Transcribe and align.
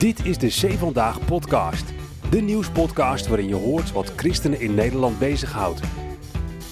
Dit 0.00 0.24
is 0.24 0.38
de 0.38 0.46
C 0.46 0.72
Vandaag 0.72 1.24
podcast. 1.24 1.92
De 2.30 2.40
nieuwspodcast 2.40 3.26
waarin 3.26 3.48
je 3.48 3.54
hoort 3.54 3.92
wat 3.92 4.12
christenen 4.16 4.60
in 4.60 4.74
Nederland 4.74 5.18
bezighoudt. 5.18 5.80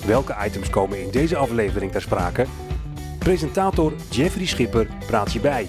Welke 0.06 0.36
items 0.44 0.70
komen 0.70 1.02
in 1.02 1.10
deze 1.10 1.36
aflevering 1.36 1.92
ter 1.92 2.00
sprake? 2.00 2.46
Presentator 3.18 3.92
Jeffrey 4.10 4.46
Schipper 4.46 4.88
praat 5.06 5.32
je 5.32 5.40
bij. 5.40 5.68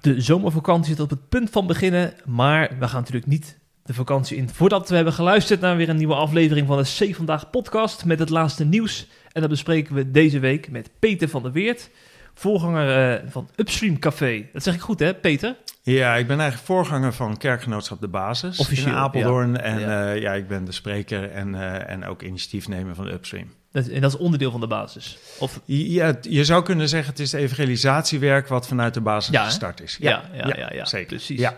De 0.00 0.20
zomervakantie 0.20 0.94
zit 0.94 1.00
op 1.00 1.10
het 1.10 1.28
punt 1.28 1.50
van 1.50 1.66
beginnen, 1.66 2.14
maar 2.24 2.76
we 2.78 2.88
gaan 2.88 3.00
natuurlijk 3.00 3.26
niet 3.26 3.58
de 3.82 3.94
vakantie 3.94 4.36
in 4.36 4.48
voordat 4.48 4.88
we 4.88 4.94
hebben 4.94 5.12
geluisterd 5.12 5.60
naar 5.60 5.76
weer 5.76 5.88
een 5.88 5.96
nieuwe 5.96 6.14
aflevering 6.14 6.66
van 6.66 6.82
de 6.82 7.08
C 7.10 7.14
Vandaag 7.14 7.50
podcast 7.50 8.04
met 8.04 8.18
het 8.18 8.30
laatste 8.30 8.64
nieuws. 8.64 9.08
En 9.32 9.40
dat 9.40 9.50
bespreken 9.50 9.94
we 9.94 10.10
deze 10.10 10.38
week 10.38 10.70
met 10.70 10.90
Peter 10.98 11.28
van 11.28 11.42
der 11.42 11.52
Weert, 11.52 11.90
voorganger 12.34 13.12
eh, 13.20 13.30
van 13.30 13.48
Upstream 13.56 13.98
Café. 13.98 14.44
Dat 14.52 14.62
zeg 14.62 14.74
ik 14.74 14.80
goed 14.80 14.98
hè, 14.98 15.14
Peter? 15.14 15.56
Ja, 15.82 16.14
ik 16.16 16.26
ben 16.26 16.38
eigenlijk 16.38 16.66
voorganger 16.68 17.12
van 17.12 17.36
Kerkgenootschap 17.36 18.00
De 18.00 18.08
Basis 18.08 18.58
Officieel, 18.58 18.88
in 18.88 18.94
Apeldoorn. 18.94 19.60
En 19.60 19.78
Ja. 19.80 20.04
ja. 20.04 20.12
ja, 20.12 20.32
ik 20.32 20.48
ben 20.48 20.64
de 20.64 20.72
spreker 20.72 21.30
en, 21.30 21.54
eh, 21.54 21.90
en 21.92 22.04
ook 22.04 22.22
initiatiefnemer 22.22 22.94
van 22.94 23.06
Upstream. 23.08 23.52
Dat, 23.72 23.86
en 23.86 24.00
dat 24.00 24.12
is 24.14 24.18
onderdeel 24.18 24.50
van 24.50 24.60
de 24.60 24.66
basis. 24.66 25.18
Of, 25.38 25.60
Ja, 25.64 26.16
je 26.20 26.44
zou 26.44 26.62
kunnen 26.62 26.88
zeggen 26.88 27.10
het 27.10 27.20
is 27.20 27.32
evangelisatiewerk 27.32 28.48
wat 28.48 28.66
vanuit 28.68 28.94
de 28.94 29.00
basis 29.00 29.32
Ja, 29.34 29.44
gestart 29.44 29.80
is. 29.80 29.96
ja, 30.00 30.22
ja, 30.32 30.52
ja, 30.56 30.70
ja, 30.72 30.84
zeker. 30.84 31.06
precies. 31.06 31.40
Ja. 31.40 31.56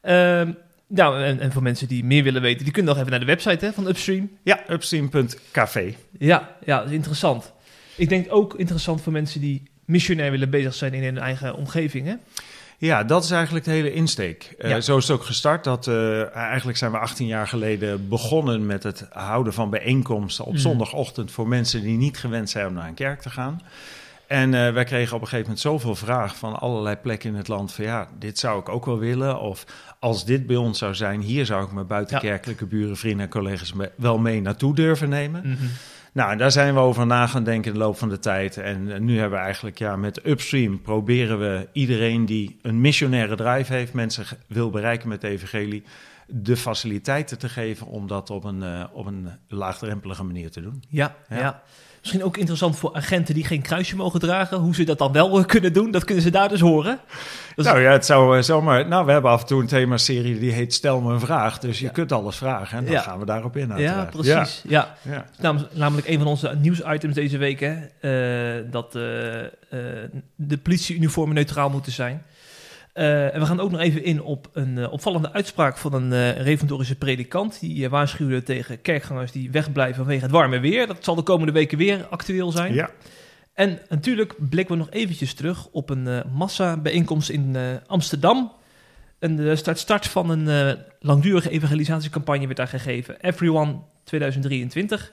Ehm, 0.00 0.52
nou, 0.88 1.22
en, 1.22 1.40
en 1.40 1.52
voor 1.52 1.62
mensen 1.62 1.88
die 1.88 2.04
meer 2.04 2.22
willen 2.22 2.42
weten, 2.42 2.64
die 2.64 2.72
kunnen 2.72 2.90
nog 2.92 3.00
even 3.00 3.10
naar 3.10 3.20
de 3.20 3.26
website 3.26 3.64
hè, 3.64 3.72
van 3.72 3.86
Upstream. 3.88 4.30
ja, 4.42 4.60
upstream.café. 4.68 5.94
Ja, 6.18 6.56
ja, 6.64 6.78
dat 6.78 6.88
is 6.88 6.94
interessant. 6.94 7.52
Ik 7.96 8.08
denk 8.08 8.26
ook 8.32 8.54
interessant 8.54 9.00
voor 9.02 9.12
mensen 9.12 9.40
die 9.40 9.62
missionair 9.84 10.30
willen 10.30 10.50
bezig 10.50 10.74
zijn 10.74 10.94
in 10.94 11.02
hun 11.02 11.18
eigen 11.18 11.54
omgeving. 11.56 12.06
Hè? 12.06 12.14
Ja, 12.78 13.04
dat 13.04 13.24
is 13.24 13.30
eigenlijk 13.30 13.64
de 13.64 13.70
hele 13.70 13.92
insteek. 13.92 14.54
Eh. 14.58 14.76
Zo 14.80 14.96
is 14.96 15.08
het 15.08 15.16
ook 15.16 15.24
gestart. 15.24 15.64
Dat, 15.64 15.86
eh, 15.86 16.34
eigenlijk 16.36 16.78
zijn 16.78 16.90
we 16.90 16.98
18 16.98 17.26
jaar 17.26 17.48
geleden 17.48 18.08
begonnen 18.08 18.66
met 18.66 18.82
het 18.82 19.06
houden 19.12 19.52
van 19.52 19.70
bijeenkomsten 19.70 20.44
op 20.44 20.52
Mhm. 20.52 20.60
zondagochtend 20.60 21.30
voor 21.32 21.48
mensen 21.48 21.82
die 21.82 21.96
niet 21.96 22.18
gewend 22.18 22.50
zijn 22.50 22.66
om 22.66 22.72
naar 22.74 22.88
een 22.88 22.94
kerk 22.94 23.20
te 23.20 23.30
gaan. 23.30 23.60
En 24.26 24.54
eh, 24.54 24.72
wij 24.72 24.84
kregen 24.84 25.14
op 25.14 25.20
een 25.20 25.26
gegeven 25.28 25.42
moment 25.46 25.60
zoveel 25.60 25.94
vragen 25.94 26.36
van 26.36 26.58
allerlei 26.60 26.96
plekken 26.96 27.30
in 27.30 27.36
het 27.36 27.48
land 27.48 27.72
van 27.72 27.84
ja, 27.84 28.08
dit 28.18 28.38
zou 28.38 28.60
ik 28.60 28.68
ook 28.68 28.86
wel 28.86 28.98
willen. 28.98 29.40
Of 29.40 29.64
als 29.98 30.24
dit 30.24 30.46
bij 30.46 30.56
ons 30.56 30.78
zou 30.78 30.94
zijn, 30.94 31.20
hier 31.20 31.46
zou 31.46 31.64
ik 31.64 31.72
mijn 31.72 31.86
buitenkerkelijke 31.86 32.66
buren, 32.66 32.96
vrienden 32.96 33.24
en 33.24 33.30
collega's 33.30 33.72
me- 33.72 33.90
wel 33.96 34.18
mee 34.18 34.40
naartoe 34.40 34.74
durven 34.74 35.08
nemen. 35.08 35.40
Mhm. 35.44 35.64
Nou, 36.14 36.36
daar 36.36 36.50
zijn 36.50 36.74
we 36.74 36.80
over 36.80 37.06
na 37.06 37.26
gaan 37.26 37.44
denken 37.44 37.72
in 37.72 37.78
de 37.78 37.84
loop 37.84 37.96
van 37.96 38.08
de 38.08 38.18
tijd. 38.18 38.56
En 38.56 38.92
eh, 38.92 39.00
nu 39.00 39.18
hebben 39.18 39.38
we 39.38 39.44
eigenlijk 39.44 39.78
ja, 39.78 39.96
met 39.96 40.26
Upstream 40.26 40.80
proberen 40.80 41.38
we 41.38 41.68
iedereen 41.72 42.26
die 42.26 42.58
een 42.62 42.80
missionaire 42.80 43.36
drive 43.36 43.72
heeft, 43.72 43.92
mensen 43.92 44.24
wil 44.46 44.70
bereiken 44.70 45.08
met 45.08 45.20
de 45.20 45.28
evangelie, 45.28 45.84
de 46.26 46.56
faciliteiten 46.56 47.38
te 47.38 47.48
geven 47.48 47.86
om 47.86 48.06
dat 48.06 48.30
op 48.30 48.44
een, 48.44 48.62
eh, 48.62 48.84
op 48.92 49.06
een 49.06 49.28
laagdrempelige 49.48 50.24
manier 50.24 50.50
te 50.50 50.60
doen. 50.60 50.82
Ja, 50.88 51.16
ja. 51.28 51.38
Ja. 51.38 51.62
Misschien 52.04 52.24
ook 52.24 52.36
interessant 52.36 52.76
voor 52.78 52.94
agenten 52.94 53.34
die 53.34 53.44
geen 53.44 53.62
kruisje 53.62 53.96
mogen 53.96 54.20
dragen, 54.20 54.56
hoe 54.58 54.74
ze 54.74 54.84
dat 54.84 54.98
dan 54.98 55.12
wel 55.12 55.38
eh, 55.38 55.44
kunnen 55.44 55.72
doen. 55.72 55.90
Dat 55.90 56.04
kunnen 56.04 56.22
ze 56.24 56.30
daar 56.30 56.48
dus 56.48 56.60
horen. 56.60 56.98
Dat 57.56 57.64
is- 57.64 57.72
nou 57.72 57.80
ja, 57.84 57.90
het 57.92 58.06
zou 58.06 58.36
eh, 58.36 58.42
zomaar. 58.42 58.88
Nou, 58.88 59.06
we 59.06 59.12
hebben 59.12 59.30
af 59.30 59.40
en 59.40 59.46
toe 59.46 59.60
een 59.60 59.66
themaserie 59.66 60.38
die 60.38 60.52
heet 60.52 60.74
Stel 60.74 61.00
me 61.00 61.12
een 61.12 61.20
vraag. 61.20 61.58
Dus 61.58 61.78
je 61.78 61.84
Ja. 61.84 61.90
kunt 61.90 62.12
alles 62.12 62.36
vragen 62.36 62.78
en 62.78 62.84
dan 62.84 62.92
Ja. 62.92 63.00
gaan 63.00 63.18
we 63.18 63.24
daarop 63.24 63.56
in. 63.56 63.72
ja, 63.76 64.04
precies. 64.10 64.62
Ja. 64.68 64.94
Ja, 65.02 65.12
ja. 65.14 65.24
Nam- 65.40 65.66
Namelijk 65.72 66.08
een 66.08 66.18
van 66.18 66.26
onze 66.26 66.56
nieuwsitems 66.60 67.14
deze 67.14 67.38
week, 67.38 67.60
hè, 67.60 67.74
eh, 68.00 68.64
dat 68.70 68.86
eh, 68.86 69.00
de 70.36 70.58
politieuniformen 70.62 71.34
neutraal 71.34 71.70
moeten 71.70 71.92
zijn. 71.92 72.22
Eh, 72.94 73.34
en 73.34 73.40
we 73.40 73.46
gaan 73.46 73.60
ook 73.60 73.70
nog 73.70 73.80
even 73.80 74.04
in 74.04 74.22
op 74.22 74.48
een 74.52 74.78
eh, 74.78 74.92
opvallende 74.92 75.32
uitspraak 75.32 75.76
van 75.76 75.92
een 75.92 76.12
eh 76.12 76.42
reformatorische 76.42 76.96
predikant. 76.96 77.60
Die 77.60 77.88
waarschuwde 77.88 78.42
tegen 78.42 78.80
kerkgangers 78.82 79.32
die 79.32 79.50
wegblijven 79.50 79.96
vanwege 79.96 80.22
het 80.22 80.30
warme 80.30 80.60
weer. 80.60 80.86
Dat 80.86 81.04
zal 81.04 81.14
de 81.14 81.22
komende 81.22 81.52
weken 81.52 81.78
weer 81.78 82.06
actueel 82.10 82.50
zijn. 82.50 82.74
ja. 82.74 82.90
En 83.52 83.78
natuurlijk 83.88 84.34
blikken 84.48 84.74
we 84.76 84.82
nog 84.82 84.90
eventjes 84.90 85.34
terug 85.34 85.66
op 85.66 85.90
een 85.90 86.22
massa-bijeenkomst 86.32 87.28
in 87.28 87.56
Amsterdam. 87.86 88.52
En 89.18 89.36
de 89.36 89.56
start, 89.56 89.78
start 89.78 90.06
van 90.06 90.30
een 90.30 90.78
langdurige 91.00 91.50
evangelisatiecampagne 91.50 92.44
werd 92.44 92.56
daar 92.56 92.68
gegeven. 92.68 93.20
Everyone 93.20 93.78
2023. 94.04 95.12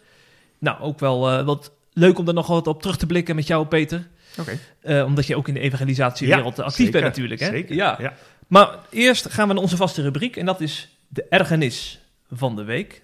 Nou, 0.59 0.81
ook 0.81 0.99
wel 0.99 1.43
wat 1.43 1.71
leuk 1.93 2.17
om 2.17 2.25
daar 2.25 2.33
nog 2.33 2.47
wat 2.47 2.67
op 2.67 2.81
terug 2.81 2.97
te 2.97 3.05
blikken 3.05 3.35
met 3.35 3.47
jou, 3.47 3.65
Peter. 3.65 4.07
Oké. 4.39 4.59
Eh, 4.81 5.03
omdat 5.05 5.27
je 5.27 5.35
ook 5.35 5.47
in 5.47 5.53
de 5.53 5.59
evangelisatiewereld 5.59 6.59
actief 6.59 6.75
zeker, 6.75 6.91
bent 6.91 7.03
natuurlijk. 7.03 7.39
Hè? 7.39 7.49
Zeker. 7.49 7.75
Ja. 7.75 7.97
ja. 7.99 8.13
Maar 8.47 8.69
eerst 8.89 9.31
gaan 9.31 9.47
we 9.47 9.53
naar 9.53 9.63
onze 9.63 9.75
vaste 9.75 10.01
rubriek 10.01 10.35
en 10.35 10.45
dat 10.45 10.61
is 10.61 10.97
de 11.07 11.25
ergernis 11.29 11.99
van 12.29 12.55
de 12.55 12.63
week. 12.63 13.01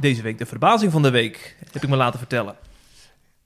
Deze 0.00 0.22
week 0.22 0.38
de 0.38 0.46
verbazing 0.46 0.92
van 0.92 1.02
de 1.02 1.10
week, 1.10 1.56
heb 1.72 1.82
ik 1.82 1.88
me 1.88 1.96
laten 1.96 2.18
vertellen. 2.18 2.56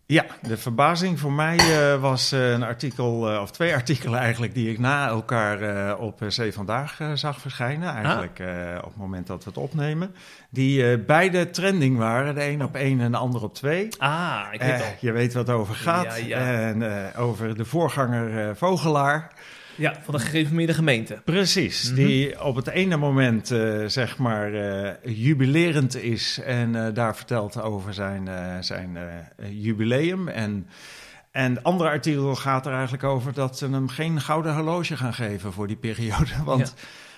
Ja, 0.07 0.27
de 0.43 0.57
verbazing 0.57 1.21
voor 1.21 1.33
mij 1.33 1.57
eh, 1.57 2.01
was 2.01 2.33
eh, 2.33 2.51
een 2.51 2.63
artikel, 2.63 3.31
eh, 3.31 3.41
of 3.41 3.51
twee 3.51 3.75
artikelen 3.81 4.21
eigenlijk, 4.21 4.55
die 4.55 4.71
ik 4.71 4.79
na 4.79 5.09
elkaar 5.09 5.99
op 5.99 6.21
C 6.21 6.53
Vandaag 6.53 7.01
zag 7.15 7.41
verschijnen. 7.41 7.95
Eigenlijk 7.95 8.39
eh, 8.39 8.47
op 8.79 8.85
het 8.85 8.97
moment 8.97 9.27
dat 9.27 9.45
we 9.45 9.51
het 9.51 9.59
opnemen. 9.59 10.15
Die 10.51 10.99
beide 10.99 11.51
trending 11.51 11.99
waren, 11.99 12.35
de 12.35 12.45
een 12.45 12.65
op 12.65 12.75
één 12.75 13.01
en 13.01 13.11
de 13.11 13.17
ander 13.17 13.43
op 13.43 13.55
twee. 13.55 13.89
Ah, 13.99 14.47
ik 14.51 14.61
weet 14.61 14.83
al. 14.83 14.95
je 15.01 15.13
weet 15.13 15.35
wat 15.35 15.47
het 15.47 15.57
over 15.57 15.75
gaat. 15.75 16.19
Ja, 16.19 16.27
ja. 16.27 16.39
En 16.39 17.15
over 17.17 17.57
de 17.57 17.65
voorganger 17.65 18.57
Vogelaar. 18.57 19.33
Ja, 19.77 19.95
van 20.05 20.15
de 20.15 20.21
gereformeerde 20.21 20.75
gemeente. 20.75 21.23
Precies, 21.25 21.85
Mhm. 21.87 21.95
die 21.95 22.45
op 22.45 22.57
het 22.57 22.67
ene 22.69 22.97
moment 22.97 23.51
eh, 23.51 23.85
zeg 23.87 24.19
maar 24.19 24.55
eh, 24.55 24.93
jubilerend 25.17 25.97
is 25.97 26.39
en 26.45 26.75
eh, 26.87 26.95
daar 26.95 27.17
vertelt 27.17 27.61
over 27.61 27.95
zijn, 27.95 28.29
zijn 28.65 28.99
jubileum. 29.51 30.29
En, 30.29 30.67
en 31.31 31.55
het 31.55 31.65
andere 31.65 31.91
artikel 31.91 32.35
gaat 32.35 32.67
er 32.67 32.73
eigenlijk 32.73 33.05
over 33.05 33.33
dat 33.33 33.59
ze 33.59 33.69
hem 33.71 33.89
geen 33.89 34.21
gouden 34.21 34.55
horloge 34.55 34.97
gaan 34.97 35.15
geven 35.15 35.53
voor 35.53 35.67
die 35.67 35.77
periode. 35.77 36.31
Want 36.45 36.75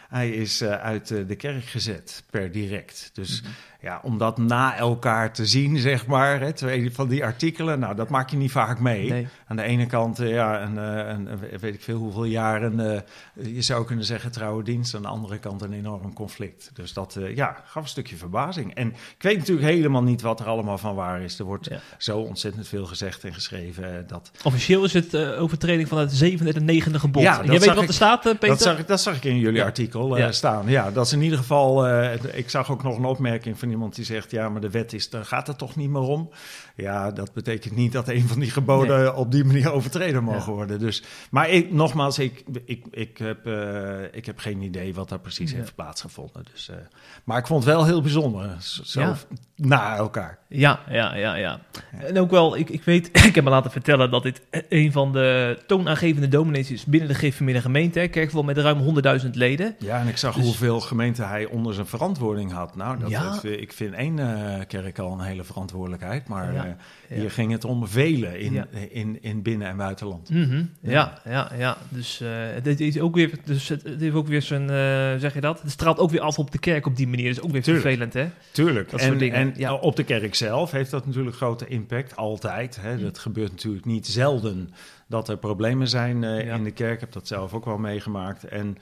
hij 0.09 0.31
is 0.31 0.63
uit 0.65 1.09
de 1.09 1.37
kerk 1.37 1.65
gezet 1.65 2.25
per 2.31 2.53
direct. 2.53 3.11
Dus 3.13 3.43
Mhm. 3.43 3.51
Ja, 3.87 4.01
om 4.03 4.19
dat 4.19 4.39
na 4.39 4.77
elkaar 4.77 5.33
te 5.33 5.47
zien, 5.47 5.79
zeg 5.91 6.07
maar, 6.07 6.41
hè, 6.41 6.53
twee 6.53 6.93
van 6.95 7.09
die 7.09 7.25
artikelen, 7.25 7.79
nou 7.79 7.95
dat 7.95 8.09
maak 8.09 8.31
je 8.31 8.37
niet 8.37 8.51
vaak 8.51 8.81
mee. 8.81 9.09
Nee. 9.11 9.29
Aan 9.47 9.57
de 9.57 9.63
ene 9.63 9.87
kant, 9.87 10.19
eh, 10.19 10.31
ja, 10.31 10.63
een, 10.63 10.79
eh, 10.79 11.09
een, 11.09 11.27
een- 11.33 11.59
weet 11.61 11.75
ik 11.75 11.83
veel 11.83 11.99
hoeveel 11.99 12.25
jaren, 12.25 12.93
eh, 12.95 13.55
je 13.55 13.63
zou 13.63 13.85
kunnen 13.85 14.05
zeggen 14.05 14.33
trouwe 14.33 14.63
dienst. 14.63 14.95
Aan 14.95 15.03
de 15.03 15.09
andere 15.09 15.39
kant 15.39 15.63
een 15.63 15.73
enorm 15.73 16.13
conflict. 16.13 16.71
Dus 16.75 16.93
dat, 16.93 17.17
eh, 17.17 17.37
ja, 17.37 17.57
gaf 17.67 17.83
een 17.83 17.89
stukje 17.89 18.17
verbazing. 18.17 18.75
En 18.75 18.89
ik 18.89 19.23
weet 19.23 19.39
natuurlijk 19.39 19.67
helemaal 19.69 20.03
niet 20.03 20.23
wat 20.23 20.41
er 20.41 20.47
allemaal 20.47 20.79
van 20.79 20.95
waar 20.95 21.21
is. 21.23 21.39
Er 21.39 21.45
wordt 21.45 21.67
Ja. 21.69 21.79
zo 21.99 22.19
ontzettend 22.19 22.69
veel 22.69 22.87
gezegd 22.87 23.25
en 23.25 23.35
geschreven. 23.35 23.85
eh, 23.85 24.09
dat, 24.09 24.31
Officieel 24.45 24.85
is 24.85 24.93
het 24.93 25.15
eh, 25.15 25.43
overtreding 25.43 25.89
van 25.89 25.99
het 25.99 26.13
zevende 26.13 26.53
en 26.53 26.65
negende 26.65 26.99
gebod. 26.99 27.23
Ja, 27.23 27.37
Jij 27.45 27.47
weet 27.59 27.65
wat 27.65 27.83
ik- 27.83 27.89
er 27.89 27.95
staat, 27.95 28.27
eh, 28.27 28.33
Peter? 28.33 28.49
dat, 28.49 28.61
zag, 28.63 28.79
ik- 28.79 28.87
dat 28.87 29.01
zag 29.01 29.17
ik 29.17 29.25
in 29.25 29.39
jullie 29.39 29.59
Ja. 29.59 29.65
artikel 29.65 30.17
eh, 30.17 30.23
Ja. 30.23 30.33
staan. 30.33 30.69
Ja, 30.69 30.91
dat 30.91 31.07
is 31.07 31.13
in 31.13 31.23
ieder 31.23 31.39
geval. 31.39 31.87
eh, 31.87 32.15
ik 32.39 32.51
zag 32.51 32.71
ook 32.71 32.83
nog 32.83 32.97
een 32.99 33.05
opmerking 33.05 33.59
van 33.59 33.71
iemand 33.77 33.95
die 33.95 34.05
zegt: 34.05 34.31
ja, 34.31 34.49
maar 34.49 34.61
de 34.61 34.71
wet 34.71 34.93
is, 34.93 35.11
daar 35.11 35.25
gaat 35.25 35.47
het 35.47 35.59
toch 35.59 35.77
niet 35.77 35.91
meer 35.91 36.01
om. 36.01 36.31
Ja, 36.77 37.11
dat 37.11 37.33
betekent 37.33 37.77
niet 37.77 37.93
dat 37.93 38.09
een 38.09 38.29
van 38.29 38.39
die 38.41 38.51
geboden 38.51 39.17
op 39.17 39.33
die 39.33 39.45
manier 39.45 39.73
overtreden 39.73 40.25
mogen 40.25 40.53
worden. 40.53 40.79
Dus, 40.79 41.03
maar 41.31 41.49
ik, 41.51 41.73
nogmaals, 41.73 42.19
ik, 42.19 42.45
ik, 42.65 42.85
ik, 42.91 43.19
heb, 43.19 43.47
eh, 43.47 44.03
ik 44.13 44.27
heb 44.27 44.39
geen 44.39 44.61
idee 44.63 44.95
wat 44.95 45.09
daar 45.09 45.19
precies 45.19 45.51
Ja. 45.51 45.57
heeft 45.57 45.75
plaatsgevonden. 45.75 46.45
Dus, 46.53 46.69
eh, 46.69 46.77
maar 47.25 47.39
ik 47.39 47.47
vond 47.47 47.65
het 47.65 47.73
wel 47.75 47.85
heel 47.85 48.01
bijzonder, 48.03 48.57
zo 48.59 48.83
zo 48.85 49.01
Ja. 49.01 49.17
na 49.57 49.97
elkaar. 49.97 50.39
Ja, 50.49 50.81
ja, 50.91 51.15
ja, 51.15 51.35
ja. 51.35 51.61
En 51.99 52.19
ook 52.19 52.31
wel, 52.31 52.57
ik, 52.57 52.71
ik 52.71 52.83
weet, 52.85 53.07
ik 53.27 53.35
heb 53.35 53.45
me 53.45 53.51
laten 53.51 53.71
vertellen 53.71 54.11
dat 54.11 54.23
dit 54.23 54.41
een 54.69 54.93
van 54.93 55.13
de 55.13 55.59
toonaangevende 55.67 56.29
dominees 56.29 56.71
is 56.71 56.85
binnen 56.85 57.09
de 57.09 57.15
gereformeerde 57.15 57.61
gemeente. 57.61 57.99
hè. 57.99 58.09
Kerk 58.09 58.31
wel 58.31 58.43
met 58.43 58.59
ruim 58.59 58.79
100.000 59.25 59.31
leden. 59.35 59.75
Ja, 59.79 60.01
en 60.01 60.09
ik 60.09 60.17
zag 60.17 60.35
Dus- 60.35 60.45
hoeveel 60.45 60.81
gemeenten 60.81 61.29
hij 61.29 61.47
onder 61.47 61.75
zijn 61.75 61.87
verantwoording 61.87 62.53
had. 62.53 62.77
Nou, 62.77 62.99
dat, 62.99 63.11
Ja. 63.11 63.31
dat- 63.31 63.45
ik 63.45 63.73
vind 63.73 63.95
één 63.95 64.19
eh, 64.19 64.67
kerk 64.67 64.99
al 64.99 65.13
een 65.13 65.21
hele 65.21 65.45
verantwoordelijkheid. 65.45 66.29
Maar 66.29 66.66
Hier 67.09 67.31
ging 67.31 67.53
het 67.53 67.65
om 67.65 67.87
velen 67.87 68.41
in, 68.41 68.65
in, 68.91 69.23
in 69.23 69.43
binnen- 69.43 69.69
en 69.69 69.77
buitenland. 69.77 70.31
Mhm, 70.31 70.65
Ja. 70.81 71.21
ja, 71.25 71.31
ja, 71.33 71.51
ja. 71.59 71.77
Dus 71.89 72.21
eh 72.21 72.31
dit 72.63 72.81
is 72.81 73.01
ook 73.01 73.15
weer, 73.15 73.31
dus 73.45 73.69
het, 73.69 73.83
het 73.83 74.01
heeft 74.01 74.15
ook 74.15 74.27
weer 74.27 74.43
zijn, 74.43 74.63
eh, 74.63 75.21
zeg 75.21 75.35
je 75.35 75.41
dat? 75.41 75.63
Het 75.63 75.71
straalt 75.71 75.99
ook 75.99 76.11
weer 76.11 76.21
af 76.21 76.39
op 76.39 76.51
de 76.51 76.59
kerk 76.59 76.87
op 76.87 76.97
die 76.97 77.09
manier. 77.09 77.29
Dat 77.29 77.37
is 77.37 77.43
ook 77.43 77.51
weer 77.53 77.63
Tuurlijk. 77.63 77.87
vervelend, 77.87 78.13
hè? 78.15 78.29
Tuurlijk. 78.51 78.91
Dat 78.91 79.01
en, 79.01 79.07
soort 79.07 79.19
dingen. 79.19 79.37
En 79.37 79.53
Ja. 79.57 79.75
op 79.75 79.97
de 79.97 80.05
kerk 80.05 80.35
zelf 80.35 80.71
heeft 80.71 80.91
dat 80.91 81.07
natuurlijk 81.07 81.37
grote 81.37 81.67
impact, 81.67 82.17
altijd. 82.17 82.79
Hè. 82.81 82.99
Dat 83.03 83.19
gebeurt 83.19 83.51
natuurlijk 83.51 83.85
niet 83.85 84.07
zelden 84.07 84.71
dat 85.09 85.29
er 85.29 85.37
problemen 85.39 85.89
zijn 85.89 86.25
eh, 86.25 86.55
in 86.55 86.65
de 86.65 86.71
kerk. 86.71 86.95
Ik 86.95 87.01
heb 87.01 87.13
dat 87.13 87.27
zelf 87.27 87.53
ook 87.55 87.65
wel 87.65 87.79
meegemaakt. 87.79 88.45
En 88.45 88.79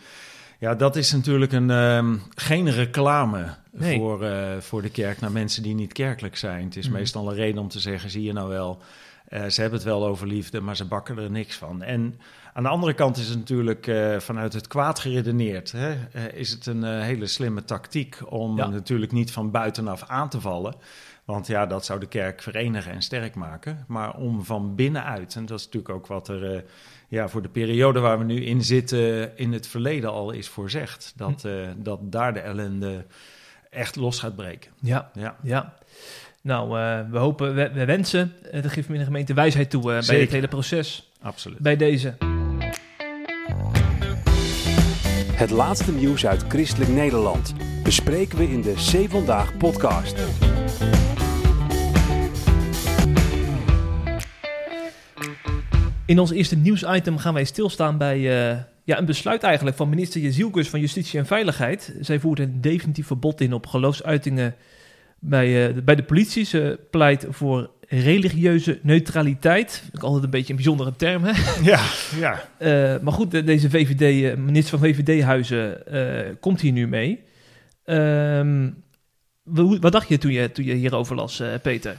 ja, 0.59 0.75
dat 0.75 0.97
is 0.97 1.12
natuurlijk 1.12 1.53
een, 1.53 1.71
ehm, 1.71 2.17
geen 2.35 2.71
reclame 2.71 3.45
Nee. 3.73 3.99
voor, 3.99 4.23
eh, 4.25 4.56
voor 4.61 4.83
de 4.83 4.91
kerk 4.91 5.21
naar 5.21 5.33
mensen 5.33 5.62
die 5.62 5.75
niet 5.75 5.93
kerkelijk 5.93 6.37
zijn. 6.37 6.65
Het 6.65 6.77
is 6.77 6.87
Mhm. 6.89 6.97
meestal 6.97 7.29
een 7.29 7.35
reden 7.35 7.61
om 7.61 7.69
te 7.69 7.81
zeggen, 7.81 8.11
zie 8.11 8.23
je 8.23 8.33
nou 8.33 8.49
wel... 8.49 8.79
eh, 9.29 9.45
ze 9.47 9.61
hebben 9.61 9.79
het 9.79 9.89
wel 9.89 10.06
over 10.06 10.27
liefde, 10.27 10.61
maar 10.61 10.77
ze 10.77 10.85
bakken 10.85 11.19
er 11.19 11.31
niks 11.31 11.56
van. 11.56 11.83
En 11.83 12.19
aan 12.53 12.62
de 12.62 12.69
andere 12.69 12.93
kant 12.95 13.17
is 13.17 13.29
het 13.29 13.39
natuurlijk 13.39 13.87
eh, 13.87 14.19
vanuit 14.19 14.53
het 14.53 14.67
kwaad 14.67 14.99
geredeneerd. 14.99 15.73
Hè? 15.73 15.95
is 16.33 16.51
het 16.51 16.67
een 16.67 16.85
hele 17.00 17.27
slimme 17.27 17.65
tactiek 17.65 18.19
om 18.29 18.57
Ja. 18.57 18.69
natuurlijk 18.69 19.12
niet 19.12 19.33
van 19.33 19.50
buitenaf 19.50 20.03
aan 20.07 20.29
te 20.29 20.41
vallen. 20.41 20.75
Want 21.25 21.47
ja, 21.47 21.67
dat 21.67 21.85
zou 21.85 22.00
de 22.00 22.06
kerk 22.06 22.43
verenigen 22.43 22.93
en 22.93 23.03
sterk 23.03 23.35
maken. 23.35 23.85
Maar 23.88 24.17
om 24.17 24.44
van 24.44 24.75
binnenuit, 24.75 25.35
en 25.35 25.47
dat 25.47 25.59
is 25.59 25.65
natuurlijk 25.65 25.94
ook 25.94 26.06
wat 26.06 26.29
er 26.29 26.55
eh, 26.55 26.61
ja, 27.09 27.29
voor 27.29 27.43
de 27.43 27.49
periode 27.49 28.00
waar 28.00 28.19
we 28.19 28.25
nu 28.25 28.44
in 28.44 28.62
zitten 28.62 29.37
in 29.37 29.53
het 29.53 29.67
verleden 29.67 30.11
al 30.11 30.31
is 30.31 30.49
voorzegd. 30.49 31.12
Dat, 31.17 31.44
eh, 31.44 31.53
dat 31.76 32.12
daar 32.12 32.35
de 32.35 32.41
ellende 32.41 33.05
echt 33.71 33.97
los 33.97 34.19
gaat 34.19 34.37
breken. 34.37 34.71
Ja, 34.81 35.11
Ja. 35.15 35.37
ja. 35.43 35.75
Nou, 36.41 36.79
eh, 36.79 37.00
we 37.11 37.19
hopen, 37.19 37.55
we, 37.55 37.71
we 37.73 37.85
wensen 37.85 38.32
de 38.53 38.69
gemeente 38.69 39.35
wijsheid 39.35 39.71
toe 39.71 39.82
bij 39.82 40.19
dit 40.19 40.32
hele 40.32 40.49
proces. 40.49 41.12
Absoluut. 41.23 41.59
Bij 41.59 41.76
deze. 41.76 42.34
Het 45.35 45.51
laatste 45.51 45.93
nieuws 45.93 46.27
uit 46.27 46.45
Christelijk 46.49 46.91
Nederland 46.91 47.55
bespreken 47.83 48.39
we 48.39 48.51
in 48.51 48.61
de 48.61 48.73
C 48.73 49.11
Vandaag 49.11 49.57
podcast. 49.57 50.17
In 56.07 56.19
ons 56.19 56.31
eerste 56.31 56.57
nieuwsitem 56.57 57.19
gaan 57.19 57.35
wij 57.35 57.45
stilstaan 57.45 57.99
bij 57.99 58.17
eh, 58.17 58.59
ja, 58.85 58.99
een 58.99 59.05
besluit 59.05 59.43
eigenlijk 59.43 59.77
van 59.77 59.89
minister 59.89 60.21
Jezielkus 60.21 60.69
van 60.69 60.81
Justitie 60.81 61.19
en 61.19 61.27
Veiligheid. 61.27 61.97
Zij 62.01 62.19
voert 62.19 62.39
een 62.39 62.61
definitief 62.61 63.07
verbod 63.07 63.41
in 63.41 63.53
op 63.53 63.67
geloofsuitingen 63.67 64.55
bij, 65.29 65.69
eh, 65.69 65.75
de, 65.75 65.82
bij 65.82 65.94
de 65.94 66.03
politie. 66.03 66.44
Ze 66.44 66.79
pleit 66.91 67.26
voor 67.31 67.71
religieuze 67.88 68.79
neutraliteit. 68.82 69.82
Ik 69.93 70.03
altijd 70.03 70.25
een 70.25 70.31
beetje 70.31 70.50
een 70.50 70.56
bijzondere 70.56 70.97
term, 70.97 71.23
hè? 71.25 71.32
Ja, 71.71 71.85
ja. 72.19 72.49
Eh, 72.59 73.00
maar 73.03 73.12
goed, 73.12 73.31
de- 73.31 73.44
deze 73.44 73.71
VVD, 73.71 74.31
eh, 74.32 74.37
minister 74.44 74.79
van 74.79 74.88
VVD-huizen 74.88 75.82
komt 76.41 76.61
hier 76.61 76.73
nu 76.73 76.88
mee. 76.88 77.23
Ehm, 77.85 78.71
wat 79.81 79.93
dacht 79.93 80.09
je 80.09 80.19
toen 80.19 80.32
je, 80.32 80.53
toen 80.53 80.65
je 80.65 80.75
hierover 80.75 81.17
las, 81.17 81.43
Peter? 81.62 81.97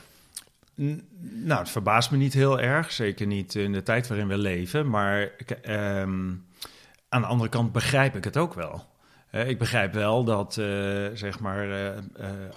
N- 0.82 1.02
Nou, 1.44 1.60
het 1.60 1.70
verbaast 1.70 2.12
me 2.12 2.18
niet 2.18 2.34
heel 2.34 2.60
erg. 2.60 2.92
Zeker 2.92 3.28
niet 3.28 3.56
in 3.56 3.72
de 3.72 3.84
tijd 3.84 4.08
waarin 4.08 4.28
we 4.28 4.38
leven. 4.38 4.90
Maar 4.90 5.30
ehm, 5.62 6.30
aan 7.10 7.22
de 7.22 7.28
andere 7.28 7.50
kant 7.50 7.72
begrijp 7.72 8.16
ik 8.16 8.24
het 8.24 8.38
ook 8.38 8.54
wel. 8.54 8.86
Ik 9.44 9.58
begrijp 9.58 9.94
wel 9.94 10.24
dat, 10.24 10.58
eh, 10.58 10.66
zeg 11.14 11.40
maar, 11.40 11.70
eh, 11.72 11.88
eh, 11.98 12.04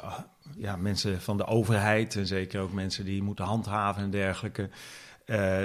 ah, 0.03 0.19
ja, 0.57 0.77
mensen 0.77 1.21
van 1.21 1.37
de 1.37 1.47
overheid... 1.47 2.17
en 2.17 2.27
zeker 2.27 2.61
ook 2.61 2.73
mensen 2.73 3.05
die 3.05 3.23
moeten 3.23 3.45
handhaven 3.45 4.03
en 4.03 4.11
dergelijke... 4.11 4.69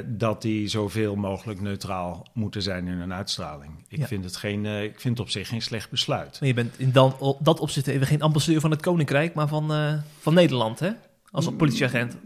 dat 0.05 0.41
die 0.41 0.67
zoveel 0.67 1.15
mogelijk 1.15 1.61
neutraal 1.61 2.27
moeten 2.33 2.61
zijn 2.61 2.87
in 2.87 2.97
hun 2.97 3.13
uitstraling. 3.13 3.85
Ik, 3.87 3.97
Ja. 3.97 4.07
vind, 4.07 4.23
het 4.23 4.35
geen, 4.35 4.65
ik 4.65 4.99
vind 4.99 5.17
het 5.17 5.27
op 5.27 5.31
zich 5.31 5.47
geen 5.47 5.61
slecht 5.61 5.89
besluit. 5.89 6.37
Maar 6.39 6.49
je 6.49 6.55
bent 6.55 6.79
in 6.79 6.91
dan, 6.91 7.15
op 7.19 7.37
dat 7.45 7.59
opzicht 7.59 7.87
even 7.87 8.07
geen 8.07 8.21
ambassadeur 8.21 8.61
van 8.61 8.71
het 8.71 8.81
Koninkrijk, 8.81 9.33
maar 9.33 9.47
van, 9.47 9.71
van 10.19 10.33
Nederland, 10.33 10.79
hè? 10.79 10.91
Als 11.31 11.45
een 11.45 11.55
politieagent. 11.55 12.17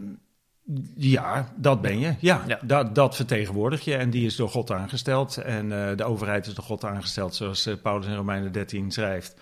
Ja, 0.96 1.48
dat 1.56 1.80
ben 1.80 1.98
je. 1.98 2.14
Ja, 2.18 2.42
Ja. 2.46 2.58
Dat, 2.62 2.94
dat 2.94 3.16
vertegenwoordig 3.16 3.84
je. 3.84 3.94
En 3.96 4.10
die 4.10 4.26
is 4.26 4.36
door 4.36 4.48
God 4.48 4.70
aangesteld. 4.70 5.36
En 5.36 5.88
eh, 5.90 5.96
de 5.96 6.04
overheid 6.04 6.46
is 6.46 6.54
door 6.54 6.64
God 6.64 6.84
aangesteld, 6.84 7.34
zoals 7.34 7.66
eh, 7.66 7.74
Paulus 7.82 8.06
in 8.06 8.14
Romeinen 8.14 8.52
13 8.52 8.90
schrijft. 8.90 9.34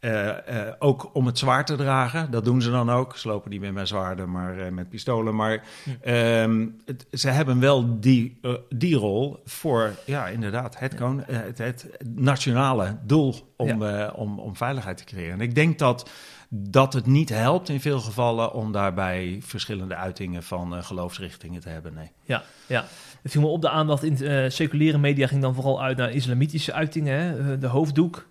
Eh, 0.00 0.32
ook 0.78 1.10
om 1.14 1.26
het 1.26 1.38
zwaard 1.38 1.66
te 1.66 1.76
dragen. 1.76 2.30
Dat 2.30 2.44
doen 2.44 2.62
ze 2.62 2.70
dan 2.70 2.90
ook. 2.90 3.16
Ze 3.16 3.28
lopen 3.28 3.50
niet 3.50 3.60
meer 3.60 3.72
met 3.72 3.88
zwaarden, 3.88 4.30
maar 4.30 4.72
met 4.72 4.88
pistolen. 4.88 5.34
Maar 5.34 5.62
ehm, 6.00 6.66
het- 6.84 7.06
ze 7.12 7.28
hebben 7.28 7.60
wel 7.60 8.00
die, 8.00 8.40
die 8.68 8.96
rol 8.96 9.40
voor, 9.44 9.92
ja, 10.04 10.26
inderdaad, 10.28 10.78
het, 10.78 10.94
kon, 10.94 11.22
het, 11.26 11.58
het 11.58 11.86
nationale 12.14 12.96
doel 13.02 13.34
om, 13.56 13.82
om, 14.14 14.38
om 14.38 14.56
veiligheid 14.56 14.96
te 14.96 15.04
creëren. 15.04 15.32
En 15.32 15.40
ik 15.40 15.54
denk 15.54 15.78
dat 15.78 16.10
dat 16.48 16.92
het 16.92 17.06
niet 17.06 17.28
helpt 17.28 17.68
in 17.68 17.80
veel 17.80 18.00
gevallen 18.00 18.52
om 18.52 18.72
daarbij 18.72 19.38
verschillende 19.42 19.94
uitingen 19.94 20.42
van 20.42 20.76
eh, 20.76 20.82
geloofsrichtingen 20.84 21.60
te 21.60 21.68
hebben. 21.68 21.94
Nee. 21.94 22.10
Ja, 22.24 22.42
ja. 22.66 22.84
Het 23.22 23.32
viel 23.34 23.40
me 23.40 23.48
op 23.48 23.62
de 23.62 23.70
aandacht 23.70 24.02
in 24.02 24.22
eh, 24.22 24.50
seculiere 24.50 24.98
media 24.98 25.26
ging 25.26 25.42
dan 25.42 25.54
vooral 25.54 25.82
uit 25.82 25.96
naar 25.96 26.12
islamitische 26.12 26.72
uitingen, 26.72 27.20
hè? 27.20 27.52
Eh, 27.52 27.60
de 27.60 27.66
hoofddoek. 27.66 28.26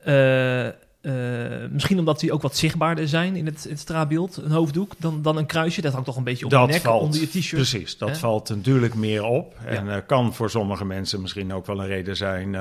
Eh, 0.00 1.10
misschien 1.70 1.98
omdat 1.98 2.20
die 2.20 2.32
ook 2.32 2.42
wat 2.42 2.56
zichtbaarder 2.56 3.08
zijn 3.08 3.36
in 3.36 3.46
het, 3.46 3.64
in 3.64 3.70
het 3.70 3.80
straatbeeld, 3.80 4.36
een 4.36 4.50
hoofddoek, 4.50 4.92
dan, 4.98 5.22
dan 5.22 5.36
een 5.36 5.46
kruisje. 5.46 5.80
Dat 5.80 5.92
hangt 5.92 6.06
toch 6.06 6.16
een 6.16 6.24
beetje 6.24 6.44
op 6.44 6.50
Dat 6.50 6.68
nek, 6.68 6.80
valt, 6.80 7.02
onder 7.02 7.20
je 7.20 7.26
t-shirt. 7.26 7.62
Precies, 7.62 7.98
dat 7.98 8.18
valt 8.18 8.48
natuurlijk 8.48 8.94
meer 8.94 9.24
op. 9.24 9.54
En 9.66 10.06
kan 10.06 10.34
voor 10.34 10.50
sommige 10.50 10.84
mensen 10.84 11.20
misschien 11.20 11.52
ook 11.52 11.66
wel 11.66 11.80
een 11.80 11.86
reden 11.86 12.16
zijn 12.16 12.56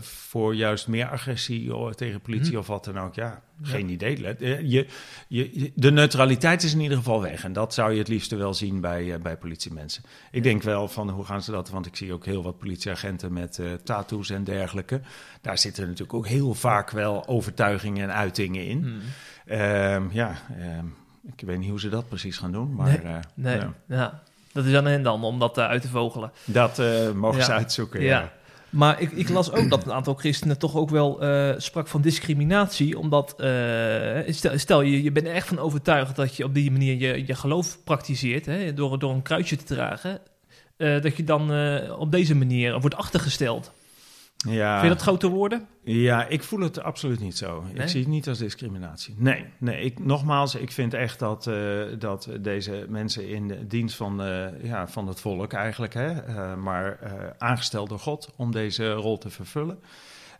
voor 0.00 0.54
juist 0.54 0.88
meer 0.88 1.08
agressie 1.08 1.72
tegen 1.94 2.20
politie 2.20 2.52
Hm. 2.52 2.58
of 2.58 2.66
wat 2.66 2.84
dan 2.84 2.98
ook. 2.98 3.14
Ja, 3.14 3.42
geen 3.62 3.88
idee. 3.88 4.26
Eh, 4.26 4.60
Je, 4.60 4.86
je, 5.28 5.72
de 5.74 5.90
neutraliteit 5.90 6.62
is 6.62 6.72
in 6.72 6.80
ieder 6.80 6.96
geval 6.96 7.22
weg. 7.22 7.44
En 7.44 7.52
dat 7.52 7.74
zou 7.74 7.92
je 7.92 7.98
het 7.98 8.08
liefste 8.08 8.36
wel 8.36 8.54
zien 8.54 8.80
bij, 8.80 9.12
eh, 9.14 9.20
bij 9.20 9.36
politiemensen. 9.36 10.02
Ik 10.30 10.42
denk 10.42 10.62
wel 10.62 10.88
van 10.88 11.10
hoe 11.10 11.24
gaan 11.24 11.42
ze 11.42 11.50
dat? 11.50 11.70
Want 11.70 11.86
ik 11.86 11.96
zie 11.96 12.12
ook 12.12 12.24
heel 12.24 12.42
wat 12.42 12.58
politieagenten 12.58 13.32
met 13.32 13.58
eh 13.58 13.66
tattoos 13.84 14.30
en 14.30 14.44
dergelijke. 14.44 15.00
Daar 15.40 15.58
zitten 15.58 15.82
natuurlijk 15.82 16.14
ook 16.14 16.26
heel 16.26 16.54
vaak 16.54 16.90
wel 16.90 17.26
overtuigingen 17.28 18.02
en 18.08 18.14
uitingen 18.14 18.66
in. 18.66 18.82
Hmm. 18.82 19.00
Ehm, 19.46 20.02
ja, 20.10 20.34
ehm, 20.58 20.84
ik 21.36 21.46
weet 21.46 21.58
niet 21.58 21.70
hoe 21.70 21.80
ze 21.80 21.88
dat 21.88 22.08
precies 22.08 22.36
gaan 22.36 22.52
doen. 22.52 22.74
Maar 22.74 23.00
Nee, 23.04 23.20
Nee, 23.34 23.56
ja. 23.56 23.72
ja. 23.88 24.22
dat 24.52 24.64
is 24.64 24.74
aan 24.74 24.86
hen 24.86 25.02
dan 25.02 25.24
om 25.24 25.38
dat 25.38 25.58
uit 25.58 25.82
te 25.82 25.88
vogelen. 25.88 26.30
dat 26.44 26.82
mogen 27.14 27.38
Ja. 27.38 27.44
ze 27.44 27.52
uitzoeken. 27.52 28.00
Ja. 28.02 28.20
Ja. 28.20 28.32
Maar 28.70 29.00
ik, 29.00 29.10
ik 29.10 29.28
las 29.28 29.52
ook 29.52 29.70
dat 29.70 29.84
een 29.84 29.92
aantal 29.92 30.14
christenen 30.14 30.58
toch 30.58 30.76
ook 30.76 30.90
wel 30.90 31.22
eh, 31.22 31.54
sprak 31.56 31.88
van 31.88 32.00
discriminatie. 32.00 32.98
Omdat, 32.98 33.34
eh, 33.40 34.18
stel, 34.26 34.58
stel 34.58 34.80
je, 34.80 35.02
je 35.02 35.12
bent 35.12 35.26
er 35.26 35.32
echt 35.32 35.48
van 35.48 35.58
overtuigd 35.58 36.16
dat 36.16 36.36
je 36.36 36.44
op 36.44 36.54
die 36.54 36.70
manier 36.70 36.96
je, 36.98 37.26
je 37.26 37.34
geloof 37.34 37.78
praktiseert, 37.84 38.46
hè, 38.46 38.74
door, 38.74 38.98
door 38.98 39.12
een 39.12 39.22
kruisje 39.22 39.56
te 39.56 39.64
dragen. 39.64 40.20
eh, 40.76 41.00
dat 41.00 41.16
je 41.16 41.24
dan 41.24 41.50
op 41.98 42.12
deze 42.12 42.34
manier 42.34 42.80
wordt 42.80 42.96
achtergesteld. 42.96 43.72
Ja. 44.48 44.80
Vind 44.80 44.82
je 44.82 44.96
dat 44.96 45.02
grote 45.02 45.28
woorden? 45.28 45.66
Ja, 45.82 46.26
ik 46.26 46.42
voel 46.42 46.60
het 46.60 46.80
absoluut 46.82 47.20
niet 47.20 47.36
zo. 47.36 47.62
Nee? 47.62 47.82
Ik 47.82 47.88
zie 47.88 48.00
het 48.00 48.08
niet 48.08 48.28
als 48.28 48.38
discriminatie. 48.38 49.14
Nee, 49.18 49.44
nee 49.58 49.80
ik, 49.80 50.04
nogmaals, 50.04 50.54
ik 50.54 50.72
vind 50.72 50.94
echt 50.94 51.18
dat, 51.18 51.46
eh, 51.46 51.82
dat 51.98 52.28
deze 52.40 52.86
mensen 52.88 53.28
in 53.28 53.48
de 53.48 53.66
dienst 53.66 53.96
van, 53.96 54.22
eh, 54.22 54.64
ja, 54.64 54.88
van 54.88 55.06
het 55.08 55.20
volk 55.20 55.52
eigenlijk, 55.52 55.94
hè, 55.94 56.10
eh, 56.10 56.54
maar 56.54 56.98
aangesteld 57.38 57.88
door 57.88 57.98
God 57.98 58.32
om 58.36 58.52
deze 58.52 58.92
rol 58.92 59.18
te 59.18 59.30
vervullen. 59.30 59.78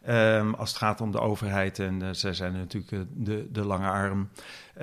Ehm, 0.09 0.55
als 0.55 0.69
het 0.69 0.79
gaat 0.79 1.01
om 1.01 1.11
de 1.11 1.21
overheid 1.21 1.79
en 1.79 2.03
uh, 2.03 2.09
zij 2.13 2.35
zijn 2.35 2.53
natuurlijk 2.53 2.93
uh, 2.93 3.01
de, 3.15 3.47
de 3.53 3.65
lange 3.65 3.89
arm, 3.89 4.29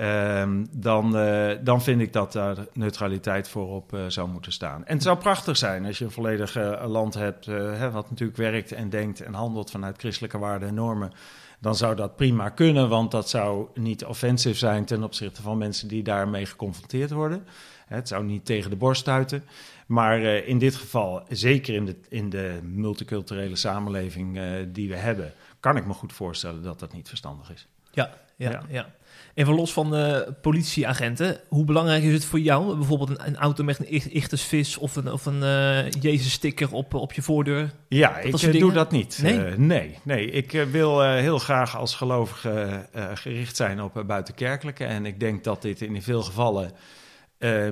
um, 0.00 0.66
dan, 0.70 1.16
uh, 1.16 1.50
dan 1.60 1.82
vind 1.82 2.00
ik 2.00 2.12
dat 2.12 2.32
daar 2.32 2.56
neutraliteit 2.72 3.48
voorop 3.48 3.92
uh, 3.92 4.00
zou 4.08 4.28
moeten 4.28 4.52
staan. 4.52 4.84
En 4.84 4.94
het 4.94 5.02
zou 5.02 5.18
prachtig 5.18 5.56
zijn 5.56 5.86
als 5.86 5.98
je 5.98 6.04
een 6.04 6.10
volledig 6.10 6.56
land 6.86 7.14
hebt, 7.14 7.46
hè, 7.46 7.90
wat 7.90 8.10
natuurlijk 8.10 8.38
werkt 8.38 8.72
en 8.72 8.88
denkt 8.88 9.22
en 9.22 9.34
handelt 9.34 9.70
vanuit 9.70 9.98
christelijke 9.98 10.38
waarden 10.38 10.68
en 10.68 10.74
normen. 10.74 11.12
Dan 11.60 11.76
zou 11.76 11.96
dat 11.96 12.16
prima 12.16 12.48
kunnen, 12.48 12.88
want 12.88 13.10
dat 13.10 13.28
zou 13.28 13.68
niet 13.74 14.04
offensief 14.04 14.58
zijn 14.58 14.84
ten 14.84 15.02
opzichte 15.02 15.42
van 15.42 15.58
mensen 15.58 15.88
die 15.88 16.02
daarmee 16.02 16.46
geconfronteerd 16.46 17.10
worden. 17.10 17.46
Het 17.86 18.08
zou 18.08 18.24
niet 18.24 18.44
tegen 18.44 18.70
de 18.70 18.76
borst 18.76 19.00
stuiten. 19.00 19.44
Maar 19.86 20.20
uh, 20.20 20.48
in 20.48 20.58
dit 20.58 20.74
geval, 20.74 21.22
zeker 21.28 21.74
in 21.74 21.84
de, 21.84 21.96
in 22.08 22.30
de 22.30 22.60
multiculturele 22.62 23.56
samenleving 23.56 24.36
uh, 24.36 24.50
die 24.68 24.88
we 24.88 24.96
hebben, 24.96 25.32
kan 25.60 25.76
ik 25.76 25.86
me 25.86 25.92
goed 25.92 26.12
voorstellen 26.12 26.62
dat 26.62 26.78
dat 26.78 26.92
niet 26.92 27.08
verstandig 27.08 27.52
is. 27.52 27.68
Ja, 27.96 28.10
ja, 28.36 28.50
ja. 28.50 28.62
ja. 28.68 28.94
Even 29.34 29.54
los 29.54 29.72
van 29.72 29.90
de 29.90 30.34
politieagenten, 30.40 31.40
hoe 31.48 31.64
belangrijk 31.64 32.02
is 32.02 32.12
het 32.12 32.24
voor 32.24 32.40
jou? 32.40 32.76
Bijvoorbeeld 32.76 33.10
een, 33.10 33.26
een 33.26 33.36
auto 33.36 33.64
met 33.64 33.78
een 33.78 34.12
ichtersvis 34.12 34.76
of 34.76 34.96
een, 34.96 35.12
of 35.12 35.26
een 35.26 35.42
uh, 35.42 35.90
Jezus-sticker 35.90 36.72
op, 36.72 36.94
op 36.94 37.12
je 37.12 37.22
voordeur? 37.22 37.72
Ja, 37.88 38.18
ik 38.18 38.40
doe 38.40 38.50
dingen? 38.50 38.74
dat 38.74 38.90
niet. 38.90 39.18
Nee? 39.22 39.38
Uh, 39.38 39.56
nee, 39.56 39.98
nee, 40.02 40.30
ik 40.30 40.50
wil 40.70 41.02
heel 41.02 41.38
graag 41.38 41.76
als 41.76 41.94
gelovige 41.94 42.86
gericht 43.14 43.56
zijn 43.56 43.82
op 43.82 44.04
buitenkerkelijke. 44.06 44.84
En 44.84 45.06
ik 45.06 45.20
denk 45.20 45.44
dat 45.44 45.62
dit 45.62 45.80
in 45.80 46.02
veel 46.02 46.22
gevallen 46.22 46.72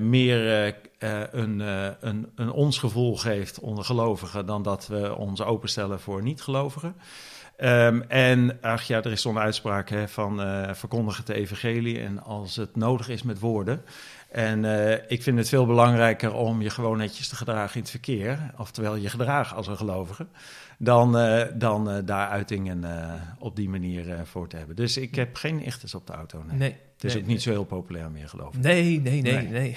meer 0.00 0.75
een, 0.99 1.61
een, 2.00 2.33
een 2.35 2.50
ons 2.50 2.78
gevoel 2.78 3.16
geeft 3.16 3.61
onder 3.61 3.85
gelovigen 3.85 4.47
dan 4.47 4.62
dat 4.62 4.87
we 4.87 5.16
ons 5.16 5.43
openstellen 5.43 6.00
voor 6.00 6.23
niet-gelovigen. 6.23 6.95
Ehm, 7.56 8.00
en 8.08 8.58
ach 8.61 8.82
ja, 8.82 9.02
er 9.02 9.12
is 9.12 9.23
zo'n 9.23 9.38
uitspraak 9.38 9.88
hè, 9.88 10.08
van 10.08 10.40
uh, 10.40 10.75
verkondig 10.75 11.16
het 11.16 11.28
evangelie 11.28 12.00
en 12.00 12.23
als 12.23 12.56
het 12.56 12.76
nodig 12.76 13.08
is 13.08 13.23
met 13.23 13.38
woorden. 13.38 13.82
En 14.30 14.64
uh, 14.64 14.92
ik 14.92 15.23
vind 15.23 15.38
het 15.38 15.49
veel 15.49 15.66
belangrijker 15.66 16.34
om 16.34 16.62
je 16.62 16.70
gewoon 16.70 16.96
netjes 16.96 17.28
te 17.28 17.37
gedragen 17.37 17.75
in 17.75 17.80
het 17.80 17.90
verkeer, 17.90 18.38
oftewel 18.56 18.96
je 18.96 19.08
gedragen 19.08 19.56
als 19.56 19.66
een 19.66 19.76
gelovige, 19.76 20.26
dan, 20.78 21.19
uh, 21.19 21.43
dan 21.54 22.02
daar 22.04 22.28
uitingen 22.28 22.85
op 23.38 23.57
die 23.57 23.69
manier 23.69 24.04
voor 24.25 24.49
te 24.49 24.57
hebben. 24.57 24.76
Dus 24.76 24.97
ik 24.97 25.14
heb 25.14 25.37
geen 25.37 25.64
ichtes 25.64 25.95
op 25.95 26.07
de 26.07 26.12
auto. 26.12 26.43
Nee. 26.47 26.59
nee 26.59 26.76
het 26.95 27.04
is 27.04 27.14
nee, 27.14 27.23
ook 27.23 27.28
niet 27.28 27.43
zo 27.43 27.50
heel 27.50 27.64
populair 27.64 28.11
meer, 28.11 28.28
geloof 28.28 28.54
ik. 28.54 28.61
Nee, 28.61 29.00
nee, 29.00 29.23
nee, 29.23 29.49
nee. 29.49 29.75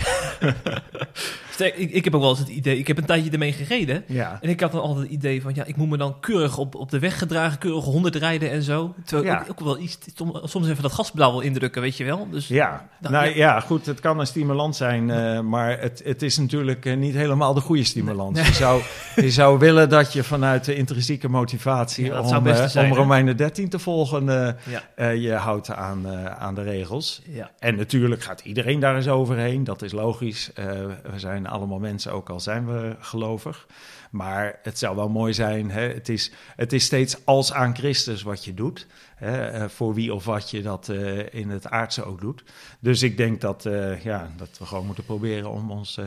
ik, 1.76 1.92
ik 1.92 2.04
heb 2.04 2.16
ook 2.16 2.22
wel 2.22 2.30
eens 2.30 2.40
het 2.40 2.48
idee, 2.48 2.78
ik 2.78 2.88
heb 2.88 2.98
een 2.98 3.06
tijdje 3.06 3.32
ermee 3.32 3.54
gereden. 3.54 4.04
Ja. 4.08 4.38
En 4.42 4.50
ik 4.50 4.60
had 4.60 4.72
dan 4.72 4.82
altijd 4.82 5.04
het 5.04 5.16
idee 5.16 5.42
van, 5.42 5.52
ja, 5.56 5.64
ik 5.64 5.76
moet 5.76 5.90
me 5.90 5.98
dan 5.98 6.20
keurig 6.20 6.58
op, 6.58 6.76
op 6.76 6.90
de 6.90 7.00
weg 7.00 7.18
gedragen, 7.18 7.58
keurig 7.58 7.84
honderd 7.84 8.16
rijden 8.16 8.52
en 8.52 8.64
zo. 8.64 8.94
Terwijl 9.06 9.34
Ja. 9.34 9.42
ik 9.42 9.50
ook 9.50 9.60
wel 9.60 9.80
iets, 9.80 9.98
soms 10.44 10.68
even 10.68 10.82
dat 10.82 10.94
gaspedaal 10.94 11.32
wil 11.32 11.40
indrukken, 11.42 11.82
weet 11.82 11.98
je 11.98 12.04
wel. 12.04 12.28
Dus, 12.30 12.48
Ja, 12.48 12.90
Nou, 13.00 13.14
nou 13.14 13.26
ja. 13.26 13.36
ja. 13.36 13.60
goed, 13.60 13.86
het 13.86 14.00
kan 14.00 14.20
een 14.20 14.28
stimulans 14.28 14.78
zijn, 14.78 15.10
eh, 15.10 15.40
maar 15.40 15.80
het, 15.80 16.02
het 16.04 16.22
is 16.22 16.38
natuurlijk 16.38 16.86
eh, 16.86 16.98
niet 16.98 17.16
helemaal 17.16 17.54
de 17.54 17.62
goede 17.62 17.84
stimulans. 17.84 18.48
Je, 18.48 18.54
zou, 18.54 18.82
je 19.16 19.32
zou 19.32 19.60
willen 19.60 19.90
dat 19.90 20.14
je 20.14 20.24
vanuit 20.24 20.66
de 20.66 20.76
intrinsieke 20.88 21.30
motivatie 21.30 22.06
Ja, 22.06 22.22
om, 22.22 22.44
best 22.44 22.60
eh, 22.62 22.68
zijn, 22.68 22.86
om 22.86 22.92
hè? 22.92 22.98
Romeinen 22.98 23.38
13 23.38 23.70
te 23.70 23.80
volgen, 23.80 24.30
eh, 24.30 24.54
Ja, 24.64 24.82
eh, 24.96 25.16
je 25.16 25.34
houdt 25.34 25.70
aan, 25.72 26.08
aan 26.38 26.56
de 26.56 26.62
regels. 26.62 27.22
ja. 27.26 27.52
En 27.60 27.76
natuurlijk 27.76 28.24
gaat 28.24 28.42
iedereen 28.42 28.80
daar 28.80 28.96
eens 28.96 29.08
overheen, 29.08 29.64
dat 29.64 29.82
is 29.82 29.92
logisch. 29.92 30.52
We 30.56 30.96
zijn 31.16 31.48
allemaal 31.48 31.80
mensen, 31.80 32.12
ook 32.12 32.30
al 32.30 32.40
zijn 32.40 32.68
we 32.68 32.96
gelovig. 33.00 33.68
Maar 34.12 34.60
het 34.64 34.78
zou 34.78 34.96
wel 34.96 35.10
mooi 35.10 35.34
zijn, 35.34 35.72
hè? 35.72 35.82
Het, 35.94 36.10
is, 36.10 36.32
het 36.56 36.74
is 36.74 36.84
steeds 36.86 37.26
als 37.26 37.54
aan 37.54 37.76
Christus 37.76 38.22
wat 38.22 38.46
je 38.46 38.54
doet. 38.54 38.88
Hè? 39.16 39.70
voor 39.70 39.94
wie 39.94 40.14
of 40.14 40.26
wat 40.26 40.50
je 40.50 40.62
dat 40.62 40.90
in 41.32 41.50
het 41.50 41.70
aardse 41.70 42.04
ook 42.04 42.22
doet. 42.22 42.44
Dus 42.80 43.02
ik 43.04 43.18
denk 43.18 43.42
dat, 43.42 43.68
ja, 44.04 44.30
dat 44.38 44.50
we 44.60 44.66
gewoon 44.66 44.86
moeten 44.86 45.04
proberen 45.06 45.50
om 45.52 45.72
ons 45.72 46.00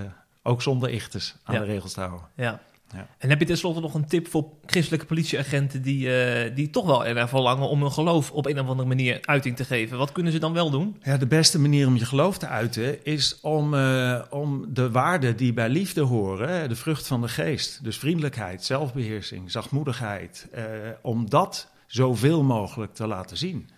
ook 0.43 0.63
zonder 0.63 0.91
ichtes 0.91 1.37
aan 1.45 1.55
Ja. 1.55 1.61
de 1.61 1.67
regels 1.67 1.93
te 1.93 2.01
houden. 2.01 2.27
Ja. 2.35 2.61
Ja. 2.95 3.07
En 3.19 3.29
heb 3.29 3.41
je 3.41 3.47
tenslotte 3.47 3.81
nog 3.81 3.95
een 3.95 4.07
tip 4.07 4.29
voor 4.29 4.47
christelijke 4.67 5.07
politieagenten 5.07 5.83
die, 5.83 6.23
eh, 6.23 6.55
die 6.55 6.71
toch 6.71 6.87
wel 6.87 7.07
erg 7.07 7.29
verlangen 7.29 7.69
om 7.69 7.81
hun 7.81 7.93
geloof 7.93 8.31
op 8.31 8.47
een 8.47 8.61
of 8.61 8.67
andere 8.69 8.89
manier 8.89 9.19
uiting 9.23 9.57
te 9.57 9.65
geven? 9.65 9.99
Wat 9.99 10.13
kunnen 10.13 10.33
ze 10.33 10.39
dan 10.39 10.53
wel 10.53 10.71
doen? 10.71 10.97
Ja, 11.03 11.17
de 11.17 11.27
beste 11.27 11.59
manier 11.61 11.87
om 11.87 11.97
je 11.97 12.05
geloof 12.05 12.39
te 12.39 12.47
uiten 12.47 13.05
is 13.05 13.41
om, 13.41 13.75
eh, 13.75 14.23
om 14.31 14.65
de 14.69 14.91
waarden 14.91 15.37
die 15.37 15.53
bij 15.53 15.69
liefde 15.69 16.01
horen, 16.01 16.69
de 16.69 16.77
vrucht 16.77 17.07
van 17.07 17.21
de 17.21 17.29
geest, 17.29 17.85
dus 17.85 17.99
vriendelijkheid, 17.99 18.65
zelfbeheersing, 18.65 19.51
zachtmoedigheid, 19.51 20.49
eh, 20.53 20.65
om 21.03 21.31
dat 21.31 21.69
zoveel 21.87 22.43
mogelijk 22.43 22.95
te 22.95 23.07
laten 23.07 23.37
zien. 23.37 23.69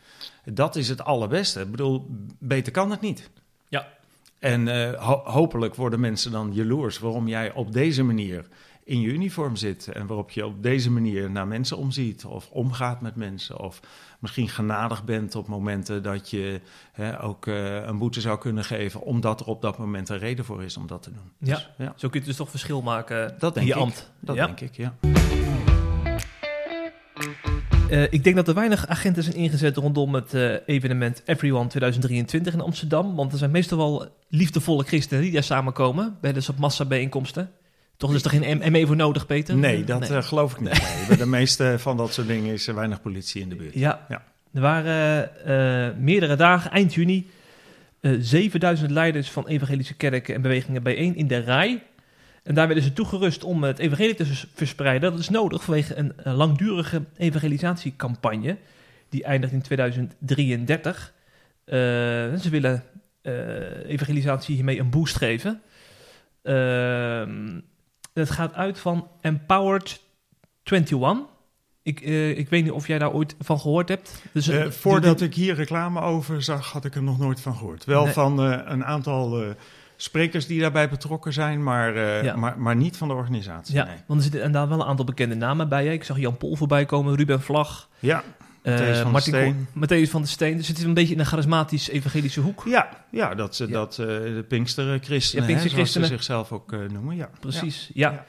Dat 0.45 0.76
is 0.76 0.88
het 0.88 1.04
allerbeste. 1.04 1.61
Ik 1.61 1.71
bedoel, 1.71 2.07
beter 2.38 2.73
kan 2.73 2.90
het 2.90 3.00
niet. 3.00 3.31
Ja. 3.69 3.88
En 4.38 4.95
ho- 4.99 5.23
hopelijk 5.25 5.75
worden 5.75 6.00
mensen 6.00 6.33
dan 6.33 6.50
jaloers 6.52 6.99
waarom 6.99 7.28
jij 7.28 7.52
op 7.52 7.73
deze 7.73 8.02
manier 8.02 8.47
in 8.84 9.00
je 9.00 9.08
uniform 9.08 9.56
zit 9.56 9.88
en 9.88 10.06
waarop 10.06 10.30
je 10.30 10.46
op 10.46 10.62
deze 10.62 10.90
manier 10.90 11.30
naar 11.30 11.46
mensen 11.46 11.76
omziet 11.76 12.24
of 12.24 12.48
omgaat 12.50 13.00
met 13.00 13.16
mensen 13.16 13.60
of 13.60 13.80
misschien 14.18 14.48
genadig 14.48 15.04
bent 15.04 15.34
op 15.34 15.46
momenten 15.46 16.02
dat 16.02 16.30
je 16.30 16.60
hè, 16.92 17.22
ook 17.22 17.46
eh, 17.46 17.74
een 17.74 17.98
boete 17.98 18.20
zou 18.20 18.38
kunnen 18.38 18.64
geven 18.64 19.00
omdat 19.00 19.40
er 19.40 19.46
op 19.46 19.62
dat 19.62 19.78
moment 19.78 20.08
een 20.08 20.18
reden 20.18 20.44
voor 20.44 20.62
is 20.62 20.76
om 20.76 20.86
dat 20.86 21.02
te 21.02 21.12
doen. 21.12 21.32
Ja. 21.38 21.54
Dus, 21.54 21.68
ja 21.78 21.92
Zo 21.96 22.08
kun 22.08 22.20
je 22.20 22.26
dus 22.26 22.36
toch 22.36 22.50
verschil 22.50 22.82
maken 22.82 23.34
Dat 23.38 23.56
in 23.56 23.66
je 23.66 23.72
ik. 23.72 23.78
ambt. 23.78 24.10
dat 24.20 24.36
ja. 24.36 24.46
denk 24.46 24.60
ik, 24.60 24.76
ja. 24.76 24.94
Eh, 27.92 28.02
ik 28.10 28.24
denk 28.24 28.36
dat 28.36 28.48
er 28.48 28.54
weinig 28.54 28.86
agenten 28.86 29.22
zijn 29.22 29.36
ingezet 29.36 29.76
rondom 29.76 30.14
het 30.14 30.34
eh, 30.34 30.54
evenement 30.66 31.22
Everyone 31.24 31.68
2023 31.68 32.52
in 32.52 32.60
Amsterdam. 32.60 33.14
Want 33.14 33.32
er 33.32 33.38
zijn 33.38 33.50
meestal 33.50 33.78
wel 33.78 34.06
liefdevolle 34.28 34.84
christenen 34.84 35.22
die 35.22 35.32
daar 35.32 35.42
samenkomen 35.42 36.16
bij 36.20 36.32
de 36.32 36.40
soort 36.40 36.58
massabijeenkomsten. 36.58 37.50
Toch 38.02 38.14
is 38.14 38.25
er 38.25 38.30
geen 38.30 38.73
ME 38.73 38.87
voor 38.87 38.97
nodig, 38.97 39.26
Peter? 39.26 39.56
Nee, 39.56 39.85
dat 39.85 40.11
eh, 40.11 40.23
geloof 40.23 40.52
ik 40.52 40.61
niet. 40.61 40.82
Nee. 40.82 41.06
Bij 41.09 41.16
de 41.16 41.26
meeste 41.26 41.75
van 41.78 41.97
dat 41.97 42.12
soort 42.12 42.26
dingen 42.26 42.52
is 42.52 42.66
er 42.66 42.75
weinig 42.75 43.02
politie 43.02 43.42
in 43.42 43.49
de 43.49 43.54
buurt. 43.54 43.75
Ja. 43.75 44.06
Ja. 44.09 44.25
er 44.54 44.61
waren 44.61 45.37
eh, 45.44 45.97
meerdere 45.99 46.37
dagen, 46.37 46.71
eind 46.71 46.94
juni, 46.94 47.30
eh 48.00 48.12
7000 48.18 48.90
leiders 48.90 49.30
van 49.30 49.47
evangelische 49.47 49.94
kerken 49.94 50.35
en 50.35 50.42
bewegingen 50.42 50.82
bijeen 50.82 51.16
in 51.16 51.26
de 51.26 51.38
rij. 51.38 51.82
En 52.42 52.54
daar 52.54 52.66
werden 52.66 52.85
ze 52.85 52.92
toegerust 52.92 53.44
om 53.44 53.62
het 53.62 53.78
evangelie 53.78 54.14
te 54.14 54.26
vers- 54.26 54.47
verspreiden. 54.54 55.11
Dat 55.11 55.21
is 55.21 55.28
nodig 55.28 55.64
vanwege 55.64 55.97
een 55.97 56.12
langdurige 56.25 57.02
evangelisatiecampagne. 57.16 58.56
Die 59.09 59.25
eindigt 59.25 59.52
in 59.52 59.62
2033. 59.62 61.12
Eh, 61.64 61.76
ze 62.35 62.49
willen 62.50 62.82
evangelisatie 63.87 64.54
hiermee 64.54 64.78
een 64.80 64.90
boost 64.90 65.16
geven. 65.16 65.61
Ehm, 66.42 67.61
het 68.14 68.31
gaat 68.31 68.54
uit 68.54 68.78
van 68.78 69.09
Empowered 69.21 70.00
21. 70.62 71.31
Ik, 71.83 72.00
eh, 72.00 72.38
ik 72.38 72.49
weet 72.49 72.62
niet 72.62 72.73
of 72.73 72.87
jij 72.87 72.99
daar 72.99 73.12
ooit 73.12 73.35
van 73.40 73.61
gehoord 73.61 73.88
hebt. 73.88 74.23
Dus, 74.33 74.49
Eh, 74.49 74.62
eh, 74.62 74.71
voordat 74.71 75.21
ik 75.21 75.35
hier 75.35 75.54
reclame 75.54 76.00
over 76.00 76.42
zag, 76.42 76.73
had 76.73 76.85
ik 76.85 76.95
er 76.95 77.02
nog 77.02 77.19
nooit 77.19 77.40
van 77.40 77.54
gehoord. 77.57 77.85
Wel 77.85 78.04
Nee. 78.04 78.12
van 78.12 78.38
een 78.38 78.85
aantal 78.85 79.42
sprekers 79.97 80.47
die 80.47 80.61
daarbij 80.61 80.88
betrokken 80.88 81.33
zijn, 81.33 81.62
maar, 81.62 81.99
Ja. 82.25 82.37
maar, 82.37 82.59
maar 82.59 82.76
niet 82.76 82.97
van 82.97 83.09
de 83.09 83.14
organisatie. 83.14 83.75
Ja, 83.75 83.85
nee. 83.85 83.97
want 84.07 84.19
er 84.19 84.23
zitten 84.25 84.42
inderdaad 84.42 84.69
wel 84.69 84.81
een 84.81 84.87
aantal 84.87 85.04
bekende 85.04 85.35
namen 85.35 85.69
bij. 85.69 85.85
Hè. 85.87 85.92
Ik 85.92 86.04
zag 86.04 86.19
Jan 86.19 86.37
Pol 86.37 86.57
voorbij 86.57 86.85
komen, 86.85 87.14
Ruben 87.16 87.42
Vlag, 87.42 87.88
Ja, 87.99 88.23
Matthäus 88.62 88.95
van 89.00 89.04
der 89.04 89.12
Martin 89.12 89.35
Steen. 89.35 89.66
Matthäus 89.73 90.11
van 90.11 90.23
der 90.23 90.31
Steen. 90.31 90.57
Dus 90.57 90.69
het 90.69 90.76
zit 90.76 90.87
een 90.87 90.95
beetje 90.95 91.14
in 91.14 91.21
een 91.21 91.26
charismatisch 91.26 91.88
evangelische 91.88 92.40
hoek. 92.40 92.62
Ja, 92.66 92.88
ja 93.11 93.35
dat 93.35 93.57
ze 93.57 93.66
Ja. 93.66 93.73
dat 93.73 93.99
eh, 93.99 94.07
de 94.07 94.45
Pinksterchristenen, 94.49 95.49
Ja, 95.49 95.57
hè, 95.57 95.85
ze 95.85 96.04
zichzelf 96.04 96.52
ook 96.52 96.73
eh, 96.73 96.78
noemen. 96.92 97.16
Ja. 97.16 97.31
Precies, 97.40 97.90
ja. 97.95 98.25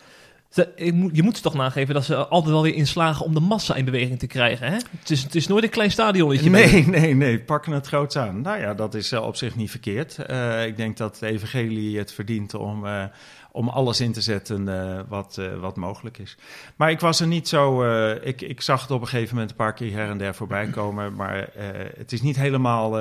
Je 1.11 1.23
moet 1.23 1.35
ze 1.35 1.41
toch 1.41 1.53
nageven 1.53 1.93
dat 1.93 2.05
ze 2.05 2.15
altijd 2.15 2.51
wel 2.53 2.61
weer 2.63 2.73
inslagen 2.73 3.25
om 3.25 3.33
de 3.33 3.39
massa 3.39 3.75
in 3.75 3.85
beweging 3.85 4.19
te 4.19 4.27
krijgen. 4.27 4.67
Hè? 4.67 4.73
Het, 4.73 5.09
is, 5.09 5.23
het 5.23 5.35
is 5.35 5.47
nooit 5.47 5.63
een 5.63 5.69
klein 5.69 5.91
stadionnetje. 5.91 6.49
Nee, 6.49 6.87
nee, 6.87 7.15
nee, 7.15 7.39
pakken 7.39 7.71
het 7.71 7.87
groots 7.87 8.15
aan. 8.15 8.41
Nou 8.41 8.59
ja, 8.59 8.73
dat 8.73 8.93
is 8.93 9.11
eh, 9.11 9.21
op 9.25 9.35
zich 9.35 9.55
niet 9.55 9.69
verkeerd. 9.69 10.17
Eh, 10.17 10.65
ik 10.65 10.77
denk 10.77 10.97
dat 10.97 11.17
de 11.19 11.27
evangelie 11.27 11.97
het 11.97 12.13
verdient 12.13 12.53
om, 12.53 12.85
eh, 12.85 13.03
om 13.53 13.69
alles 13.69 13.99
in 13.99 14.11
te 14.11 14.21
zetten 14.21 14.67
eh, 14.67 14.99
wat, 15.07 15.37
eh, 15.37 15.59
wat 15.59 15.75
mogelijk 15.75 16.17
is. 16.17 16.37
Maar 16.75 16.91
ik 16.91 16.99
was 16.99 17.19
er 17.19 17.27
niet 17.27 17.47
zo... 17.47 17.83
eh, 17.83 18.27
ik, 18.27 18.41
ik 18.41 18.61
zag 18.61 18.81
het 18.81 18.91
op 18.91 19.01
een 19.01 19.07
gegeven 19.07 19.33
moment 19.33 19.51
een 19.51 19.57
paar 19.57 19.73
keer 19.73 19.93
her 19.93 20.09
en 20.09 20.17
der 20.17 20.35
voorbij 20.35 20.67
komen. 20.67 21.15
Maar 21.15 21.49
het 21.97 22.11
is 22.11 22.21
niet 22.21 22.35
helemaal 22.35 22.91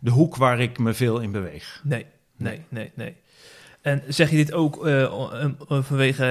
de 0.00 0.10
hoek 0.10 0.36
waar 0.36 0.60
ik 0.60 0.78
me 0.78 0.94
veel 0.94 1.20
in 1.20 1.32
beweeg. 1.32 1.80
Nee, 1.84 2.06
nee, 2.36 2.60
nee, 2.68 2.92
nee. 2.94 3.16
En 3.80 4.02
zeg 4.08 4.30
je 4.30 4.36
dit 4.36 4.52
ook 4.52 4.76
vanwege 5.68 6.22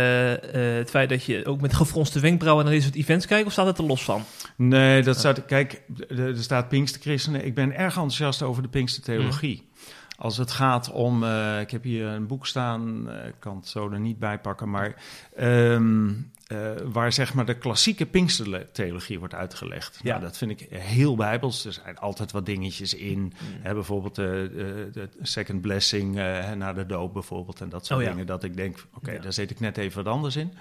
het 0.51 0.89
feit 0.89 1.09
dat 1.09 1.23
je 1.23 1.45
ook 1.45 1.61
met 1.61 1.73
gefronste 1.73 2.19
wenkbrauwen 2.19 2.65
naar 2.65 2.73
dit 2.73 2.83
soort 2.83 2.95
events 2.95 3.25
kijkt? 3.25 3.45
Of 3.45 3.51
staat 3.51 3.65
het 3.65 3.77
er 3.77 3.83
los 3.83 4.03
van? 4.03 4.23
Nee, 4.55 5.03
dat 5.03 5.17
staat... 5.17 5.45
Kijk, 5.45 5.81
er 6.07 6.38
staat 6.38 6.69
Pinksterchristenen. 6.69 7.45
Ik 7.45 7.55
ben 7.55 7.71
erg 7.71 7.93
enthousiast 7.93 8.41
over 8.41 8.61
de 8.61 8.69
Pinkstertheologie. 8.69 9.68
Als 10.21 10.38
het 10.38 10.51
gaat 10.51 10.91
om... 10.91 11.23
eh, 11.23 11.59
ik 11.59 11.71
heb 11.71 11.83
hier 11.83 12.07
een 12.07 12.27
boek 12.27 12.47
staan, 12.47 13.09
eh, 13.09 13.27
ik 13.27 13.35
kan 13.39 13.55
het 13.55 13.67
zo 13.67 13.89
er 13.91 13.99
niet 13.99 14.19
bij 14.19 14.39
pakken, 14.39 14.69
maar... 14.69 14.95
ehm, 15.35 16.09
eh, 16.47 16.71
waar 16.83 17.13
zeg 17.13 17.33
maar 17.33 17.45
de 17.45 17.57
klassieke 17.57 18.05
Pinkstertheologie 18.05 19.19
wordt 19.19 19.33
uitgelegd. 19.33 19.99
Ja. 20.03 20.09
Nou, 20.11 20.21
dat 20.21 20.38
vind 20.38 20.51
ik 20.51 20.67
heel 20.69 21.15
bijbels. 21.15 21.65
Er 21.65 21.73
zijn 21.73 21.97
altijd 21.97 22.31
wat 22.31 22.45
dingetjes 22.45 22.93
in. 22.93 23.33
Hè, 23.61 23.73
bijvoorbeeld 23.73 24.15
de, 24.15 24.49
de, 24.53 24.89
de 24.91 25.09
second 25.21 25.61
blessing 25.61 26.17
eh, 26.19 26.51
na 26.51 26.73
de 26.73 26.85
doop 26.85 27.13
bijvoorbeeld. 27.13 27.61
En 27.61 27.69
dat 27.69 27.85
soort 27.85 27.99
Oh 27.99 28.05
ja. 28.05 28.11
dingen. 28.11 28.25
Dat 28.27 28.43
ik 28.43 28.55
denk, 28.55 28.85
oké, 28.93 29.11
Ja. 29.11 29.19
daar 29.21 29.33
zit 29.33 29.51
ik 29.51 29.59
net 29.59 29.77
even 29.77 30.03
wat 30.03 30.13
anders 30.13 30.35
in. 30.35 30.53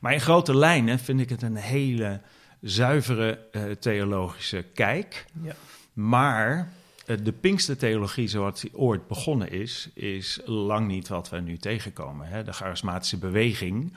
Maar 0.00 0.12
in 0.12 0.20
grote 0.20 0.56
lijnen 0.56 0.98
vind 0.98 1.20
ik 1.20 1.28
het 1.28 1.42
een 1.42 1.56
hele 1.56 2.20
zuivere 2.60 3.38
theologische 3.80 4.62
kijk. 4.74 5.24
Ja. 5.42 5.54
Maar 5.92 6.68
de 7.06 7.32
Pinkstertheologie 7.32 8.28
zoals 8.28 8.60
die 8.60 8.76
ooit 8.76 9.06
begonnen 9.06 9.50
is, 9.50 9.90
is 9.94 10.40
lang 10.44 10.86
niet 10.86 11.08
wat 11.08 11.28
we 11.28 11.40
nu 11.40 11.56
tegenkomen. 11.58 12.28
Hè? 12.28 12.42
De 12.44 12.52
charismatische 12.52 13.18
beweging, 13.18 13.92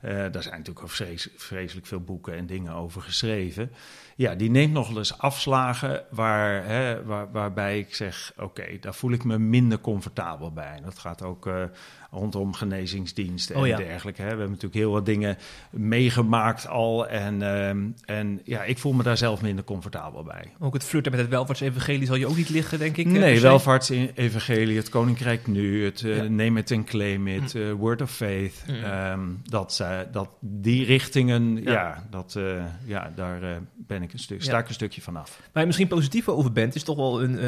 eh, 0.00 0.10
daar 0.10 0.42
zijn 0.42 0.58
natuurlijk 0.58 0.88
vrees- 0.88 1.28
vreselijk 1.36 1.86
veel 1.86 2.00
boeken 2.00 2.34
en 2.34 2.46
dingen 2.46 2.72
over 2.72 3.02
geschreven. 3.02 3.70
Ja, 4.16 4.34
die 4.34 4.50
neemt 4.50 4.72
nog 4.72 4.96
eens 4.96 5.18
afslagen 5.18 6.04
waar, 6.10 6.64
hè, 6.64 7.04
waar, 7.04 7.32
waarbij 7.32 7.78
ik 7.78 7.94
zeg, 7.94 8.32
oké, 8.36 8.78
daar 8.80 8.94
voel 8.94 9.12
ik 9.12 9.24
me 9.24 9.38
minder 9.38 9.80
comfortabel 9.80 10.52
bij. 10.52 10.80
Dat 10.84 10.98
gaat 10.98 11.22
ook 11.22 11.46
eh, 11.46 11.62
rondom 12.10 12.52
genezingsdiensten 12.54 13.54
en 13.54 13.60
Oh 13.60 13.66
ja. 13.66 13.76
dergelijke. 13.76 14.20
Hè. 14.20 14.24
We 14.28 14.30
hebben 14.34 14.48
natuurlijk 14.48 14.74
heel 14.80 14.92
wat 14.92 15.06
dingen 15.06 15.36
meegemaakt 15.70 16.68
al. 16.68 17.08
En, 17.08 17.42
ehm, 17.42 17.78
en 18.04 18.40
ja, 18.44 18.64
ik 18.64 18.78
voel 18.78 18.92
me 18.92 19.02
daar 19.02 19.16
zelf 19.16 19.42
minder 19.42 19.64
comfortabel 19.64 20.22
bij. 20.22 20.52
Ook 20.58 20.72
het 20.74 20.84
flirten 20.84 21.12
met 21.12 21.20
het 21.20 21.30
welvaartsevangelie 21.30 22.06
zal 22.06 22.16
je 22.16 22.26
ook 22.26 22.36
niet 22.36 22.48
liggen, 22.48 22.78
denk 22.78 22.96
ik. 22.96 23.06
eh, 23.06 23.12
Nee, 23.12 23.36
se. 23.36 23.42
welvaartsevangelie, 23.42 24.76
het 24.76 24.88
koninkrijk 24.88 25.46
nu, 25.46 25.84
het 25.84 26.02
eh, 26.04 26.16
Ja. 26.16 26.22
name 26.22 26.60
it 26.60 26.72
and 26.72 26.84
claim 26.84 27.26
it, 27.28 27.54
eh, 27.54 27.72
word 27.72 28.02
of 28.02 28.10
faith. 28.10 28.64
Mm. 28.68 28.74
ehm, 28.74 29.20
dat, 29.44 29.72
zijn, 29.74 30.06
uh, 30.06 30.12
dat 30.12 30.28
die 30.40 30.84
richtingen, 30.84 31.62
ja, 31.62 32.06
dat, 32.10 32.34
uh, 32.38 32.64
ja 32.84 33.12
daar 33.14 33.42
uh, 33.42 33.50
ben 33.76 34.02
ik 34.02 34.12
een 34.12 34.18
stuk, 34.18 34.42
sta 34.42 34.58
ik 34.58 34.68
een 34.68 34.74
stukje 34.74 35.00
vanaf. 35.00 35.40
Waar 35.52 35.60
je 35.62 35.66
misschien 35.66 35.88
positiever 35.88 36.32
over 36.32 36.52
bent, 36.52 36.74
is 36.74 36.82
toch 36.82 36.96
wel 36.96 37.22
een 37.22 37.38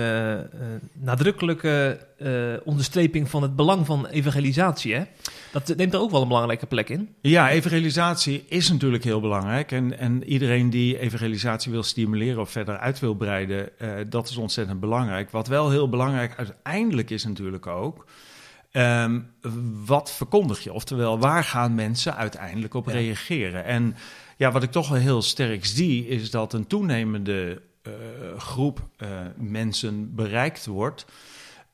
nadrukkelijke 0.93 1.99
onderstreping 2.65 3.29
van 3.31 3.43
het 3.43 3.57
belang 3.57 3.87
van 3.87 4.09
evangelisatie. 4.51 4.95
Hè? 4.95 5.03
Dat 5.53 5.77
neemt 5.77 5.95
er 5.95 6.01
ook 6.01 6.11
wel 6.11 6.23
een 6.23 6.29
belangrijke 6.29 6.67
plek 6.67 6.89
in. 6.89 7.15
Ja, 7.21 7.51
evangelisatie 7.51 8.45
is 8.49 8.71
natuurlijk 8.71 9.05
heel 9.05 9.21
belangrijk. 9.21 9.73
En, 9.73 9.99
en 9.99 10.25
iedereen 10.25 10.71
die 10.71 10.99
evangelisatie 10.99 11.73
wil 11.73 11.83
stimuleren 11.83 12.41
of 12.41 12.51
verder 12.51 12.79
uit 12.79 12.99
wil 12.99 13.15
breiden, 13.15 13.69
dat 14.09 14.29
is 14.29 14.37
ontzettend 14.37 14.81
belangrijk. 14.81 15.31
Wat 15.31 15.49
wel 15.49 15.71
heel 15.71 15.89
belangrijk 15.89 16.35
uiteindelijk 16.37 17.11
is 17.11 17.25
natuurlijk 17.25 17.67
ook 17.67 18.07
Um, 18.73 19.31
wat 19.85 20.13
verkondig 20.13 20.65
je? 20.65 20.73
Oftewel, 20.73 21.19
waar 21.19 21.45
gaan 21.45 21.75
mensen 21.75 22.17
uiteindelijk 22.17 22.75
op 22.75 22.87
reageren? 22.87 23.65
En 23.65 23.97
ja, 24.37 24.51
wat 24.51 24.63
ik 24.63 24.71
toch 24.71 24.89
wel 24.89 24.99
heel 24.99 25.23
sterk 25.23 25.67
zie, 25.67 26.07
is 26.07 26.31
dat 26.31 26.53
een 26.53 26.67
toenemende 26.67 27.63
uh, 27.83 27.93
groep 28.39 28.89
uh, 28.99 29.09
mensen 29.37 30.15
bereikt 30.15 30.67
wordt. 30.67 31.07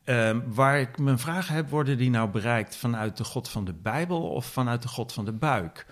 Um, 0.09 0.45
waar 0.55 0.81
ik 0.81 0.99
mijn 0.99 1.19
vragen 1.19 1.55
heb, 1.55 1.71
worden 1.71 1.99
die 1.99 2.11
nou 2.11 2.29
bereikt 2.29 2.77
vanuit 2.77 3.17
de 3.17 3.25
God 3.25 3.49
van 3.49 3.65
de 3.65 3.73
Bijbel 3.73 4.23
of 4.23 4.47
vanuit 4.47 4.83
de 4.83 4.89
God 4.89 5.13
van 5.13 5.25
de 5.25 5.33
buik? 5.33 5.87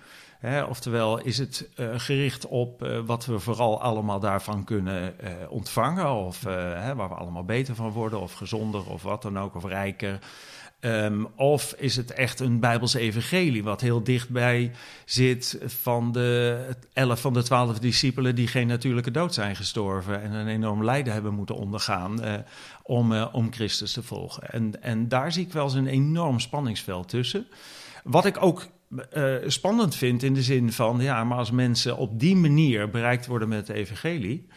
Oftewel, 0.67 1.19
is 1.19 1.37
het 1.37 1.69
uh, 1.75 1.89
gericht 1.97 2.47
op 2.47 2.83
uh, 2.83 2.99
wat 3.05 3.25
we 3.25 3.39
vooral 3.39 3.81
allemaal 3.81 4.19
daarvan 4.19 4.63
kunnen 4.63 5.15
uh, 5.23 5.29
ontvangen, 5.49 6.09
of 6.09 6.41
waar 6.41 7.09
we 7.09 7.15
allemaal 7.15 7.43
beter 7.43 7.75
van 7.75 7.89
worden, 7.89 8.19
of 8.21 8.33
gezonder, 8.33 8.89
of 8.89 9.03
wat 9.03 9.21
dan 9.21 9.39
ook, 9.39 9.55
of 9.55 9.65
rijker. 9.65 10.19
Um, 10.85 11.27
of 11.35 11.73
is 11.77 11.95
het 11.95 12.11
echt 12.11 12.39
een 12.39 12.59
Bijbelse 12.59 12.99
evangelie, 12.99 13.63
wat 13.63 13.81
heel 13.81 14.03
dichtbij 14.03 14.71
zit 15.05 15.59
van 15.65 16.11
de 16.11 16.69
elf 16.93 17.21
van 17.21 17.33
de 17.33 17.43
twaalf 17.43 17.79
discipelen 17.79 18.35
die 18.35 18.47
geen 18.47 18.67
natuurlijke 18.67 19.11
dood 19.11 19.33
zijn 19.33 19.55
gestorven 19.55 20.21
en 20.21 20.31
een 20.31 20.47
enorm 20.47 20.83
lijden 20.83 21.13
hebben 21.13 21.33
moeten 21.33 21.55
ondergaan 21.55 22.25
uh, 22.25 22.33
om, 22.83 23.11
uh, 23.11 23.27
om 23.31 23.53
Christus 23.53 23.93
te 23.93 24.03
volgen. 24.03 24.51
En, 24.51 24.81
en 24.83 25.07
daar 25.07 25.31
zie 25.31 25.45
ik 25.45 25.53
wel 25.53 25.63
eens 25.63 25.73
een 25.73 25.87
enorm 25.87 26.39
spanningsveld 26.39 27.09
tussen. 27.09 27.47
Wat 28.03 28.25
ik 28.25 28.43
ook 28.43 28.67
uh, 29.13 29.35
spannend 29.45 29.95
vind 29.95 30.23
in 30.23 30.33
de 30.33 30.43
zin 30.43 30.71
van, 30.71 30.99
ja, 30.99 31.23
maar 31.23 31.37
als 31.37 31.51
mensen 31.51 31.97
op 31.97 32.19
die 32.19 32.35
manier 32.35 32.89
bereikt 32.89 33.25
worden 33.25 33.47
met 33.47 33.67
het 33.67 33.77
evangelie 33.77 34.47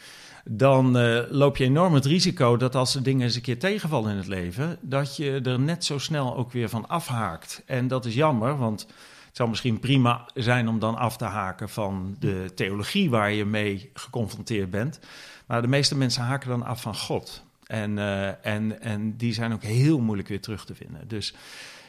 dan 0.51 0.97
uh, 0.97 1.21
loop 1.31 1.57
je 1.57 1.65
enorm 1.65 1.95
het 1.95 2.05
risico 2.05 2.57
dat 2.57 2.75
als 2.75 2.95
er 2.95 3.03
dingen 3.03 3.23
eens 3.23 3.35
een 3.35 3.43
keer 3.43 3.59
tegenvallen 3.59 4.11
in 4.11 4.17
het 4.17 4.27
leven, 4.27 4.79
dat 4.81 5.17
je 5.17 5.41
er 5.45 5.61
net 5.61 5.85
zo 5.85 5.99
snel 5.99 6.37
ook 6.37 6.53
weer 6.53 6.69
van 6.69 6.89
afhaakt. 6.89 7.63
En 7.67 7.89
dat 7.89 8.05
is 8.05 8.15
jammer, 8.15 8.59
want 8.59 8.81
het 9.27 9.37
zou 9.37 9.49
misschien 9.49 9.81
prima 9.81 10.29
zijn 10.35 10.69
om 10.69 10.79
dan 10.79 10.97
af 10.97 11.17
te 11.17 11.25
haken 11.25 11.69
van 11.69 12.17
de 12.19 12.51
theologie 12.55 13.11
waar 13.11 13.33
je 13.33 13.45
mee 13.45 13.91
geconfronteerd 13.95 14.71
bent. 14.71 15.01
Maar 15.47 15.63
de 15.63 15.69
meeste 15.69 15.97
mensen 15.97 16.23
haken 16.23 16.49
dan 16.49 16.65
af 16.65 16.81
van 16.81 16.95
God. 16.97 17.43
En, 17.67 17.97
uh, 17.97 18.47
en, 18.47 18.81
en 18.81 19.17
die 19.17 19.33
zijn 19.33 19.53
ook 19.53 19.63
heel 19.63 20.01
moeilijk 20.01 20.29
weer 20.29 20.41
terug 20.41 20.65
te 20.65 20.75
vinden. 20.75 21.09
Dus 21.09 21.35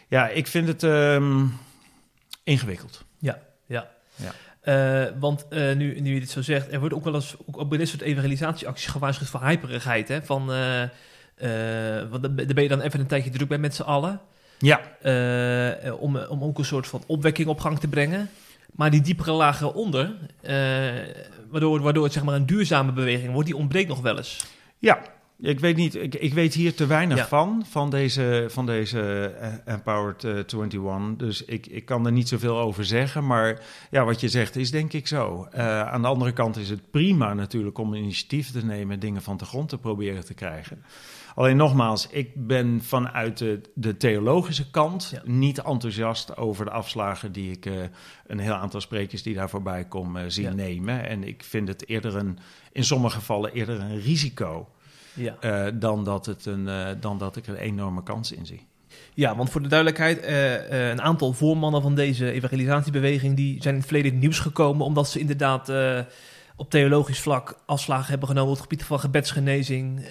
ja, 0.07 0.27
ik 0.27 0.47
vind 0.47 0.67
het 0.67 0.83
um, 0.83 1.53
ingewikkeld. 2.43 3.03
Ja, 3.17 3.39
ja. 3.65 3.89
ja. 4.15 4.31
Uh, 4.63 5.05
want 5.19 5.45
uh, 5.49 5.75
nu, 5.75 5.99
nu 5.99 6.13
je 6.13 6.19
dit 6.19 6.29
zo 6.29 6.41
zegt, 6.41 6.71
er 6.71 6.79
wordt 6.79 6.93
ook 6.93 7.03
wel 7.03 7.15
eens 7.15 7.35
ook 7.51 7.69
bij 7.69 7.77
dit 7.77 7.87
soort 7.87 8.01
evangelisatieacties 8.01 8.87
gewaarschuwd 8.87 9.29
voor 9.29 9.43
hyperigheid. 9.43 10.07
Hè? 10.07 10.21
Van, 10.21 10.51
uh, 10.51 10.83
want 12.09 12.21
dan 12.21 12.35
ben 12.35 12.63
je 12.63 12.69
dan 12.69 12.81
even 12.81 12.99
een 12.99 13.07
tijdje 13.07 13.29
druk 13.29 13.47
bij 13.47 13.57
met 13.57 13.75
z'n 13.75 13.81
allen. 13.81 14.21
Ja. 14.57 14.81
om, 15.99 16.17
om 16.17 16.43
ook 16.43 16.57
een 16.57 16.65
soort 16.65 16.87
van 16.87 17.03
opwekking 17.07 17.47
op 17.47 17.59
gang 17.59 17.79
te 17.79 17.87
brengen. 17.87 18.29
Maar 18.71 18.91
die 18.91 19.01
diepere 19.01 19.31
lagen 19.31 19.73
onder, 19.73 20.11
waardoor, 21.49 21.81
waardoor 21.81 22.03
het 22.03 22.13
zeg 22.13 22.23
maar 22.23 22.35
een 22.35 22.45
duurzame 22.45 22.91
beweging 22.91 23.31
wordt, 23.31 23.47
die 23.47 23.57
ontbreekt 23.57 23.89
nog 23.89 24.01
wel 24.01 24.17
eens. 24.17 24.45
Ja, 24.77 24.99
ik 25.41 25.59
weet 25.59 25.75
niet, 25.75 25.95
ik, 25.95 26.15
ik 26.15 26.33
weet 26.33 26.53
hier 26.53 26.73
te 26.73 26.85
weinig 26.85 27.27
van, 27.27 27.65
van 27.69 27.89
deze, 27.89 28.45
van 28.49 28.65
deze 28.65 29.35
uh, 29.41 29.73
Empowered 29.73 30.23
uh, 30.23 30.35
21. 30.35 31.15
Dus 31.17 31.45
ik, 31.45 31.67
ik 31.67 31.85
kan 31.85 32.05
er 32.05 32.11
niet 32.11 32.27
zoveel 32.27 32.57
over 32.57 32.85
zeggen. 32.85 33.25
Maar 33.25 33.61
ja, 33.91 34.05
wat 34.05 34.19
je 34.19 34.29
zegt 34.29 34.55
is 34.55 34.71
denk 34.71 34.93
ik 34.93 35.07
zo. 35.07 35.47
Uh, 35.55 35.81
aan 35.81 36.01
de 36.01 36.07
andere 36.07 36.31
kant 36.31 36.57
is 36.57 36.69
het 36.69 36.91
prima 36.91 37.33
natuurlijk 37.33 37.77
om 37.77 37.93
initiatief 37.93 38.51
te 38.51 38.65
nemen, 38.65 38.99
dingen 38.99 39.21
van 39.21 39.37
de 39.37 39.45
grond 39.45 39.69
te 39.69 39.77
proberen 39.77 40.25
te 40.25 40.33
krijgen. 40.33 40.83
Alleen 41.35 41.57
nogmaals, 41.57 42.07
ik 42.07 42.47
ben 42.47 42.81
vanuit 42.83 43.37
de, 43.37 43.61
de 43.73 43.97
theologische 43.97 44.69
kant 44.69 45.09
ja. 45.11 45.21
niet 45.25 45.61
enthousiast 45.61 46.37
over 46.37 46.65
de 46.65 46.71
afslagen 46.71 47.31
die 47.31 47.51
ik 47.51 47.65
uh, 47.65 47.73
een 48.27 48.39
heel 48.39 48.53
aantal 48.53 48.81
sprekers 48.81 49.23
die 49.23 49.35
daar 49.35 49.49
voorbij 49.49 49.85
komen 49.85 50.31
zien 50.31 50.43
ja. 50.43 50.53
nemen. 50.53 51.07
En 51.07 51.23
ik 51.23 51.43
vind 51.43 51.67
het 51.67 51.87
eerder 51.87 52.15
een, 52.15 52.39
in 52.71 52.83
sommige 52.83 53.15
gevallen 53.15 53.53
eerder 53.53 53.79
een 53.79 54.01
risico 54.01 54.67
ja. 55.19 55.37
uh, 55.41 55.73
dan, 55.79 56.03
dat 56.03 56.25
het 56.25 56.45
een, 56.45 56.67
uh, 56.67 56.87
dan 56.99 57.17
dat 57.17 57.35
ik 57.35 57.47
er 57.47 57.53
een 57.53 57.59
enorme 57.59 58.03
kans 58.03 58.31
in 58.31 58.45
zie. 58.45 58.67
Ja, 59.13 59.35
want 59.35 59.49
voor 59.49 59.61
de 59.61 59.67
duidelijkheid, 59.67 60.25
uh, 60.25 60.89
een 60.89 61.01
aantal 61.01 61.33
voormannen 61.33 61.81
van 61.81 61.95
deze 61.95 62.31
evangelisatiebeweging 62.31 63.35
die 63.35 63.61
zijn 63.61 63.73
in 63.73 63.79
het 63.79 63.89
verleden 63.89 64.11
in 64.11 64.17
het 64.17 64.25
nieuws 64.25 64.39
gekomen 64.39 64.85
omdat 64.85 65.09
ze 65.09 65.19
inderdaad 65.19 65.71
op 66.55 66.69
theologisch 66.69 67.19
vlak 67.19 67.59
afslagen 67.65 68.09
hebben 68.09 68.27
genomen 68.27 68.51
op 68.51 68.57
het 68.57 68.67
gebied 68.69 68.83
van 68.83 68.99
gebedsgenezing. 68.99 70.01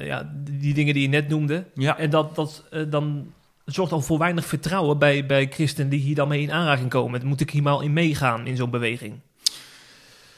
ja, 0.00 0.32
die 0.40 0.74
dingen 0.74 0.94
die 0.94 1.02
je 1.02 1.08
net 1.08 1.28
noemde. 1.28 1.64
Ja. 1.74 1.98
En 1.98 2.10
dat, 2.10 2.34
dat 2.34 2.64
dan 2.88 3.32
zorgt 3.64 3.92
al 3.92 4.00
voor 4.00 4.18
weinig 4.18 4.46
vertrouwen 4.46 4.98
bij, 4.98 5.26
bij 5.26 5.46
christenen 5.50 5.90
die 5.90 6.00
hier 6.00 6.14
dan 6.14 6.28
mee 6.28 6.42
in 6.42 6.52
aanraking 6.52 6.90
komen. 6.90 7.26
Moet 7.26 7.40
ik 7.40 7.50
hier 7.50 7.62
maar 7.62 7.82
in 7.82 7.92
meegaan 7.92 8.46
in 8.46 8.56
zo'n 8.56 8.70
beweging? 8.70 9.20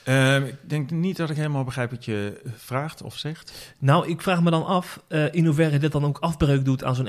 Uh, 0.08 0.46
ik 0.46 0.56
denk 0.66 0.90
niet 0.90 1.16
dat 1.16 1.30
ik 1.30 1.36
helemaal 1.36 1.64
begrijp 1.64 1.90
wat 1.90 2.04
je 2.04 2.40
vraagt 2.56 3.02
of 3.02 3.16
zegt. 3.16 3.74
Nou, 3.78 4.08
ik 4.08 4.20
vraag 4.20 4.42
me 4.42 4.50
dan 4.50 4.66
af 4.66 5.02
uh, 5.08 5.34
in 5.34 5.44
hoeverre 5.44 5.78
dit 5.78 5.92
dan 5.92 6.04
ook 6.04 6.18
afbreuk 6.18 6.64
doet 6.64 6.84
aan 6.84 6.94
zo'n 6.94 7.08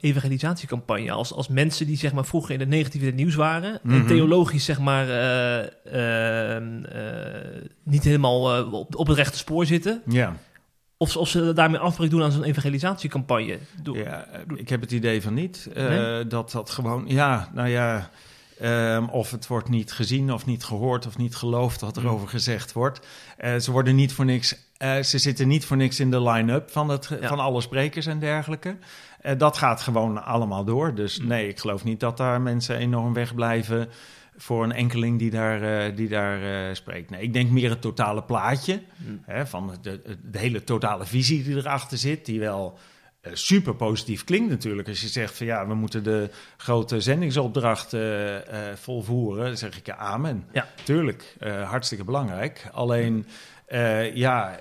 evangelisatiecampagne. 0.00 1.10
Als, 1.10 1.32
als 1.32 1.48
mensen 1.48 1.86
die 1.86 1.96
zeg 1.96 2.12
maar, 2.12 2.24
vroeger 2.24 2.54
in 2.54 2.60
het 2.60 2.68
negatieve 2.68 3.10
nieuws 3.10 3.34
waren 3.34 3.80
mm 3.82 3.90
-hmm. 3.90 4.00
en 4.00 4.06
theologisch 4.06 4.64
zeg 4.64 4.78
maar, 4.78 5.06
uh, 5.94 6.56
niet 7.82 8.04
helemaal 8.04 8.64
op, 8.72 8.96
op 8.96 9.06
het 9.06 9.16
rechte 9.16 9.38
spoor 9.38 9.66
zitten. 9.66 10.02
Ja. 10.06 10.36
Of, 10.96 11.16
of 11.16 11.28
ze 11.28 11.52
daarmee 11.52 11.78
afbreuk 11.78 12.10
doen 12.10 12.22
aan 12.22 12.32
zo'n 12.32 12.44
evangelisatiecampagne. 12.44 13.58
Doe, 13.82 13.98
ja, 13.98 14.26
ik 14.54 14.68
heb 14.68 14.80
het 14.80 14.92
idee 14.92 15.22
van 15.22 15.34
niet. 15.34 15.68
Nee? 15.74 16.26
Dat 16.26 16.50
dat 16.50 16.70
gewoon, 16.70 17.04
ja, 17.06 17.50
nou 17.54 17.68
ja... 17.68 18.10
Um, 18.62 19.08
of 19.08 19.30
het 19.30 19.46
wordt 19.46 19.68
niet 19.68 19.92
gezien 19.92 20.32
of 20.32 20.46
niet 20.46 20.64
gehoord 20.64 21.06
of 21.06 21.16
niet 21.16 21.36
geloofd 21.36 21.80
wat 21.80 21.96
er 21.96 22.08
over 22.08 22.28
gezegd 22.28 22.72
wordt. 22.72 23.06
Uh, 23.44 23.56
ze 23.56 23.70
worden 23.70 23.94
niet 23.94 24.12
voor 24.12 24.24
niks, 24.24 24.56
uh, 24.78 25.02
ze 25.02 25.18
zitten 25.18 25.48
niet 25.48 25.64
voor 25.64 25.76
niks 25.76 26.00
in 26.00 26.10
de 26.10 26.22
line-up 26.22 26.70
van, 26.70 26.88
het, 26.88 27.16
ja. 27.20 27.28
van 27.28 27.38
alle 27.38 27.60
sprekers 27.60 28.06
en 28.06 28.18
dergelijke. 28.18 28.76
Uh, 29.22 29.32
dat 29.38 29.56
gaat 29.56 29.80
gewoon 29.80 30.24
allemaal 30.24 30.64
door. 30.64 30.94
Dus 30.94 31.20
nee, 31.20 31.48
ik 31.48 31.58
geloof 31.58 31.84
niet 31.84 32.00
dat 32.00 32.16
daar 32.16 32.40
mensen 32.40 32.76
enorm 32.76 33.12
wegblijven 33.12 33.88
voor 34.36 34.64
een 34.64 34.72
enkeling 34.72 35.18
die 35.18 35.30
daar, 35.30 35.94
die 35.94 36.08
daar 36.08 36.76
spreekt. 36.76 37.10
Nee, 37.10 37.22
ik 37.22 37.32
denk 37.32 37.50
meer 37.50 37.70
het 37.70 37.80
totale 37.80 38.22
plaatje 38.22 38.82
mm. 38.96 39.22
hè, 39.24 39.46
van 39.46 39.72
de, 39.82 40.00
de 40.30 40.38
hele 40.38 40.64
totale 40.64 41.06
visie 41.06 41.42
die 41.42 41.56
erachter 41.56 41.98
zit, 41.98 42.26
die 42.26 42.40
wel 42.40 42.78
eh, 42.78 42.95
super 43.32 43.74
positief 43.74 44.24
klinkt 44.24 44.50
natuurlijk. 44.50 44.88
Als 44.88 45.00
je 45.00 45.08
zegt 45.08 45.36
van 45.36 45.46
ja, 45.46 45.66
we 45.66 45.74
moeten 45.74 46.02
de 46.02 46.30
grote 46.56 47.00
zendingsopdracht 47.00 47.94
uh, 47.94 48.32
uh, 48.32 48.40
volvoeren, 48.74 49.44
dan 49.46 49.56
zeg 49.56 49.78
ik 49.78 49.86
ja, 49.86 49.96
amen. 49.96 50.44
Ja. 50.52 50.66
Tuurlijk, 50.84 51.36
uh, 51.40 51.70
hartstikke 51.70 52.04
belangrijk. 52.04 52.68
Alleen, 52.72 53.26
ja, 54.14 54.58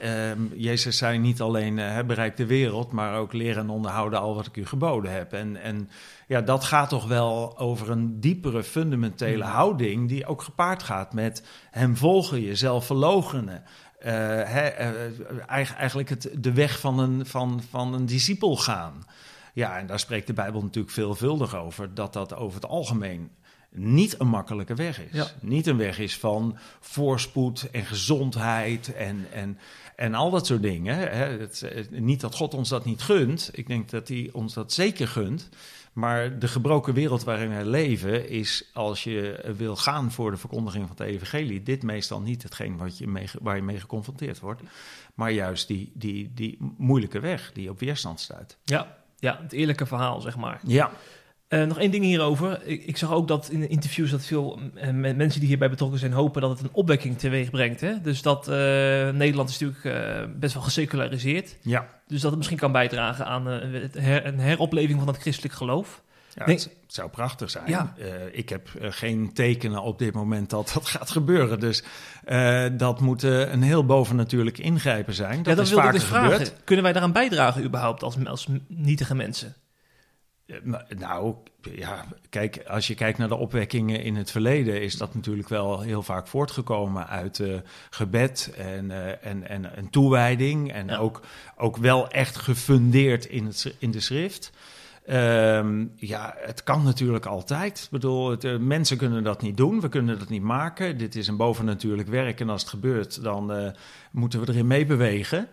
Jezus 0.55 0.97
zei 0.97 1.17
niet 1.17 1.41
alleen 1.41 1.81
bereik 2.07 2.37
de 2.37 2.45
wereld, 2.45 2.91
maar 2.91 3.17
ook 3.17 3.33
leren 3.33 3.63
en 3.63 3.69
onderhouden 3.69 4.19
al 4.19 4.35
wat 4.35 4.45
ik 4.45 4.57
u 4.57 4.65
geboden 4.65 5.11
heb. 5.11 5.33
En, 5.33 5.61
en 5.61 5.89
ja, 6.27 6.41
dat 6.41 6.63
gaat 6.63 6.89
toch 6.89 7.07
wel 7.07 7.57
over 7.57 7.89
een 7.89 8.19
diepere, 8.19 8.63
fundamentele 8.63 9.43
mm. 9.43 9.49
houding, 9.49 10.07
die 10.07 10.25
ook 10.25 10.41
gepaard 10.41 10.83
gaat 10.83 11.13
met 11.13 11.43
hem 11.71 11.97
volgen, 11.97 12.41
jezelf 12.41 12.85
verlogenen. 12.85 13.63
Uh, 14.05 14.11
hè, 14.11 14.93
uh, 15.09 15.77
eigenlijk 15.77 16.09
het, 16.09 16.29
de 16.37 16.53
weg 16.53 16.79
van 16.79 16.99
een, 16.99 17.25
van, 17.25 17.61
van 17.69 17.93
een 17.93 18.05
discipel 18.05 18.57
gaan. 18.57 19.05
Ja, 19.53 19.77
en 19.77 19.87
daar 19.87 19.99
spreekt 19.99 20.27
de 20.27 20.33
Bijbel 20.33 20.61
natuurlijk 20.61 20.93
veelvuldig 20.93 21.55
over, 21.55 21.93
dat 21.93 22.13
dat 22.13 22.35
over 22.35 22.55
het 22.61 22.69
algemeen 22.69 23.29
niet 23.75 24.19
een 24.19 24.27
makkelijke 24.27 24.73
weg 24.73 25.01
is. 25.01 25.11
Ja. 25.11 25.27
Niet 25.41 25.67
een 25.67 25.77
weg 25.77 25.99
is 25.99 26.17
van 26.17 26.57
voorspoed 26.79 27.69
en 27.71 27.85
gezondheid 27.85 28.93
en, 28.93 29.27
en, 29.31 29.57
en 29.95 30.13
al 30.13 30.29
dat 30.29 30.45
soort 30.45 30.61
dingen. 30.61 30.97
Hè. 30.97 31.25
Het, 31.25 31.61
eh, 31.61 31.85
niet 31.89 32.21
dat 32.21 32.35
God 32.35 32.53
ons 32.53 32.69
dat 32.69 32.85
niet 32.85 33.01
gunt, 33.01 33.49
ik 33.53 33.67
denk 33.67 33.89
dat 33.89 34.07
hij 34.07 34.29
ons 34.33 34.53
dat 34.53 34.73
zeker 34.73 35.07
gunt. 35.07 35.49
Maar 35.95 36.39
de 36.39 36.47
gebroken 36.47 36.93
wereld 36.93 37.23
waarin 37.23 37.49
wij 37.49 37.65
leven 37.65 38.29
is, 38.29 38.69
als 38.73 39.03
je 39.03 39.53
wil 39.57 39.75
gaan 39.75 40.11
voor 40.11 40.31
de 40.31 40.37
verkondiging 40.37 40.87
van 40.87 40.95
het 40.97 41.07
evangelie, 41.07 41.63
dit 41.63 41.83
meestal 41.83 42.21
niet 42.21 42.43
hetgeen 42.43 42.77
wat 42.77 42.97
je 42.97 43.07
mee, 43.07 43.29
waar 43.41 43.55
je 43.55 43.61
mee 43.61 43.79
geconfronteerd 43.79 44.39
wordt, 44.39 44.61
maar 45.13 45.31
juist 45.31 45.67
die, 45.67 45.91
die, 45.93 46.31
die 46.33 46.57
moeilijke 46.77 47.19
weg 47.19 47.51
die 47.53 47.69
op 47.69 47.79
weerstand 47.79 48.19
stuit. 48.19 48.57
Ja, 48.63 48.97
ja, 49.19 49.39
het 49.41 49.51
eerlijke 49.51 49.85
verhaal, 49.85 50.21
zeg 50.21 50.37
maar. 50.37 50.59
Ja. 50.63 50.91
Uh, 51.49 51.63
nog 51.63 51.79
één 51.79 51.91
ding 51.91 52.03
hierover. 52.03 52.61
Ik, 52.63 52.83
ik, 52.85 52.97
zag 52.97 53.11
ook 53.11 53.27
dat 53.27 53.49
in 53.49 53.69
interviews 53.69 54.11
dat 54.11 54.25
veel 54.25 54.59
uh, 54.75 54.89
mensen 55.15 55.39
die 55.39 55.49
hierbij 55.49 55.69
betrokken 55.69 55.99
zijn 55.99 56.11
hopen 56.11 56.41
dat 56.41 56.49
het 56.49 56.59
een 56.59 56.73
opwekking 56.73 57.17
teweeg 57.17 57.49
brengt. 57.49 57.81
Hè? 57.81 58.01
Dus 58.01 58.21
dat 58.21 58.47
uh, 58.47 58.55
Nederland 59.09 59.49
is 59.49 59.59
natuurlijk 59.59 60.39
best 60.39 60.53
wel 60.53 60.63
geseculariseerd. 60.63 61.57
Ja. 61.61 61.87
Dus 62.07 62.21
dat 62.21 62.29
het 62.29 62.37
misschien 62.37 62.59
kan 62.59 62.71
bijdragen 62.71 63.25
aan 63.25 63.45
her, 63.45 64.25
een 64.25 64.39
heropleving 64.39 64.99
van 64.99 65.07
het 65.07 65.17
christelijk 65.17 65.53
geloof. 65.53 66.03
Ja, 66.33 66.45
het, 66.45 66.75
zou 66.87 67.09
prachtig 67.09 67.49
zijn. 67.49 67.67
Ja. 67.67 67.93
ik 68.31 68.49
heb 68.49 68.69
geen 68.79 69.33
tekenen 69.33 69.81
op 69.81 69.99
dit 69.99 70.13
moment 70.13 70.49
dat 70.49 70.71
dat 70.73 70.87
gaat 70.97 71.09
gebeuren. 71.09 71.59
Dus 71.59 71.83
dat 72.77 72.99
moet 72.99 73.23
een 73.23 73.61
heel 73.61 73.85
bovennatuurlijk 73.85 74.57
ingrijpen 74.57 75.13
zijn. 75.13 75.37
Dat, 75.37 75.45
ja, 75.45 75.55
dat 75.55 75.65
is 75.65 75.73
vaker 75.73 75.91
dus 75.91 76.03
gebeurd. 76.03 76.53
Kunnen 76.63 76.83
wij 76.83 76.93
daaraan 76.93 77.11
bijdragen 77.11 77.63
überhaupt 77.63 78.03
als, 78.03 78.25
als 78.25 78.47
nietige 78.67 79.15
mensen? 79.15 79.55
Nou, 80.97 81.35
ja, 81.61 82.05
kijk, 82.29 82.63
als 82.67 82.87
je 82.87 82.95
kijkt 82.95 83.17
naar 83.17 83.27
de 83.27 83.35
opwekkingen 83.35 84.03
in 84.03 84.15
het 84.15 84.31
verleden, 84.31 84.81
is 84.81 84.97
dat 84.97 85.13
natuurlijk 85.15 85.49
wel 85.49 85.81
heel 85.81 86.03
vaak 86.03 86.27
voortgekomen 86.27 87.07
uit 87.07 87.39
uh, 87.39 87.55
gebed 87.89 88.53
en, 88.57 88.85
uh, 88.85 89.25
en, 89.25 89.49
en, 89.49 89.75
en 89.75 89.89
toewijding. 89.89 90.71
En 90.71 90.97
ook, 90.97 91.21
ook 91.57 91.77
wel 91.77 92.09
echt 92.09 92.35
gefundeerd 92.35 93.25
in, 93.25 93.45
het, 93.45 93.75
in 93.79 93.91
de 93.91 93.99
schrift. 93.99 94.51
Um, 95.09 95.91
ja, 95.95 96.35
het 96.37 96.63
kan 96.63 96.83
natuurlijk 96.83 97.25
altijd. 97.25 97.81
Ik 97.83 97.89
bedoel, 97.91 98.29
het, 98.29 98.43
uh, 98.43 98.57
mensen 98.57 98.97
kunnen 98.97 99.23
dat 99.23 99.41
niet 99.41 99.57
doen. 99.57 99.81
We 99.81 99.89
kunnen 99.89 100.19
dat 100.19 100.29
niet 100.29 100.41
maken. 100.41 100.97
Dit 100.97 101.15
is 101.15 101.27
een 101.27 101.37
bovennatuurlijk 101.37 102.07
werk. 102.07 102.39
En 102.39 102.49
als 102.49 102.61
het 102.61 102.69
gebeurt, 102.69 103.23
dan 103.23 103.73
moeten 104.11 104.39
we 104.41 104.49
erin 104.49 104.67
meebewegen. 104.67 105.47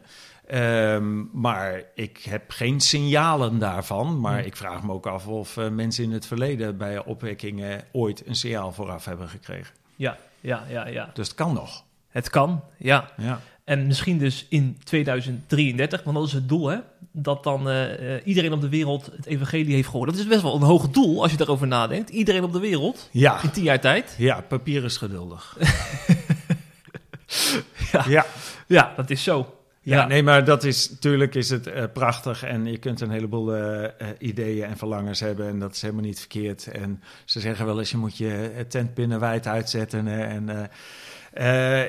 Um, 0.51 1.31
maar 1.33 1.83
ik 1.95 2.19
heb 2.19 2.51
geen 2.51 2.81
signalen 2.81 3.59
daarvan. 3.59 4.21
Maar 4.21 4.39
hmm. 4.39 4.47
ik 4.47 4.57
vraag 4.57 4.83
me 4.83 4.93
ook 4.93 5.07
af 5.07 5.27
of 5.27 5.57
uh, 5.57 5.69
mensen 5.69 6.05
in 6.05 6.13
het 6.13 6.27
verleden 6.27 6.77
bij 6.77 7.05
opwekkingen 7.05 7.85
ooit 7.93 8.27
een 8.27 8.35
signaal 8.35 8.73
vooraf 8.73 9.05
hebben 9.05 9.29
gekregen. 9.29 9.75
Ja, 9.97 10.17
ja, 10.41 10.65
ja, 10.69 10.87
ja. 10.87 11.11
Dus 11.15 11.27
het 11.27 11.37
kan 11.37 11.55
nog. 11.55 11.85
Het 12.09 12.31
kan, 12.31 12.65
ja. 12.77 13.11
ja. 13.17 13.41
En 13.65 13.87
misschien 13.87 14.19
dus 14.19 14.47
in 14.49 14.79
2033, 14.85 16.03
want 16.03 16.17
dat 16.17 16.27
is 16.27 16.33
het 16.33 16.49
doel, 16.49 16.67
hè? 16.67 16.79
Dat 17.13 17.45
dan 17.45 17.69
uh, 17.69 17.87
iedereen 18.25 18.53
op 18.53 18.61
de 18.61 18.69
wereld 18.69 19.11
het 19.17 19.27
evangelie 19.27 19.75
heeft 19.75 19.89
gehoord. 19.89 20.11
Dat 20.11 20.19
is 20.19 20.27
best 20.27 20.43
wel 20.43 20.55
een 20.55 20.63
hoog 20.63 20.89
doel 20.89 21.23
als 21.23 21.31
je 21.31 21.37
daarover 21.37 21.67
nadenkt. 21.67 22.11
Iedereen 22.11 22.45
op 22.45 22.53
de 22.53 22.61
wereld 22.61 23.09
ja. 23.13 23.43
in 23.43 23.51
tien 23.51 23.63
jaar 23.63 23.81
tijd. 23.81 24.15
Ja, 24.19 24.41
papier 24.41 24.85
is 24.85 24.97
geduldig. 24.97 25.57
ja. 27.93 28.05
ja. 28.09 28.27
ja, 28.67 28.93
dat 28.97 29.11
is 29.11 29.23
zo. 29.23 29.62
Ja, 29.85 30.07
nee, 30.07 30.23
maar 30.23 30.45
dat 30.45 30.65
is 30.65 30.91
natuurlijk 30.91 31.35
is 31.35 31.51
het 31.51 31.67
uh, 31.67 31.85
prachtig 31.93 32.43
en 32.43 32.67
je 32.67 32.79
kunt 32.79 33.01
een 33.01 33.11
heleboel 33.11 33.57
uh, 33.57 33.89
ideeën 34.19 34.65
en 34.65 34.77
verlangens 34.77 35.21
hebben 35.21 35.49
en 35.49 35.59
dat 35.59 35.75
is 35.75 35.83
helemaal 35.83 36.05
niet 36.05 36.19
verkeerd. 36.19 36.67
En 36.67 37.03
ze 37.25 37.41
zeggen 37.41 37.67
wel 37.67 37.79
eens 37.79 37.91
je 37.91 37.97
moet 37.97 38.17
je 38.17 38.65
tent 38.69 38.95
binnen 38.95 39.21
uitzetten 39.45 40.07
en 40.09 40.71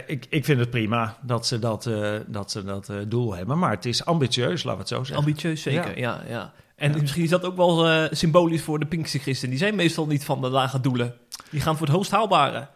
ik, 0.07 0.25
ik 0.29 0.45
vind 0.45 0.59
het 0.59 0.69
prima 0.69 1.17
dat 1.21 1.47
ze 1.47 1.59
dat, 1.59 1.89
dat, 2.27 2.51
ze 2.51 2.63
dat 2.63 2.91
doel 3.07 3.35
hebben, 3.35 3.59
maar 3.59 3.71
het 3.71 3.85
is 3.85 4.05
ambitieus, 4.05 4.63
laten 4.63 4.71
we 4.71 4.77
het 4.77 4.87
zo 4.87 5.03
zeggen. 5.03 5.25
Ambitieus 5.25 5.61
zeker, 5.61 5.99
ja, 5.99 6.23
ja. 6.27 6.53
En 6.75 6.99
misschien 6.99 7.23
is 7.23 7.29
dat 7.29 7.45
ook 7.45 7.55
wel 7.55 8.07
symbolisch 8.11 8.61
voor 8.61 8.79
de 8.79 8.85
Pinkse 8.85 9.19
christen. 9.19 9.49
Die 9.49 9.57
zijn 9.57 9.75
meestal 9.75 10.07
niet 10.07 10.25
van 10.25 10.41
de 10.41 10.49
lage 10.49 10.81
doelen. 10.81 11.13
Die 11.49 11.61
gaan 11.61 11.77
voor 11.77 11.87
het 11.87 11.95
hoogst 11.95 12.11
haalbare. 12.11 12.67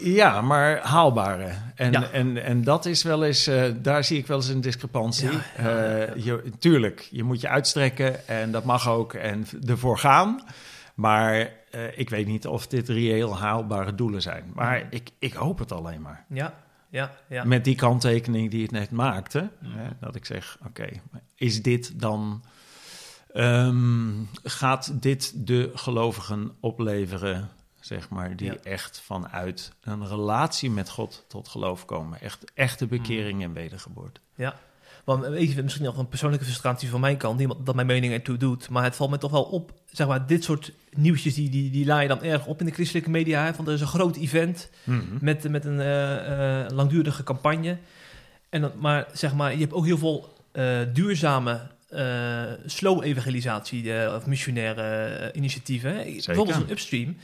Ja, 0.00 0.40
maar 0.40 0.78
haalbare. 0.78 1.52
En, 1.74 2.12
en, 2.12 2.44
en 2.44 2.64
dat 2.64 2.86
is 2.86 3.02
wel 3.02 3.24
eens, 3.24 3.48
uh, 3.48 3.64
daar 3.76 4.04
zie 4.04 4.18
ik 4.18 4.26
wel 4.26 4.36
eens 4.36 4.48
een 4.48 4.60
discrepantie. 4.60 5.30
Ja, 5.30 6.06
uh, 6.06 6.24
je, 6.24 6.42
tuurlijk, 6.58 7.08
je 7.10 7.22
moet 7.22 7.40
je 7.40 7.48
uitstrekken 7.48 8.28
en 8.28 8.50
dat 8.50 8.64
mag 8.64 8.88
ook 8.88 9.12
en 9.12 9.46
ervoor 9.66 9.98
gaan. 9.98 10.44
Maar 10.94 11.34
uh, 11.34 11.98
ik 11.98 12.10
weet 12.10 12.26
niet 12.26 12.46
of 12.46 12.66
dit 12.66 12.88
reëel 12.88 13.38
haalbare 13.38 13.94
doelen 13.94 14.22
zijn. 14.22 14.50
Maar 14.54 14.86
ik, 14.90 15.10
ik 15.18 15.32
hoop 15.32 15.58
het 15.58 15.72
alleen 15.72 16.00
maar. 16.00 16.24
Ja, 16.28 16.54
ja, 16.88 17.10
ja. 17.28 17.44
Met 17.44 17.64
die 17.64 17.76
kanttekening 17.76 18.50
die 18.50 18.62
het 18.62 18.70
net 18.70 18.90
maakte. 18.90 19.48
Hè, 19.64 19.88
dat 20.00 20.14
ik 20.14 20.24
zeg, 20.24 20.56
oké, 20.60 20.68
okay, 20.68 21.00
is 21.34 21.62
dit 21.62 22.00
dan... 22.00 22.42
Um, 23.34 24.28
gaat 24.42 24.92
dit 25.02 25.46
de 25.46 25.70
gelovigen 25.74 26.52
opleveren 26.60 27.48
zeg 27.80 28.08
maar, 28.08 28.36
die 28.36 28.60
echt 28.60 29.00
vanuit 29.00 29.72
een 29.80 30.08
relatie 30.08 30.70
met 30.70 30.90
God 30.90 31.24
tot 31.28 31.48
geloof 31.48 31.84
komen. 31.84 32.20
Echt, 32.20 32.44
echte 32.54 32.86
bekering 32.86 33.38
mm. 33.38 33.42
en 33.42 33.52
wedergeboorte. 33.52 34.20
Ja, 34.34 34.54
want 35.04 35.26
weet 35.26 35.52
je, 35.52 35.62
misschien 35.62 35.84
nog 35.84 35.98
een 35.98 36.08
persoonlijke 36.08 36.44
frustratie 36.44 36.88
van 36.88 37.00
mijn 37.00 37.16
kant, 37.16 37.38
die, 37.38 37.48
dat 37.64 37.74
mijn 37.74 37.86
mening 37.86 38.12
ertoe 38.12 38.36
doet. 38.36 38.68
Maar 38.68 38.84
het 38.84 38.96
valt 38.96 39.10
me 39.10 39.18
toch 39.18 39.30
wel 39.30 39.42
op, 39.42 39.72
zeg 39.92 40.06
maar, 40.06 40.26
dit 40.26 40.44
soort 40.44 40.72
nieuwsjes, 40.92 41.34
die, 41.34 41.50
die, 41.50 41.70
die 41.70 41.86
laaien 41.86 42.08
dan 42.08 42.22
erg 42.22 42.46
op 42.46 42.60
in 42.60 42.66
de 42.66 42.72
christelijke 42.72 43.10
media. 43.10 43.54
Van 43.54 43.66
er 43.66 43.72
is 43.72 43.80
een 43.80 43.86
groot 43.86 44.16
event 44.16 44.70
mm 44.84 44.98
-hmm. 44.98 45.18
met, 45.20 45.48
met 45.48 45.64
een 45.64 45.78
uh, 45.78 46.64
uh, 46.64 46.66
langdurige 46.68 47.22
campagne. 47.22 47.78
En 48.48 48.60
dat, 48.60 48.74
maar 48.74 49.06
zeg 49.12 49.34
maar, 49.34 49.52
je 49.52 49.60
hebt 49.60 49.72
ook 49.72 49.84
heel 49.84 49.98
veel 49.98 50.36
uh, 50.52 50.78
duurzame 50.92 51.60
slow 52.66 53.04
evangelisatie 53.04 54.14
of 54.14 54.26
missionaire 54.26 55.30
initiatieven. 55.32 55.94
Bijvoorbeeld 55.94 56.56
een 56.56 56.70
upstream 56.70 57.16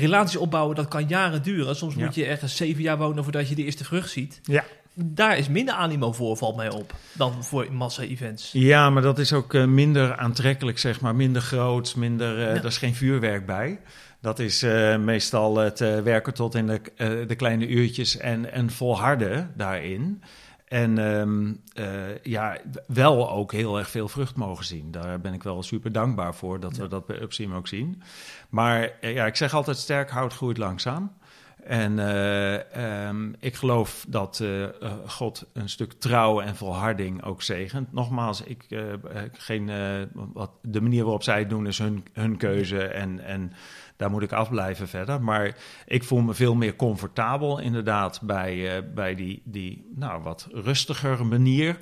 relaties 0.00 0.36
opbouwen, 0.36 0.76
dat 0.76 0.88
kan 0.88 1.08
jaren 1.08 1.42
duren. 1.42 1.76
Soms 1.76 1.94
moet 1.94 2.14
je 2.14 2.24
ergens 2.24 2.56
zeven 2.56 2.82
jaar 2.82 2.98
wonen 2.98 3.22
voordat 3.22 3.48
je 3.48 3.54
de 3.54 3.64
eerste 3.64 3.84
vrucht 3.84 4.10
ziet. 4.10 4.40
Ja. 4.42 4.64
Daar 4.94 5.38
is 5.38 5.48
minder 5.48 5.74
animo 5.74 6.12
voor, 6.12 6.36
valt 6.36 6.56
mij 6.56 6.70
op, 6.70 6.94
dan 7.12 7.44
voor 7.44 7.72
massa-events. 7.72 8.50
Ja, 8.52 8.90
maar 8.90 9.02
dat 9.02 9.18
is 9.18 9.32
ook 9.32 9.54
uh, 9.54 9.64
minder 9.64 10.16
aantrekkelijk, 10.16 10.78
zeg 10.78 11.00
maar. 11.00 11.14
Minder 11.14 11.42
groot, 11.42 11.96
minder, 11.96 12.36
uh, 12.36 12.42
ja. 12.42 12.48
er 12.48 12.64
is 12.64 12.78
geen 12.78 12.94
vuurwerk 12.94 13.46
bij. 13.46 13.80
Dat 14.20 14.38
is 14.38 14.62
uh, 14.62 14.96
meestal 14.96 15.56
het 15.56 15.78
werken 15.78 16.34
tot 16.34 16.54
in 16.54 16.66
de, 16.66 16.80
de 17.26 17.34
kleine 17.34 17.66
uurtjes 17.66 18.16
en, 18.16 18.52
en 18.52 18.70
volharden 18.70 19.52
daarin. 19.56 20.22
En 20.64 20.98
um, 20.98 21.60
uh, 21.74 22.22
ja, 22.22 22.56
wel 22.86 23.30
ook 23.30 23.52
heel 23.52 23.78
erg 23.78 23.90
veel 23.90 24.08
vrucht 24.08 24.36
mogen 24.36 24.64
zien. 24.64 24.90
Daar 24.90 25.20
ben 25.20 25.32
ik 25.32 25.42
wel 25.42 25.62
super 25.62 25.92
dankbaar 25.92 26.34
voor 26.34 26.60
dat 26.60 26.76
we 26.76 26.88
dat 26.88 27.06
bij 27.06 27.20
Upstream 27.20 27.54
ook 27.54 27.68
zien. 27.68 28.02
Maar 28.48 28.92
uh, 29.00 29.14
ja, 29.14 29.26
ik 29.26 29.36
zeg 29.36 29.54
altijd 29.54 29.76
sterk 29.76 30.10
hout 30.10 30.34
groeit 30.34 30.58
langzaam. 30.58 31.12
En 31.64 31.98
uh, 31.98 33.06
um, 33.08 33.34
ik 33.40 33.54
geloof 33.54 34.04
dat 34.08 34.44
God 35.06 35.46
een 35.52 35.68
stuk 35.68 35.92
trouw 35.92 36.40
en 36.40 36.56
volharding 36.56 37.22
ook 37.24 37.42
zegent. 37.42 37.92
Nogmaals, 37.92 38.42
ik, 38.42 38.66
geen, 39.32 39.70
wat, 40.12 40.50
de 40.62 40.80
manier 40.80 41.02
waarop 41.02 41.22
zij 41.22 41.38
het 41.38 41.50
doen 41.50 41.66
is 41.66 41.78
hun, 41.78 42.04
hun 42.12 42.36
keuze 42.36 42.84
en... 42.84 43.20
en 43.24 43.52
daar 43.96 44.10
moet 44.10 44.22
ik 44.22 44.32
afblijven 44.32 44.88
verder. 44.88 45.22
Maar 45.22 45.56
ik 45.86 46.04
voel 46.04 46.20
me 46.20 46.34
veel 46.34 46.54
meer 46.54 46.76
comfortabel 46.76 47.58
inderdaad 47.58 48.20
bij, 48.22 48.84
bij 48.94 49.14
die, 49.14 49.42
die 49.44 49.92
nou, 49.94 50.22
wat 50.22 50.48
rustiger 50.52 51.26
manier. 51.26 51.78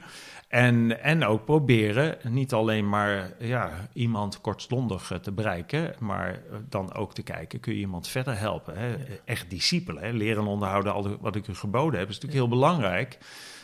En, 0.52 1.02
en 1.02 1.24
ook 1.24 1.44
proberen 1.44 2.16
niet 2.28 2.52
alleen 2.52 2.88
maar 2.88 3.32
ja, 3.38 3.88
iemand 3.92 4.40
kortstondig 4.40 5.10
eh, 5.10 5.18
te 5.18 5.32
bereiken, 5.32 5.94
maar 5.98 6.42
dan 6.68 6.94
ook 6.94 7.14
te 7.14 7.22
kijken, 7.22 7.60
kun 7.60 7.72
je 7.72 7.78
iemand 7.78 8.08
verder 8.08 8.38
helpen? 8.38 8.78
Hè? 8.78 8.94
Echt 9.24 9.50
discipelen, 9.50 10.14
leren 10.14 10.46
onderhouden, 10.46 10.92
al 10.92 11.16
wat 11.20 11.36
ik 11.36 11.48
u 11.48 11.54
geboden 11.54 11.98
heb, 11.98 12.08
is 12.08 12.14
natuurlijk 12.14 12.40
heel 12.40 12.58
belangrijk. 12.58 13.18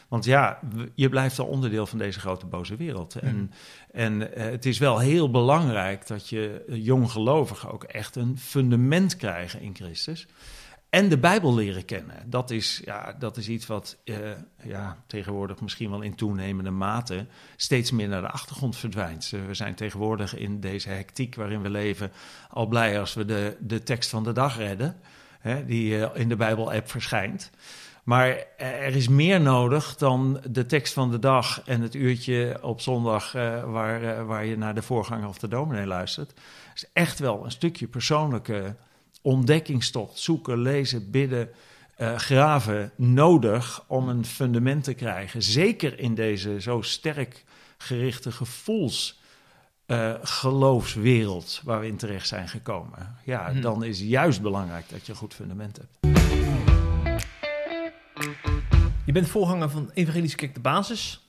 Want 0.09 0.25
ja, 0.25 0.61
je 0.95 1.09
blijft 1.09 1.39
al 1.39 1.47
onderdeel 1.47 1.87
van 1.87 1.99
deze 1.99 2.21
grote 2.21 2.47
boze 2.47 2.77
wereld. 2.77 3.15
En, 3.15 3.37
mm. 3.37 3.51
en 3.93 4.21
uh, 4.21 4.29
het 4.35 4.67
is 4.67 4.79
wel 4.79 4.99
heel 4.99 5.31
belangrijk 5.31 6.07
dat 6.07 6.29
je 6.29 6.65
jonggelovigen 6.69 7.73
ook 7.73 7.85
echt 7.85 8.17
een 8.17 8.39
fundament 8.39 9.17
krijgen 9.17 9.61
in 9.61 9.75
Christus. 9.75 10.27
En 10.91 11.09
de 11.09 11.19
Bijbel 11.19 11.55
leren 11.55 11.85
kennen. 11.85 12.31
Dat 12.31 12.51
is, 12.51 12.83
ja, 12.85 13.15
dat 13.19 13.37
is 13.37 13.49
iets 13.49 13.67
wat 13.67 13.97
uh, 14.05 14.17
ja, 14.63 14.97
tegenwoordig 15.07 15.61
misschien 15.61 15.91
wel 15.91 16.01
in 16.01 16.15
toenemende 16.15 16.71
mate 16.71 17.27
steeds 17.57 17.91
meer 17.91 18.09
naar 18.09 18.21
de 18.21 18.31
achtergrond 18.31 18.77
verdwijnt. 18.77 19.31
we 19.47 19.55
zijn 19.55 19.75
tegenwoordig 19.75 20.37
in 20.37 20.61
deze 20.61 20.89
hectiek 20.89 21.35
waarin 21.35 21.63
we 21.63 21.71
leven 21.71 22.13
al 22.51 22.67
blij 22.67 23.01
als 23.01 23.15
we 23.15 23.25
de, 23.25 23.57
de 23.61 23.83
tekst 23.83 24.11
van 24.11 24.25
de 24.25 24.33
dag 24.33 24.57
redden, 24.57 24.97
hè, 25.41 25.65
die 25.65 25.97
uh, 25.97 26.09
in 26.15 26.29
de 26.29 26.37
Bijbel-app 26.37 26.91
verschijnt. 26.91 27.51
Maar 28.05 28.45
er 28.57 28.97
is 28.97 29.09
meer 29.09 29.41
nodig 29.41 29.97
dan 29.97 30.41
de 30.51 30.67
tekst 30.67 30.93
van 30.93 31.11
de 31.11 31.19
dag 31.19 31.63
en 31.65 31.81
het 31.81 31.95
uurtje 31.95 32.59
op 32.63 32.81
zondag 32.81 33.35
uh, 33.35 33.65
waar, 33.65 34.27
waar 34.27 34.45
je 34.45 34.57
naar 34.57 34.75
de 34.75 34.83
voorganger 34.83 35.29
of 35.29 35.39
de 35.39 35.49
dominee 35.49 35.87
luistert. 35.87 36.29
Het 36.29 36.75
is 36.75 36.85
echt 36.93 37.19
wel 37.19 37.45
een 37.45 37.51
stukje 37.51 37.87
persoonlijke 37.87 38.77
ontdekkingstocht, 39.23 40.19
zoeken, 40.19 40.59
lezen, 40.59 41.11
bidden, 41.11 41.49
uh, 41.99 42.17
graven 42.17 42.93
nodig 42.97 43.85
om 43.87 44.09
een 44.09 44.25
fundament 44.25 44.85
te 44.85 44.95
krijgen. 44.95 45.43
Zeker 45.43 45.99
in 45.99 46.15
deze 46.15 46.61
zo 46.61 46.83
sterk 46.83 47.45
gerichte 47.79 48.33
gevoels. 48.33 49.17
geloofswereld 50.23 51.61
waar 51.65 51.81
we 51.81 51.87
in 51.87 51.97
terecht 51.97 52.29
zijn 52.29 52.49
gekomen. 52.49 53.17
Ja, 53.25 53.51
hmm. 53.51 53.61
dan 53.61 53.85
is 53.85 54.01
juist 54.01 54.43
belangrijk 54.43 54.89
dat 54.89 55.07
je 55.07 55.13
een 55.13 55.19
goed 55.19 55.35
fundament 55.35 55.77
hebt. 55.77 56.19
Je 59.09 59.13
bent 59.13 59.29
voorganger 59.29 59.71
van 59.71 59.91
Evangelische 59.95 60.37
Kerk 60.37 60.55
de 60.55 60.61
Basis. 60.61 61.28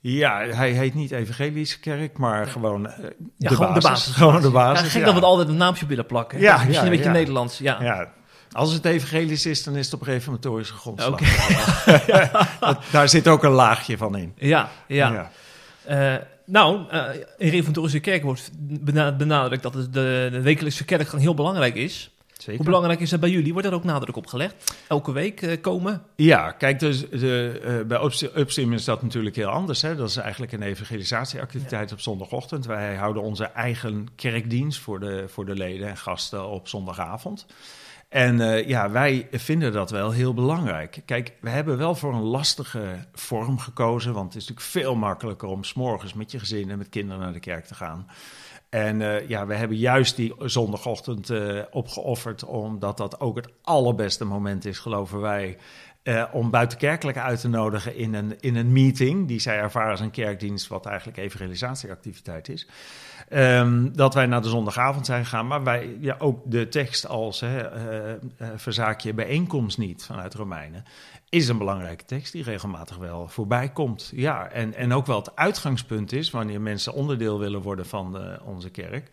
Ja, 0.00 0.38
hij 0.38 0.70
heet 0.70 0.94
niet 0.94 1.10
Evangelische 1.10 1.80
Kerk, 1.80 2.18
maar 2.18 2.46
gewoon, 2.46 2.86
uh, 2.86 2.92
ja, 3.38 3.48
de, 3.48 3.54
gewoon 3.54 3.66
basis. 3.74 3.82
de 3.82 3.88
basis. 3.88 4.14
Gewoon 4.14 4.40
de 4.42 4.50
basis. 4.50 4.84
Ja, 4.84 4.90
gek 4.90 4.98
ja. 5.00 5.04
dat 5.04 5.14
we 5.14 5.20
het 5.20 5.28
altijd 5.28 5.48
een 5.48 5.56
naamje 5.56 5.86
willen 5.86 6.06
plakken. 6.06 6.40
Ja, 6.40 6.64
misschien 6.64 6.84
een 6.84 6.96
beetje. 6.96 7.10
Nederlands. 7.10 7.58
Ja. 7.58 8.08
Als 8.52 8.72
het 8.72 8.84
evangelisch 8.84 9.46
is, 9.46 9.64
dan 9.64 9.76
is 9.76 9.84
het 9.84 9.94
op 9.94 10.02
reformatorische 10.02 10.74
grondslag. 10.74 11.12
Oké. 11.12 11.24
Dat- 12.60 12.82
Daar 12.90 13.08
zit 13.08 13.28
ook 13.28 13.42
een 13.44 13.50
laagje 13.50 13.96
van 13.96 14.16
in. 14.16 14.32
Ja, 14.36 14.68
ja. 14.86 15.30
Eh, 15.84 16.14
nou, 16.46 16.88
eh, 16.90 17.02
in 17.38 17.48
Reformatorische 17.50 18.00
Kerk 18.00 18.22
wordt 18.22 18.50
bena- 18.54 19.12
benadrukt 19.12 19.62
dat 19.62 19.72
de, 19.72 19.90
de 20.32 20.40
wekelijkse 20.42 20.84
kerkgang 20.84 21.22
heel 21.22 21.34
belangrijk 21.34 21.74
is. 21.74 22.10
Zeker. 22.38 22.56
Hoe 22.56 22.64
belangrijk 22.64 23.00
is 23.00 23.10
dat 23.10 23.20
bij 23.20 23.30
jullie? 23.30 23.52
Wordt 23.52 23.68
daar 23.68 23.76
ook 23.76 23.84
nadruk 23.84 24.16
op 24.16 24.26
gelegd? 24.26 24.76
Elke 24.88 25.12
week 25.12 25.42
eh, 25.42 25.60
komen? 25.60 26.02
Ja, 26.16 26.50
kijk, 26.50 26.78
dus 26.78 27.10
de, 27.10 27.60
eh, 27.64 27.86
bij 27.86 28.02
Upst- 28.02 28.36
Upstream 28.36 28.72
is 28.72 28.84
dat 28.84 29.02
natuurlijk 29.02 29.36
heel 29.36 29.48
anders. 29.48 29.82
Hè? 29.82 29.96
Dat 29.96 30.08
is 30.08 30.16
eigenlijk 30.16 30.52
een 30.52 30.62
evangelisatieactiviteit 30.62 31.92
op 31.92 32.00
zondagochtend. 32.00 32.66
Wij 32.66 32.94
houden 32.96 33.22
onze 33.22 33.44
eigen 33.44 34.06
kerkdienst 34.16 34.80
voor 34.80 35.00
de, 35.00 35.24
voor 35.28 35.46
de 35.46 35.54
leden 35.54 35.88
en 35.88 35.96
gasten 35.96 36.48
op 36.48 36.68
zondagavond. 36.68 37.46
En 38.08 38.40
eh, 38.40 38.68
ja, 38.68 38.90
wij 38.90 39.28
vinden 39.30 39.72
dat 39.72 39.90
wel 39.90 40.10
heel 40.10 40.34
belangrijk. 40.34 41.02
Kijk, 41.04 41.32
we 41.40 41.50
hebben 41.50 41.78
wel 41.78 41.94
voor 41.94 42.14
een 42.14 42.22
lastige 42.22 43.06
vorm 43.14 43.58
gekozen. 43.58 44.12
Want 44.12 44.32
het 44.32 44.42
is 44.42 44.48
natuurlijk 44.48 44.84
veel 44.84 44.94
makkelijker 44.94 45.48
om 45.48 45.64
s'morgens 45.64 46.14
met 46.14 46.30
je 46.30 46.38
gezin 46.38 46.70
en 46.70 46.78
met 46.78 46.88
kinderen 46.88 47.22
naar 47.22 47.32
de 47.32 47.40
kerk 47.40 47.64
te 47.64 47.74
gaan. 47.74 48.06
En 48.68 49.02
eh, 49.02 49.28
ja, 49.28 49.46
we 49.46 49.54
hebben 49.54 49.76
juist 49.76 50.16
die 50.16 50.34
zondagochtend 50.38 51.30
eh, 51.30 51.62
opgeofferd, 51.70 52.44
omdat 52.44 52.96
dat 52.96 53.20
ook 53.20 53.36
het 53.36 53.48
allerbeste 53.62 54.24
moment 54.24 54.64
is, 54.64 54.78
geloven 54.78 55.20
wij, 55.20 55.56
eh, 56.02 56.24
om 56.32 56.50
buitenkerkelijk 56.50 57.18
uit 57.18 57.40
te 57.40 57.48
nodigen 57.48 57.96
in 57.96 58.14
een, 58.14 58.40
in 58.40 58.56
een 58.56 58.72
meeting, 58.72 59.28
die 59.28 59.40
zij 59.40 59.56
ervaren 59.58 59.90
als 59.90 60.00
een 60.00 60.10
kerkdienst, 60.10 60.68
wat 60.68 60.86
eigenlijk 60.86 61.18
evangelisatieactiviteit 61.18 62.48
is. 62.48 62.68
Ehm, 63.28 63.92
dat 63.92 64.14
wij 64.14 64.26
naar 64.26 64.42
de 64.42 64.48
zondagavond 64.48 65.06
zijn 65.06 65.24
gegaan, 65.24 65.46
maar 65.46 65.64
wij 65.64 65.96
ja, 66.00 66.16
ook 66.18 66.40
de 66.44 66.68
tekst 66.68 67.06
als 67.06 67.40
hè, 67.40 67.58
eh, 67.58 68.12
eh, 68.12 68.18
verzaak 68.56 69.00
je 69.00 69.14
bijeenkomst 69.14 69.78
niet 69.78 70.04
vanuit 70.04 70.34
Romeinen, 70.34 70.84
is 71.28 71.48
een 71.48 71.58
belangrijke 71.58 72.04
tekst 72.04 72.32
die 72.32 72.42
regelmatig 72.42 72.96
wel 72.96 73.28
voorbij 73.28 73.68
komt. 73.68 74.10
Ja, 74.14 74.48
en, 74.48 74.74
en 74.74 74.92
ook 74.92 75.06
wel 75.06 75.18
het 75.18 75.36
uitgangspunt 75.36 76.12
is 76.12 76.30
wanneer 76.30 76.60
mensen 76.60 76.92
onderdeel 76.92 77.38
willen 77.38 77.62
worden 77.62 77.86
van 77.86 78.18
eh, 78.18 78.46
onze 78.46 78.70
kerk. 78.70 79.10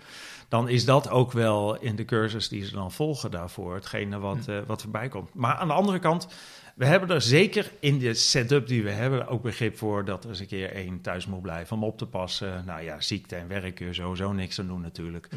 Dan 0.49 0.69
is 0.69 0.85
dat 0.85 1.09
ook 1.09 1.31
wel 1.31 1.75
in 1.75 1.95
de 1.95 2.05
cursus 2.05 2.47
die 2.47 2.65
ze 2.65 2.71
dan 2.71 2.91
volgen 2.91 3.31
daarvoor 3.31 3.73
hetgene 3.73 4.19
wat, 4.19 4.47
eh, 4.47 4.57
wat 4.67 4.81
voorbij 4.81 5.07
komt. 5.07 5.33
Maar 5.33 5.55
aan 5.55 5.67
de 5.67 5.73
andere 5.73 5.99
kant, 5.99 6.27
we 6.75 6.85
hebben 6.85 7.09
er 7.09 7.21
zeker 7.21 7.71
in 7.79 7.99
de 7.99 8.13
setup 8.13 8.67
die 8.67 8.83
we 8.83 8.89
hebben 8.89 9.27
ook 9.27 9.41
begrip 9.41 9.77
voor 9.77 10.05
dat 10.05 10.23
er 10.23 10.29
eens 10.29 10.39
een 10.39 10.47
keer 10.47 10.71
één 10.71 11.01
thuis 11.01 11.25
moet 11.25 11.41
blijven 11.41 11.75
om 11.75 11.83
op 11.83 11.97
te 11.97 12.05
passen. 12.05 12.63
Nou 12.65 12.81
ja, 12.83 13.01
ziekte 13.01 13.35
en 13.35 13.47
werk 13.47 13.75
kun 13.75 13.85
je 13.85 13.93
sowieso 13.93 14.33
niks 14.33 14.59
aan 14.59 14.67
doen 14.67 14.81
natuurlijk. 14.81 15.29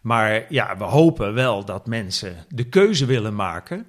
Maar 0.00 0.44
ja, 0.48 0.76
we 0.76 0.84
hopen 0.84 1.34
wel 1.34 1.64
dat 1.64 1.86
mensen 1.86 2.36
de 2.48 2.64
keuze 2.64 3.06
willen 3.06 3.34
maken 3.34 3.86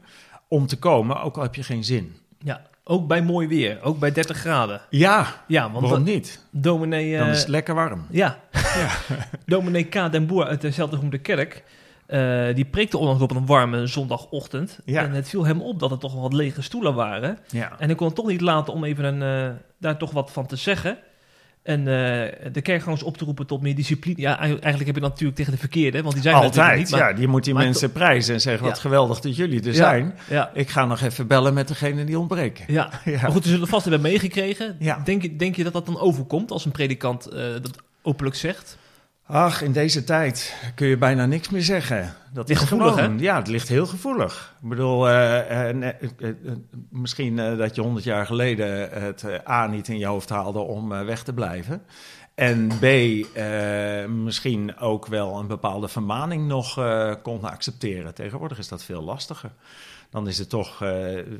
om 0.47 0.67
te 0.67 0.79
komen, 0.79 1.21
ook 1.21 1.37
al 1.37 1.43
heb 1.43 1.55
je 1.55 1.63
geen 1.63 1.83
zin. 1.83 2.15
Ja, 2.39 2.61
ook 2.83 3.07
bij 3.07 3.21
mooi 3.21 3.47
weer. 3.47 3.81
Ook 3.81 3.99
bij 3.99 4.11
30 4.11 4.37
graden. 4.37 4.81
Ja, 4.89 5.43
Ja, 5.47 5.71
want 5.71 5.85
waarom 5.85 6.03
niet? 6.03 6.45
dominee... 6.51 7.17
Dan 7.17 7.27
eh, 7.27 7.33
is 7.33 7.39
het 7.39 7.47
lekker 7.47 7.75
warm. 7.75 8.05
Ja. 8.09 8.39
dominee 9.45 9.83
K. 9.83 10.11
den 10.11 10.27
Boer 10.27 10.45
uit 10.45 10.61
de 10.61 11.19
Kerk... 11.21 11.63
eh, 12.05 12.55
die 12.55 12.65
preekte 12.65 12.97
onlangs 12.97 13.21
op 13.21 13.31
een 13.35 13.45
warme 13.45 13.87
zondagochtend. 13.87 14.79
Ja. 14.85 15.03
En 15.03 15.11
het 15.11 15.29
viel 15.29 15.45
hem 15.45 15.61
op 15.61 15.79
dat 15.79 15.91
er 15.91 15.97
toch 15.97 16.13
wat 16.13 16.33
lege 16.33 16.61
stoelen 16.61 16.93
waren. 16.93 17.37
Ja. 17.49 17.71
En 17.79 17.89
ik 17.89 17.97
kon 17.97 18.07
het 18.07 18.15
toch 18.15 18.27
niet 18.27 18.41
laten 18.41 18.73
om 18.73 18.83
even 18.83 19.03
een, 19.21 19.49
eh, 19.49 19.55
daar 19.79 19.97
toch 19.97 20.11
wat 20.11 20.31
van 20.31 20.45
te 20.45 20.55
zeggen. 20.55 20.97
En 21.63 21.79
eh, 21.79 22.51
de 22.51 22.61
kerkgangers 22.61 23.03
op 23.03 23.17
te 23.17 23.25
roepen 23.25 23.45
tot 23.47 23.61
meer 23.61 23.75
discipline. 23.75 24.21
Ja, 24.21 24.39
eigenlijk 24.39 24.85
heb 24.85 24.95
je 24.95 25.01
dat 25.01 25.09
natuurlijk 25.09 25.35
tegen 25.37 25.51
de 25.51 25.57
verkeerde, 25.57 26.01
want 26.01 26.13
die 26.13 26.23
zijn 26.23 26.35
Altijd, 26.35 26.77
niet. 26.79 26.89
maar- 26.91 26.99
ja. 27.13 27.19
Je 27.19 27.27
moet 27.27 27.43
die 27.43 27.53
mensen 27.53 27.91
prijzen 27.91 28.33
en 28.33 28.41
zeggen 28.41 28.65
wat 28.65 28.79
geweldig 28.79 29.19
dat 29.19 29.35
jullie 29.35 29.59
er 29.59 29.67
Ja, 29.67 29.73
zijn. 29.73 30.13
Ja, 30.29 30.51
Ik 30.53 30.69
ga 30.69 30.85
nog 30.85 31.01
even 31.01 31.27
bellen 31.27 31.53
met 31.53 31.67
degene 31.67 32.03
die 32.03 32.19
ontbreken. 32.19 32.65
ja. 32.73 32.89
Maar 33.05 33.31
goed, 33.31 33.43
ze 33.43 33.49
zullen 33.49 33.67
vast 33.67 33.83
hebben 33.83 34.01
meegekregen. 34.01 34.75
Ja. 34.79 35.01
Denk, 35.03 35.21
je, 35.21 35.35
denk 35.35 35.55
je 35.55 35.63
dat 35.63 35.73
dat 35.73 35.85
dan 35.85 35.99
overkomt 35.99 36.51
als 36.51 36.65
een 36.65 36.71
predikant 36.71 37.31
dat 37.61 37.71
openlijk 38.01 38.35
zegt? 38.35 38.77
Ach, 39.25 39.61
in 39.61 39.71
deze 39.71 40.03
tijd 40.03 40.55
kun 40.75 40.87
je 40.87 40.97
bijna 40.97 41.25
niks 41.25 41.49
meer 41.49 41.61
zeggen. 41.61 42.13
Dat 42.33 42.47
Ligt 42.47 42.61
is 42.61 42.67
gevoelig, 42.67 43.19
Ja, 43.19 43.35
het 43.35 43.47
ligt 43.47 43.67
heel 43.67 43.85
gevoelig. 43.85 44.55
Ik 44.61 44.69
bedoel, 44.69 45.09
eh, 45.09 45.69
eh, 45.69 45.87
eh, 45.89 46.35
misschien 46.89 47.35
dat 47.35 47.75
je 47.75 47.81
honderd 47.81 48.05
jaar 48.05 48.25
geleden 48.25 48.89
het 49.01 49.25
A 49.49 49.67
niet 49.67 49.87
in 49.87 49.97
je 49.97 50.05
hoofd 50.05 50.29
haalde 50.29 50.59
om 50.59 50.89
weg 50.89 51.23
te 51.23 51.33
blijven. 51.33 51.81
En 52.35 52.67
B, 52.67 52.85
misschien 54.09 54.77
ook 54.77 55.07
wel 55.07 55.39
een 55.39 55.47
bepaalde 55.47 55.87
vermaning 55.87 56.47
nog 56.47 56.73
kon 57.21 57.43
accepteren. 57.43 58.13
Tegenwoordig 58.13 58.57
is 58.57 58.67
dat 58.67 58.83
veel 58.83 59.01
lastiger. 59.03 59.51
Dan 60.09 60.27
is 60.27 60.37
het 60.37 60.49
toch, 60.49 60.83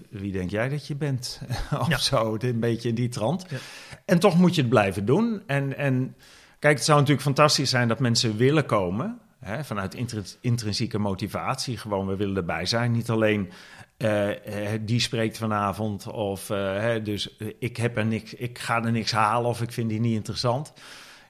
wie 0.09 0.31
denk 0.31 0.49
jij 0.49 0.69
dat 0.69 0.87
je 0.87 0.95
bent? 0.95 1.41
of 1.79 1.87
Ja. 1.87 1.97
zo, 1.97 2.35
een 2.39 2.59
beetje 2.59 2.89
in 2.89 2.95
die 2.95 3.09
trant. 3.09 3.45
Ja. 3.49 3.57
En 4.05 4.19
toch 4.19 4.37
moet 4.37 4.55
je 4.55 4.61
het 4.61 4.69
blijven 4.69 5.05
doen. 5.05 5.41
En, 5.45 5.77
en 5.77 6.15
kijk, 6.63 6.75
het 6.75 6.85
zou 6.85 6.99
natuurlijk 6.99 7.25
fantastisch 7.25 7.69
zijn 7.69 7.87
dat 7.87 7.99
mensen 7.99 8.37
willen 8.37 8.65
komen. 8.65 9.19
Hè, 9.39 9.63
vanuit 9.63 9.93
intri- 9.95 10.37
intrinsieke 10.41 10.99
motivatie. 10.99 11.77
Gewoon, 11.77 12.07
we 12.07 12.15
willen 12.15 12.35
erbij 12.35 12.65
zijn. 12.65 12.91
Niet 12.91 13.09
alleen 13.09 13.51
eh, 13.97 14.73
eh, 14.73 14.81
die 14.85 14.99
spreekt 14.99 15.37
vanavond. 15.37 16.07
Of 16.07 16.49
eh, 16.49 17.03
dus 17.03 17.37
ik, 17.59 17.77
heb 17.77 17.97
er 17.97 18.05
niks, 18.05 18.33
ik 18.33 18.59
ga 18.59 18.83
er 18.83 18.91
niks 18.91 19.11
halen 19.11 19.49
of 19.49 19.61
ik 19.61 19.71
vind 19.71 19.89
die 19.89 19.99
niet 19.99 20.15
interessant. 20.15 20.73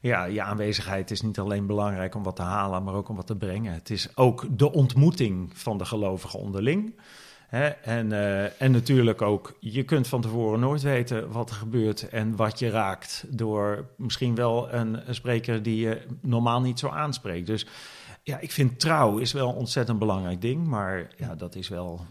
Ja, 0.01 0.23
je 0.25 0.41
aanwezigheid 0.41 1.11
is 1.11 1.21
niet 1.21 1.39
alleen 1.39 1.65
belangrijk 1.65 2.15
om 2.15 2.23
wat 2.23 2.35
te 2.35 2.41
halen, 2.41 2.83
maar 2.83 2.93
ook 2.93 3.09
om 3.09 3.15
wat 3.15 3.27
te 3.27 3.35
brengen. 3.35 3.73
Het 3.73 3.89
is 3.89 4.17
ook 4.17 4.45
de 4.49 4.71
ontmoeting 4.71 5.51
van 5.53 5.77
de 5.77 5.85
gelovigen 5.85 6.39
onderling. 6.39 6.95
En, 7.83 8.11
eh, 8.11 8.61
en 8.61 8.71
natuurlijk 8.71 9.21
ook, 9.21 9.53
je 9.59 9.83
kunt 9.83 10.07
van 10.07 10.21
tevoren 10.21 10.59
nooit 10.59 10.81
weten 10.81 11.31
wat 11.31 11.49
er 11.49 11.55
gebeurt 11.55 12.09
en 12.09 12.35
wat 12.35 12.59
je 12.59 12.69
raakt. 12.69 13.25
Door 13.29 13.85
misschien 13.95 14.35
wel 14.35 14.73
een, 14.73 15.07
een 15.07 15.15
spreker 15.15 15.63
die 15.63 15.79
je 15.79 16.01
normaal 16.21 16.61
niet 16.61 16.79
zo 16.79 16.87
aanspreekt. 16.87 17.47
Dus 17.47 17.65
ja, 18.23 18.39
ik 18.39 18.51
vind 18.51 18.79
trouw 18.79 19.17
is 19.17 19.31
wel 19.31 19.49
een 19.49 19.55
ontzettend 19.55 19.99
belangrijk 19.99 20.41
ding. 20.41 20.67
Maar 20.67 21.07
ja, 21.17 21.35
dat 21.35 21.55
is 21.55 21.67
wel 21.67 22.05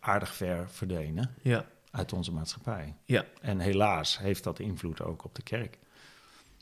aardig 0.00 0.34
ver 0.34 0.66
verdwenen 0.70 1.30
Ja. 1.42 1.64
uit 1.90 2.12
onze 2.12 2.32
maatschappij. 2.32 2.94
Ja. 3.04 3.24
En 3.40 3.58
helaas 3.58 4.18
heeft 4.18 4.44
dat 4.44 4.58
invloed 4.58 5.02
ook 5.02 5.24
op 5.24 5.34
de 5.34 5.42
kerk. 5.42 5.78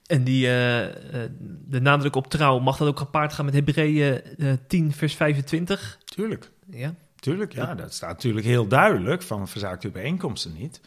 En 0.06 0.24
die, 0.24 0.46
eh, 0.46 0.84
eh, 1.24 1.30
de 1.68 1.80
nadruk 1.80 2.16
op 2.16 2.26
trouw, 2.26 2.58
mag 2.58 2.76
dat 2.76 2.88
ook 2.88 2.98
gepaard 2.98 3.32
gaan 3.32 3.44
met 3.44 3.54
Hebreeën 3.54 4.20
eh 4.38 4.52
10 4.66 4.92
vers 4.92 5.14
25? 5.14 5.98
Tuurlijk. 6.04 6.50
Ja. 6.70 6.94
Tuurlijk, 7.20 7.52
ja, 7.52 7.74
dat 7.74 7.94
staat 7.94 8.08
natuurlijk 8.08 8.46
heel 8.46 8.66
duidelijk 8.66 9.22
van 9.22 9.48
verzaakt 9.48 9.84
uw 9.84 9.90
bijeenkomsten 9.90 10.52
niet. 10.52 10.80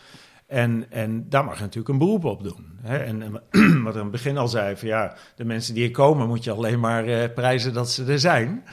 En, 0.52 0.86
en 0.90 1.30
daar 1.30 1.46
mag 1.46 1.56
je 1.56 1.62
natuurlijk 1.62 1.94
een 1.94 1.98
beroep 1.98 2.26
op 2.26 2.44
doen. 2.44 2.80
Hè? 2.82 2.98
En, 2.98 3.22
en 3.22 3.32
wat 3.84 3.94
ik 3.94 4.00
aan 4.00 4.08
het 4.08 4.12
begin 4.12 4.38
al 4.38 4.48
zei, 4.48 4.78
van 4.78 4.88
ja, 4.88 5.16
de 5.36 5.46
mensen 5.46 5.74
die 5.74 5.84
hier 5.84 5.92
komen 5.92 6.28
moet 6.28 6.44
je 6.44 6.52
alleen 6.52 6.80
maar 6.80 7.06
eh, 7.06 7.34
prijzen 7.34 7.74
dat 7.74 7.92
ze 7.92 8.06
er 8.06 8.20
zijn. 8.20 8.64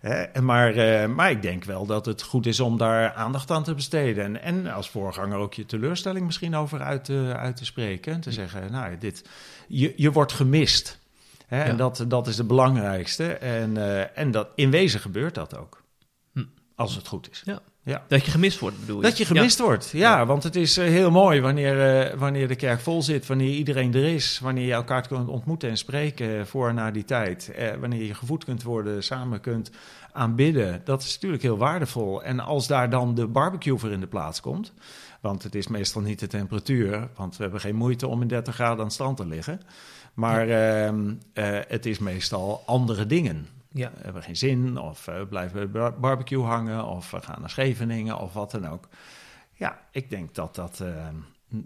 Hè? 0.00 0.14
En 0.22 0.44
maar, 0.44 0.74
eh, 0.74 1.08
maar 1.08 1.30
ik 1.30 1.42
denk 1.42 1.64
wel 1.64 1.86
dat 1.86 2.06
het 2.06 2.22
goed 2.22 2.46
is 2.46 2.60
om 2.60 2.78
daar 2.78 3.12
aandacht 3.12 3.50
aan 3.50 3.62
te 3.62 3.74
besteden. 3.74 4.24
En, 4.24 4.42
en 4.42 4.66
als 4.66 4.90
voorganger 4.90 5.38
ook 5.38 5.54
je 5.54 5.66
teleurstelling 5.66 6.26
misschien 6.26 6.54
over 6.54 6.80
uit 6.80 7.04
te, 7.04 7.34
uit 7.36 7.56
te 7.56 7.64
spreken. 7.64 8.12
En 8.12 8.20
te 8.20 8.32
zeggen, 8.32 8.72
nou, 8.72 8.98
dit, 8.98 9.24
je, 9.66 9.92
je 9.96 10.12
wordt 10.12 10.32
gemist. 10.32 10.98
Hè? 11.46 11.58
Ja. 11.58 11.64
En 11.64 11.76
dat, 11.76 12.04
dat 12.08 12.26
is 12.26 12.38
het 12.38 12.46
belangrijkste. 12.46 13.32
En, 13.32 13.76
eh, 13.76 14.18
en 14.18 14.30
dat, 14.30 14.48
in 14.54 14.70
wezen 14.70 15.00
gebeurt 15.00 15.34
dat 15.34 15.56
ook. 15.56 15.84
Als 16.76 16.94
het 16.94 17.06
goed 17.06 17.30
is. 17.30 17.42
Ja. 17.44 17.60
Ja. 17.86 18.04
Dat 18.08 18.24
je 18.24 18.30
gemist 18.30 18.58
wordt, 18.58 18.80
bedoel 18.80 18.96
je? 18.96 19.02
Dat 19.02 19.18
je 19.18 19.24
gemist 19.24 19.58
wordt, 19.58 19.90
ja, 19.90 20.26
Want 20.26 20.42
het 20.42 20.56
is 20.56 20.76
eh, 20.76 20.86
heel 20.86 21.10
mooi 21.10 21.40
wanneer, 21.40 22.00
eh, 22.00 22.18
wanneer 22.18 22.48
de 22.48 22.56
kerk 22.56 22.80
vol 22.80 23.02
zit, 23.02 23.26
wanneer 23.26 23.50
iedereen 23.50 23.94
er 23.94 24.04
is, 24.04 24.38
wanneer 24.38 24.66
je 24.66 24.72
elkaar 24.72 25.08
kunt 25.08 25.28
ontmoeten 25.28 25.68
en 25.68 25.76
spreken 25.76 26.46
voor 26.46 26.68
en 26.68 26.74
na 26.74 26.90
die 26.90 27.04
tijd. 27.04 27.50
Eh, 27.50 27.74
wanneer 27.80 28.02
je 28.02 28.14
gevoed 28.14 28.44
kunt 28.44 28.62
worden, 28.62 29.02
samen 29.02 29.40
kunt 29.40 29.70
aanbidden. 30.12 30.80
Dat 30.84 31.02
is 31.02 31.14
natuurlijk 31.14 31.42
heel 31.42 31.58
waardevol. 31.58 32.22
En 32.22 32.40
als 32.40 32.66
daar 32.66 32.90
dan 32.90 33.14
de 33.14 33.26
barbecue 33.26 33.78
voor 33.78 33.90
in 33.90 34.00
de 34.00 34.06
plaats 34.06 34.40
komt, 34.40 34.72
want 35.20 35.42
het 35.42 35.54
is 35.54 35.66
meestal 35.66 36.02
niet 36.02 36.18
de 36.18 36.26
temperatuur, 36.26 37.08
want 37.16 37.36
we 37.36 37.42
hebben 37.42 37.60
geen 37.60 37.76
moeite 37.76 38.06
om 38.06 38.22
in 38.22 38.28
30 38.28 38.54
graden 38.54 38.78
aan 38.78 38.84
het 38.84 38.92
strand 38.92 39.16
te 39.16 39.26
liggen. 39.26 39.60
Maar 40.14 40.48
ehm, 40.48 41.14
eh, 41.32 41.58
het 41.68 41.86
is 41.86 41.98
meestal 41.98 42.62
andere 42.66 43.06
dingen. 43.06 43.46
Ja. 43.72 43.90
We 43.96 44.00
hebben 44.04 44.22
geen 44.22 44.36
zin, 44.36 44.78
of 44.78 45.08
eh, 45.08 45.18
we 45.18 45.26
blijven 45.26 45.56
bij 45.58 45.80
bar- 45.80 46.00
barbecue 46.00 46.42
hangen, 46.42 46.84
of 46.86 47.10
we 47.10 47.20
gaan 47.22 47.40
naar 47.40 47.50
Scheveningen, 47.50 48.18
of 48.18 48.32
wat 48.32 48.50
dan 48.50 48.68
ook. 48.68 48.88
Ja, 49.52 49.78
ik 49.90 50.10
denk 50.10 50.34
dat 50.34 50.54
dat, 50.54 50.80
eh, 50.80 51.06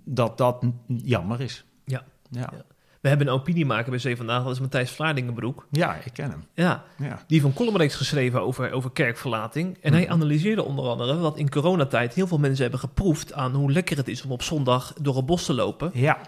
dat, 0.04 0.38
dat 0.38 0.64
jammer 0.86 1.40
is. 1.40 1.64
Ja. 1.84 2.02
Ja. 2.30 2.40
Ja. 2.52 2.62
We 3.00 3.08
hebben 3.08 3.26
een 3.26 3.32
opiniemaker 3.32 3.90
bij 3.90 3.98
Zee 3.98 4.16
Vandaag, 4.16 4.42
dat 4.42 4.52
is 4.52 4.60
Matthijs 4.60 4.90
Vlaardingenbroek. 4.90 5.66
ja, 5.70 5.94
ik 5.94 6.12
ken 6.12 6.30
hem. 6.30 6.44
Ja, 6.54 6.84
Ja. 6.98 7.06
die 7.26 7.40
heeft 7.40 7.44
een 7.44 7.52
columnreeks 7.52 7.94
geschreven 7.94 8.42
over, 8.42 8.72
over 8.72 8.90
kerkverlating. 8.90 9.78
En 9.80 9.92
hij 9.92 10.02
Mhm. 10.02 10.12
analyseerde 10.12 10.62
onder 10.64 10.84
andere 10.88 11.20
dat 11.20 11.36
in 11.36 11.50
coronatijd 11.50 12.14
heel 12.14 12.26
veel 12.26 12.38
mensen 12.38 12.62
hebben 12.62 12.80
geproefd 12.80 13.32
aan 13.32 13.54
hoe 13.54 13.72
lekker 13.72 13.96
het 13.96 14.08
is 14.08 14.22
om 14.22 14.30
op 14.32 14.42
zondag 14.42 14.92
door 15.00 15.16
een 15.16 15.24
bos 15.26 15.44
te 15.44 15.52
lopen. 15.54 15.90
Ja, 15.94 16.18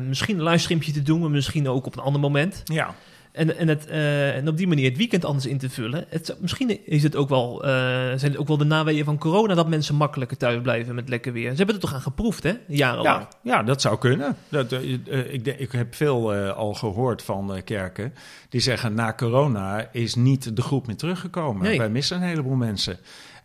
misschien 0.00 0.38
een 0.38 0.44
livestreampje 0.44 0.92
te 0.92 1.02
doen, 1.02 1.20
maar 1.20 1.30
misschien 1.30 1.68
ook 1.68 1.86
op 1.86 1.96
een 1.96 2.02
ander 2.02 2.20
moment. 2.20 2.60
Ja. 2.64 2.94
En, 3.32 3.56
en, 3.56 3.68
het, 3.68 3.86
uh, 3.88 4.36
en 4.36 4.48
op 4.48 4.56
die 4.56 4.66
manier 4.66 4.88
het 4.88 4.96
weekend 4.96 5.24
anders 5.24 5.46
in 5.46 5.58
te 5.58 5.70
vullen. 5.70 6.04
Het, 6.08 6.36
misschien 6.40 6.86
is 6.86 7.02
het 7.02 7.16
ook 7.16 7.28
wel, 7.28 7.64
uh, 7.64 7.70
zijn 8.16 8.30
het 8.30 8.36
ook 8.36 8.48
wel 8.48 8.56
de 8.56 8.64
naweeën 8.64 9.04
van 9.04 9.18
corona 9.18 9.54
dat 9.54 9.68
mensen 9.68 9.94
makkelijker 9.94 10.36
thuis 10.36 10.62
blijven 10.62 10.94
met 10.94 11.08
lekker 11.08 11.32
weer. 11.32 11.50
Ze 11.50 11.56
hebben 11.56 11.74
het 11.74 11.84
toch 11.84 11.94
aan 11.94 12.00
geproefd, 12.00 12.42
hè? 12.42 12.52
Jarenlang. 12.66 13.26
Ja, 13.42 13.56
ja 13.56 13.62
dat 13.62 13.80
zou 13.80 13.98
kunnen. 13.98 14.36
Dat, 14.48 14.72
uh, 14.72 15.32
ik, 15.32 15.46
ik 15.46 15.72
heb 15.72 15.94
veel 15.94 16.34
al 16.34 16.74
gehoord 16.74 17.22
van 17.22 17.60
kerken 17.64 18.14
die 18.48 18.60
zeggen 18.60 18.94
na 18.94 19.12
corona 19.12 19.88
is 19.92 20.14
niet 20.14 20.56
de 20.56 20.62
groep 20.62 20.86
meer 20.86 20.96
teruggekomen. 20.96 21.62
Nee. 21.62 21.78
Wij 21.78 21.90
missen 21.90 22.16
een 22.16 22.28
heleboel 22.28 22.56
mensen. 22.56 22.98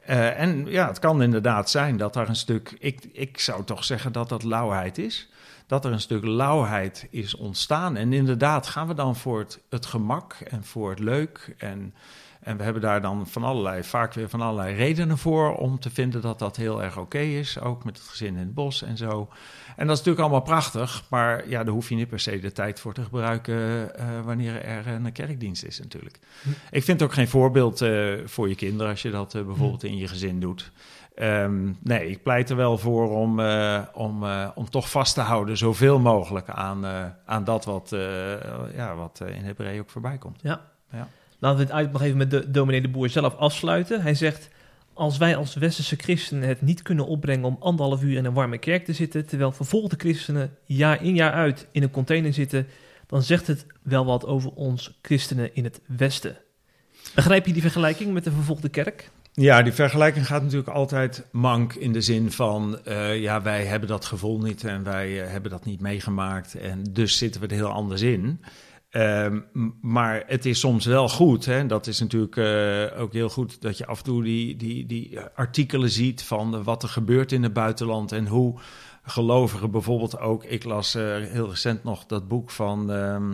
en 0.05 0.65
ja, 0.67 0.87
het 0.87 0.99
kan 0.99 1.21
inderdaad 1.21 1.69
zijn 1.69 1.97
dat 1.97 2.13
daar 2.13 2.29
een 2.29 2.35
stuk. 2.35 2.75
Ik, 2.79 3.09
ik 3.11 3.39
zou 3.39 3.63
toch 3.63 3.83
zeggen 3.83 4.11
dat 4.11 4.29
dat 4.29 4.43
lauwheid 4.43 4.97
is 4.97 5.27
dat 5.67 5.85
er 5.85 5.91
een 5.91 6.01
stuk 6.01 6.25
lauwheid 6.25 7.07
is 7.09 7.35
ontstaan. 7.35 7.95
En 7.95 8.13
inderdaad 8.13 8.67
gaan 8.67 8.87
we 8.87 8.93
dan 8.93 9.15
voor 9.15 9.39
het, 9.39 9.59
het 9.69 9.85
gemak 9.85 10.33
en 10.33 10.63
voor 10.63 10.89
het 10.89 10.99
leuk. 10.99 11.55
En, 11.57 11.93
en 12.39 12.57
we 12.57 12.63
hebben 12.63 12.81
daar 12.81 13.01
dan 13.01 13.27
van 13.27 13.43
allerlei, 13.43 13.83
vaak 13.83 14.13
weer 14.13 14.29
van 14.29 14.41
allerlei 14.41 14.75
redenen 14.75 15.17
voor 15.17 15.55
om 15.55 15.79
te 15.79 15.89
vinden 15.89 16.21
dat 16.21 16.39
dat 16.39 16.55
heel 16.55 16.83
erg 16.83 16.97
oké 16.97 17.19
is. 17.19 17.59
Ook 17.59 17.83
met 17.83 17.97
het 17.97 18.07
gezin 18.07 18.33
in 18.33 18.37
het 18.37 18.53
bos 18.53 18.81
en 18.81 18.97
zo. 18.97 19.29
En 19.75 19.87
dat 19.87 19.97
is 19.97 20.03
natuurlijk 20.03 20.19
allemaal 20.19 20.41
prachtig, 20.41 21.03
maar 21.09 21.49
ja, 21.49 21.63
daar 21.63 21.73
hoef 21.73 21.89
je 21.89 21.95
niet 21.95 22.07
per 22.07 22.19
se 22.19 22.39
de 22.39 22.51
tijd 22.51 22.79
voor 22.79 22.93
te 22.93 23.03
gebruiken 23.03 23.55
uh, 23.55 24.21
wanneer 24.23 24.61
er 24.61 24.87
een 24.87 25.11
kerkdienst 25.11 25.63
is 25.63 25.79
natuurlijk. 25.79 26.19
Hm. 26.41 26.49
Ik 26.49 26.83
vind 26.83 26.99
het 26.99 27.09
ook 27.09 27.15
geen 27.15 27.27
voorbeeld 27.27 27.81
uh, 27.81 28.13
voor 28.25 28.49
je 28.49 28.55
kinderen 28.55 28.91
als 28.91 29.01
je 29.01 29.09
dat 29.09 29.31
bijvoorbeeld 29.31 29.81
hm. 29.81 29.87
in 29.87 29.97
je 29.97 30.07
gezin 30.07 30.39
doet. 30.39 30.71
Um, 31.21 31.77
nee, 31.83 32.09
ik 32.09 32.23
pleit 32.23 32.49
er 32.49 32.55
wel 32.55 32.77
voor 32.77 33.09
om, 33.09 33.39
uh, 33.39 33.81
om, 33.93 34.23
uh, 34.23 34.49
om 34.55 34.69
toch 34.69 34.89
vast 34.89 35.13
te 35.13 35.21
houden 35.21 35.57
zoveel 35.57 35.99
mogelijk 35.99 36.49
aan, 36.49 36.85
uh, 36.85 37.05
aan 37.25 37.43
dat 37.43 37.65
wat, 37.65 37.95
ja, 38.75 38.95
wat 38.95 39.21
in 39.25 39.43
Hebreeën 39.43 39.79
ook 39.79 39.89
voorbij 39.89 40.17
komt. 40.17 40.39
Ja. 40.41 40.61
ja. 40.91 41.07
Laten 41.39 41.57
we 41.57 41.63
het 41.63 41.73
uit 41.73 41.91
nog 41.91 42.01
even 42.01 42.17
met 42.17 42.31
de 42.31 42.51
dominee 42.51 42.81
de 42.81 42.89
Boer 42.89 43.09
zelf 43.09 43.35
afsluiten. 43.35 44.01
Hij 44.01 44.13
zegt, 44.13 44.49
als 44.93 45.17
wij 45.17 45.35
als 45.35 45.55
westerse 45.55 45.95
christenen 45.95 46.47
het 46.47 46.61
niet 46.61 46.81
kunnen 46.81 47.07
opbrengen 47.07 47.45
om 47.45 47.57
anderhalf 47.59 48.03
uur 48.03 48.17
in 48.17 48.25
een 48.25 48.33
warme 48.33 48.57
kerk 48.57 48.85
te 48.85 48.93
zitten, 48.93 49.25
terwijl 49.25 49.51
vervolgde 49.51 49.95
christenen 49.97 50.57
jaar 50.65 51.03
in 51.03 51.15
jaar 51.15 51.31
uit 51.31 51.67
in 51.71 51.83
een 51.83 51.91
container 51.91 52.33
zitten, 52.33 52.67
dan 53.07 53.21
zegt 53.21 53.47
het 53.47 53.65
wel 53.81 54.05
wat 54.05 54.25
over 54.25 54.51
ons 54.51 54.99
christenen 55.01 55.55
in 55.55 55.63
het 55.63 55.81
westen. 55.87 56.37
Begrijp 57.15 57.45
je 57.45 57.53
die 57.53 57.61
vergelijking 57.61 58.13
met 58.13 58.23
de 58.23 58.31
vervolgde 58.31 58.69
kerk? 58.69 59.09
Ja, 59.35 59.61
die 59.61 59.73
vergelijking 59.73 60.27
gaat 60.27 60.41
natuurlijk 60.41 60.69
altijd 60.69 61.25
mank 61.31 61.73
in 61.73 61.93
de 61.93 62.01
zin 62.01 62.31
van, 62.31 62.79
uh, 62.87 63.21
ja, 63.21 63.41
wij 63.41 63.65
hebben 63.65 63.89
dat 63.89 64.05
gevoel 64.05 64.39
niet 64.39 64.63
en 64.63 64.83
wij 64.83 65.09
uh, 65.09 65.31
hebben 65.31 65.51
dat 65.51 65.65
niet 65.65 65.81
meegemaakt 65.81 66.55
en 66.55 66.83
dus 66.89 67.17
zitten 67.17 67.41
we 67.41 67.47
er 67.47 67.53
heel 67.53 67.67
anders 67.67 68.01
in. 68.01 68.43
Uh, 68.91 69.27
maar 69.81 70.23
het 70.27 70.45
is 70.45 70.59
soms 70.59 70.85
wel 70.85 71.09
goed, 71.09 71.45
hè? 71.45 71.65
dat 71.65 71.87
is 71.87 71.99
natuurlijk 71.99 72.35
uh, 72.35 73.01
ook 73.01 73.13
heel 73.13 73.29
goed 73.29 73.61
dat 73.61 73.77
je 73.77 73.85
af 73.85 73.97
en 73.97 74.03
toe 74.03 74.23
die, 74.23 74.55
die, 74.55 74.85
die 74.85 75.19
artikelen 75.35 75.89
ziet 75.89 76.23
van 76.23 76.63
wat 76.63 76.83
er 76.83 76.89
gebeurt 76.89 77.31
in 77.31 77.43
het 77.43 77.53
buitenland 77.53 78.11
en 78.11 78.27
hoe 78.27 78.59
gelovigen 79.03 79.71
bijvoorbeeld 79.71 80.19
ook, 80.19 80.43
ik 80.43 80.63
las 80.63 80.93
heel 80.93 81.49
recent 81.49 81.83
nog 81.83 82.05
dat 82.05 82.27
boek 82.27 82.51
van... 82.51 82.91
Ehm, 82.91 83.33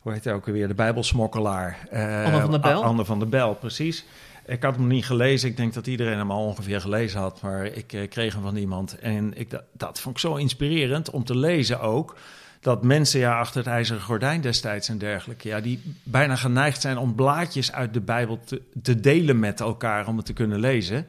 hoe 0.00 0.12
heet 0.12 0.24
hij 0.24 0.34
ook 0.34 0.46
weer, 0.46 0.68
de 0.68 0.74
Bijbelsmokkelaar. 0.74 1.88
Anne 1.90 2.40
van 2.40 2.50
der 2.50 2.60
Bel. 2.60 2.84
Anne 2.84 3.04
van 3.04 3.18
der 3.18 3.28
Bel, 3.28 3.54
precies. 3.54 4.04
Ik 4.46 4.62
had 4.62 4.76
hem 4.76 4.86
niet 4.86 5.04
gelezen. 5.04 5.48
Ik 5.48 5.56
denk 5.56 5.74
dat 5.74 5.86
iedereen 5.86 6.18
hem 6.18 6.30
al 6.30 6.44
ongeveer 6.44 6.80
gelezen 6.80 7.20
had. 7.20 7.40
Maar 7.40 7.66
ik 7.66 7.92
eh, 7.92 8.08
kreeg 8.08 8.32
hem 8.32 8.42
van 8.42 8.56
iemand. 8.56 8.98
En 8.98 9.38
ik, 9.38 9.50
dat, 9.50 9.62
dat 9.72 10.00
vond 10.00 10.14
ik 10.14 10.20
zo 10.20 10.34
inspirerend 10.34 11.10
om 11.10 11.24
te 11.24 11.36
lezen 11.36 11.80
ook. 11.80 12.16
Dat 12.60 12.82
mensen 12.82 13.20
ja, 13.20 13.38
achter 13.38 13.58
het 13.58 13.66
ijzeren 13.66 14.02
gordijn 14.02 14.40
destijds 14.40 14.88
en 14.88 14.98
dergelijke... 14.98 15.48
Ja, 15.48 15.60
die 15.60 15.94
bijna 16.02 16.36
geneigd 16.36 16.80
zijn 16.80 16.98
om 16.98 17.14
blaadjes 17.14 17.72
uit 17.72 17.94
de 17.94 18.00
Bijbel 18.00 18.40
te, 18.44 18.62
te 18.82 19.00
delen 19.00 19.38
met 19.38 19.60
elkaar... 19.60 20.06
om 20.06 20.16
het 20.16 20.26
te 20.26 20.32
kunnen 20.32 20.60
lezen. 20.60 21.06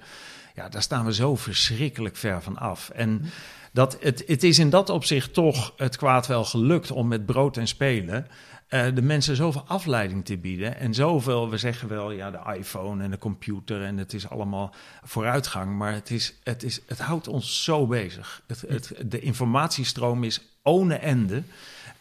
Ja, 0.55 0.69
daar 0.69 0.81
staan 0.81 1.05
we 1.05 1.13
zo 1.13 1.35
verschrikkelijk 1.35 2.15
ver 2.15 2.41
van 2.41 2.57
af. 2.57 2.89
En 2.89 3.25
dat, 3.71 3.97
het, 3.99 4.23
het 4.27 4.43
is 4.43 4.59
in 4.59 4.69
dat 4.69 4.89
opzicht 4.89 5.33
toch 5.33 5.73
het 5.77 5.97
kwaad 5.97 6.27
wel 6.27 6.45
gelukt 6.45 6.91
om 6.91 7.07
met 7.07 7.25
brood 7.25 7.57
en 7.57 7.67
spelen 7.67 8.27
uh, 8.75 8.95
de 8.95 9.01
mensen 9.01 9.35
zoveel 9.35 9.63
afleiding 9.67 10.25
te 10.25 10.37
bieden. 10.37 10.77
En 10.77 10.93
zoveel, 10.93 11.49
we 11.49 11.57
zeggen 11.57 11.87
wel, 11.87 12.11
ja, 12.11 12.31
de 12.31 12.55
iPhone 12.57 13.03
en 13.03 13.11
de 13.11 13.17
computer 13.17 13.83
en 13.83 13.97
het 13.97 14.13
is 14.13 14.29
allemaal 14.29 14.73
vooruitgang. 15.03 15.77
Maar 15.77 15.93
het, 15.93 16.09
is, 16.09 16.39
het, 16.43 16.63
is, 16.63 16.81
het 16.87 16.99
houdt 16.99 17.27
ons 17.27 17.63
zo 17.63 17.87
bezig. 17.87 18.41
Het, 18.47 18.61
het, 18.67 18.93
de 19.05 19.19
informatiestroom 19.19 20.23
is 20.23 20.41
one 20.63 20.95
ende. 20.95 21.43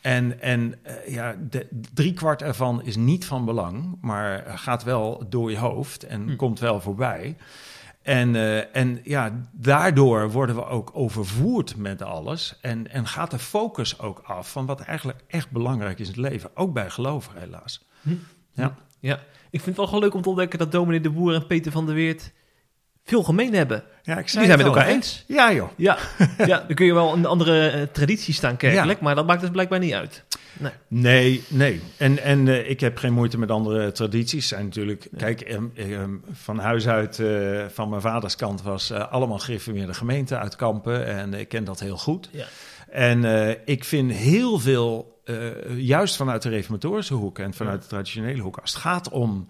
En, 0.01 0.41
en 0.41 0.75
uh, 0.87 1.15
ja, 1.15 1.37
de, 1.51 1.67
driekwart 1.95 2.43
ervan 2.43 2.83
is 2.83 2.97
niet 2.97 3.25
van 3.25 3.45
belang, 3.45 3.97
maar 4.01 4.45
gaat 4.59 4.83
wel 4.83 5.27
door 5.29 5.51
je 5.51 5.59
hoofd 5.59 6.03
en 6.03 6.29
hm. 6.29 6.37
komt 6.37 6.59
wel 6.59 6.81
voorbij. 6.81 7.37
En, 8.05 8.35
uh, 8.35 8.77
en 8.77 9.01
ja, 9.05 9.33
daardoor 9.53 10.31
worden 10.31 10.57
we 10.57 10.67
ook 10.67 10.91
overvoerd 10.93 11.77
met 11.77 12.03
alles. 12.03 12.59
En, 12.61 12.91
en 12.91 13.07
gaat 13.07 13.31
de 13.31 13.39
focus 13.39 13.99
ook 13.99 14.23
af 14.25 14.51
van 14.51 14.67
wat 14.67 14.81
eigenlijk 14.81 15.19
echt 15.27 15.51
belangrijk 15.51 15.99
is 15.99 16.09
in 16.09 16.23
het 16.23 16.31
leven. 16.31 16.51
Ook 16.55 16.73
bij 16.73 16.91
gelovigen, 16.91 17.41
helaas. 17.41 17.85
Hm. 18.03 18.11
Ja. 18.53 18.75
ja, 19.01 19.15
ik 19.51 19.61
vind 19.61 19.67
het 19.67 19.77
wel 19.77 19.87
gewoon 19.87 20.03
leuk 20.03 20.15
om 20.15 20.23
te 20.23 20.29
ontdekken 20.29 20.59
dat 20.59 20.73
Dominee 20.73 21.01
de 21.01 21.11
Boer 21.11 21.35
en 21.35 21.47
Peter 21.47 21.73
van 21.73 21.87
der 21.87 21.95
Weert 21.95 22.33
veel 23.05 23.23
gemeen 23.23 23.55
hebben. 23.55 23.85
Ja, 24.03 24.19
ik 24.19 24.31
Die 24.33 24.45
zijn 24.45 24.59
met 24.59 24.67
elkaar 24.67 24.87
eens. 24.87 25.25
Ja, 25.27 25.53
joh. 25.53 25.69
Ja, 25.77 25.99
ja, 26.39 26.65
dan 26.67 26.75
kun 26.75 26.87
je 26.87 26.95
wel 26.95 27.13
een 27.13 27.27
andere 27.27 27.81
uh, 27.81 27.83
traditie 27.83 28.35
staan 28.35 28.57
kerkelijk, 28.57 29.01
maar 29.01 29.15
dat 29.15 29.27
maakt 29.27 29.41
dus 29.41 29.51
blijkbaar 29.51 29.79
niet 29.79 29.93
uit. 29.93 30.25
Nee, 30.59 30.73
nee. 30.89 31.43
nee. 31.49 31.81
En, 31.97 32.23
en 32.23 32.47
uh, 32.47 32.71
ik 32.71 32.81
heb 32.81 32.97
geen 32.99 33.13
moeite 33.13 33.39
met 33.39 33.51
andere 33.51 33.93
tradities. 33.93 34.49
Zijn 34.49 34.65
natuurlijk, 34.65 35.09
kijk, 35.17 35.53
um, 35.53 35.73
um, 35.77 36.23
van 36.33 36.59
huis 36.59 36.89
uit, 36.89 37.19
uh, 37.19 37.65
van 37.69 37.89
mijn 37.89 38.01
vaders 38.01 38.37
kant 38.37 38.63
was 38.63 38.93
allemaal 38.93 39.39
gereformeerde 39.39 39.95
gemeente 39.95 40.39
uit 40.39 40.57
Kampen. 40.57 41.07
En 41.07 41.35
ik 41.35 41.49
ken 41.49 41.65
dat 41.65 41.81
heel 41.81 41.99
goed. 41.99 42.29
Ja. 42.33 42.47
En 42.91 43.25
ik 43.65 43.85
vind 43.85 44.13
heel 44.13 44.59
veel, 44.59 45.23
juist 45.77 46.17
vanuit 46.17 46.43
de 46.43 46.49
reformatorische 46.49 47.15
hoek 47.15 47.39
en 47.39 47.55
vanuit 47.55 47.83
de 47.83 47.89
traditionele 47.89 48.43
hoek, 48.43 48.57
als 48.57 48.73
het 48.73 48.81
gaat 48.81 49.09
om 49.09 49.47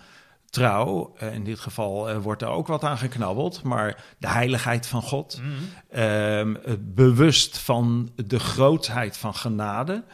trouw. 0.55 1.15
Uh, 1.23 1.35
in 1.35 1.45
dit 1.45 1.61
geval 1.61 2.11
uh, 2.11 2.17
wordt 2.17 2.43
er 2.43 2.49
ook 2.49 2.67
wat 2.67 2.85
aan 2.85 2.99
geknabbeld, 2.99 3.63
maar 3.63 4.05
de 4.19 4.29
heiligheid 4.29 4.87
van 4.87 5.03
God, 5.03 5.41
mm. 5.43 6.01
um, 6.01 6.59
bewust 6.81 7.59
van 7.59 8.11
de 8.27 8.39
grootheid 8.39 9.17
van 9.17 9.35
genade. 9.35 10.05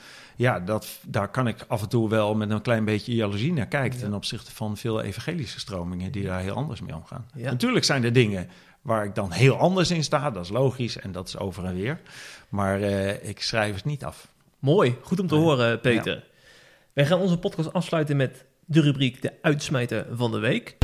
Ja, 0.41 0.61
dat, 0.61 1.01
daar 1.07 1.29
kan 1.29 1.47
ik 1.47 1.65
af 1.69 1.83
en 1.83 1.89
toe 1.89 2.09
wel 2.09 2.35
met 2.35 2.51
een 2.51 2.63
klein 2.63 2.85
beetje 2.85 3.15
jaloezie 3.15 3.53
naar 3.53 3.67
kijken 3.67 3.99
ja. 3.99 4.05
ten 4.05 4.15
opzichte 4.15 4.53
van 4.53 4.77
veel 4.77 5.03
evangelische 5.03 5.59
stromingen 5.59 6.13
die 6.13 6.25
daar 6.25 6.41
heel 6.41 6.55
anders 6.55 6.81
mee 6.81 6.95
omgaan. 6.95 7.27
Ja. 7.35 7.51
Natuurlijk 7.51 7.85
zijn 7.85 8.05
er 8.05 8.13
dingen 8.13 8.49
waar 8.83 9.05
ik 9.05 9.15
dan 9.15 9.31
heel 9.31 9.57
anders 9.57 9.91
in 9.91 10.05
sta, 10.05 10.31
dat 10.31 10.45
is 10.45 10.51
logisch 10.51 10.99
en 10.99 11.13
dat 11.13 11.29
is 11.29 11.39
over 11.39 11.65
en 11.65 11.75
weer. 11.75 12.01
Maar 12.49 12.81
uh, 12.81 13.29
ik 13.29 13.43
schrijf 13.43 13.75
het 13.75 13.85
niet 13.85 14.05
af. 14.05 14.29
Mooi, 14.59 14.97
goed 15.03 15.21
om 15.21 15.27
te 15.27 15.35
horen, 15.35 15.81
Peter. 15.81 16.15
Ja. 16.15 16.23
Wij 16.93 17.07
gaan 17.07 17.21
onze 17.21 17.39
podcast 17.39 17.73
afsluiten 17.73 18.17
met 18.17 18.45
de 18.65 18.81
rubriek 18.81 19.23
De 19.23 19.33
Uitsmijter 19.43 20.07
van 20.13 20.31
de 20.31 20.39
Week. 20.39 20.77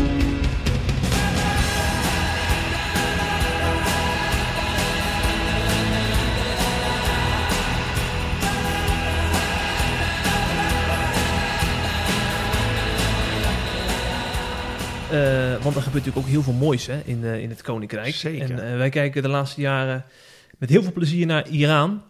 Want 15.67 15.77
er 15.77 15.83
gebeurt 15.83 16.05
natuurlijk 16.05 16.27
ook 16.27 16.33
heel 16.33 16.43
veel 16.43 16.67
moois 16.67 16.87
hè, 16.87 17.01
in, 17.05 17.21
uh, 17.23 17.43
in 17.43 17.51
het 17.51 17.63
Koninkrijk. 17.63 18.15
Zeker. 18.15 18.51
En 18.51 18.73
uh, 18.73 18.77
wij 18.77 18.89
kijken 18.89 19.23
de 19.23 19.29
laatste 19.29 19.61
jaren 19.61 20.05
met 20.59 20.71
heel 20.71 20.83
veel 20.83 20.93
plezier 20.93 21.27
naar 21.27 21.49
Iran. 21.49 22.03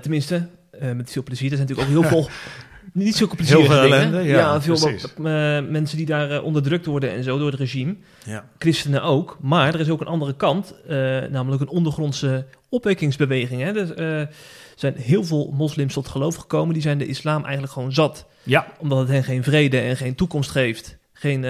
tenminste, 0.00 0.48
met 0.94 1.10
veel 1.10 1.22
plezier. 1.22 1.50
Er 1.50 1.56
zijn 1.56 1.68
natuurlijk 1.68 1.88
ook 1.88 2.02
heel 2.02 2.10
veel 2.10 2.30
niet 2.96 3.16
zulke 3.16 3.36
plezierige 3.36 3.72
Heel 3.72 3.80
veel 3.80 3.92
ellende, 3.92 4.22
ja, 4.22 4.38
ja, 4.38 4.60
veel 4.60 4.88
uh, 4.88 5.70
mensen 5.70 5.96
die 5.96 6.06
daar 6.06 6.32
uh, 6.32 6.44
onderdrukt 6.44 6.86
worden 6.86 7.10
en 7.10 7.22
zo 7.22 7.38
door 7.38 7.50
het 7.50 7.60
regime. 7.60 7.96
Ja. 8.24 8.44
Christenen 8.58 9.02
ook. 9.02 9.38
Maar 9.40 9.74
er 9.74 9.80
is 9.80 9.88
ook 9.88 10.00
een 10.00 10.06
andere 10.06 10.36
kant, 10.36 10.74
uh, 10.84 10.90
namelijk 11.30 11.62
een 11.62 11.68
ondergrondse 11.68 12.46
opwekkingsbeweging. 12.68 13.62
Hè. 13.62 13.96
Er 13.96 14.30
zijn 14.74 14.94
heel 14.96 15.24
veel 15.24 15.52
moslims 15.56 15.92
tot 15.92 16.08
geloof 16.08 16.34
gekomen, 16.34 16.74
die 16.74 16.82
zijn 16.82 16.98
de 16.98 17.06
islam 17.06 17.42
eigenlijk 17.42 17.72
gewoon 17.72 17.92
zat. 17.92 18.26
Ja. 18.42 18.66
Omdat 18.78 18.98
het 18.98 19.08
hen 19.08 19.24
geen 19.24 19.42
vrede 19.42 19.78
en 19.78 19.96
geen 19.96 20.14
toekomst 20.14 20.50
geeft, 20.50 20.96
geen 21.26 21.44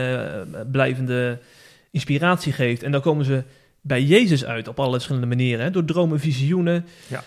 blijvende 0.70 1.38
inspiratie 1.90 2.52
geeft. 2.52 2.82
En 2.82 2.92
dan 2.92 3.00
komen 3.00 3.24
ze 3.24 3.42
bij 3.80 4.02
Jezus 4.02 4.44
uit 4.44 4.68
op 4.68 4.80
alle 4.80 4.92
verschillende 4.92 5.26
manieren. 5.26 5.64
Hè. 5.64 5.70
Door 5.70 5.84
dromen, 5.84 6.20
visioenen, 6.20 6.86
ja. 7.06 7.22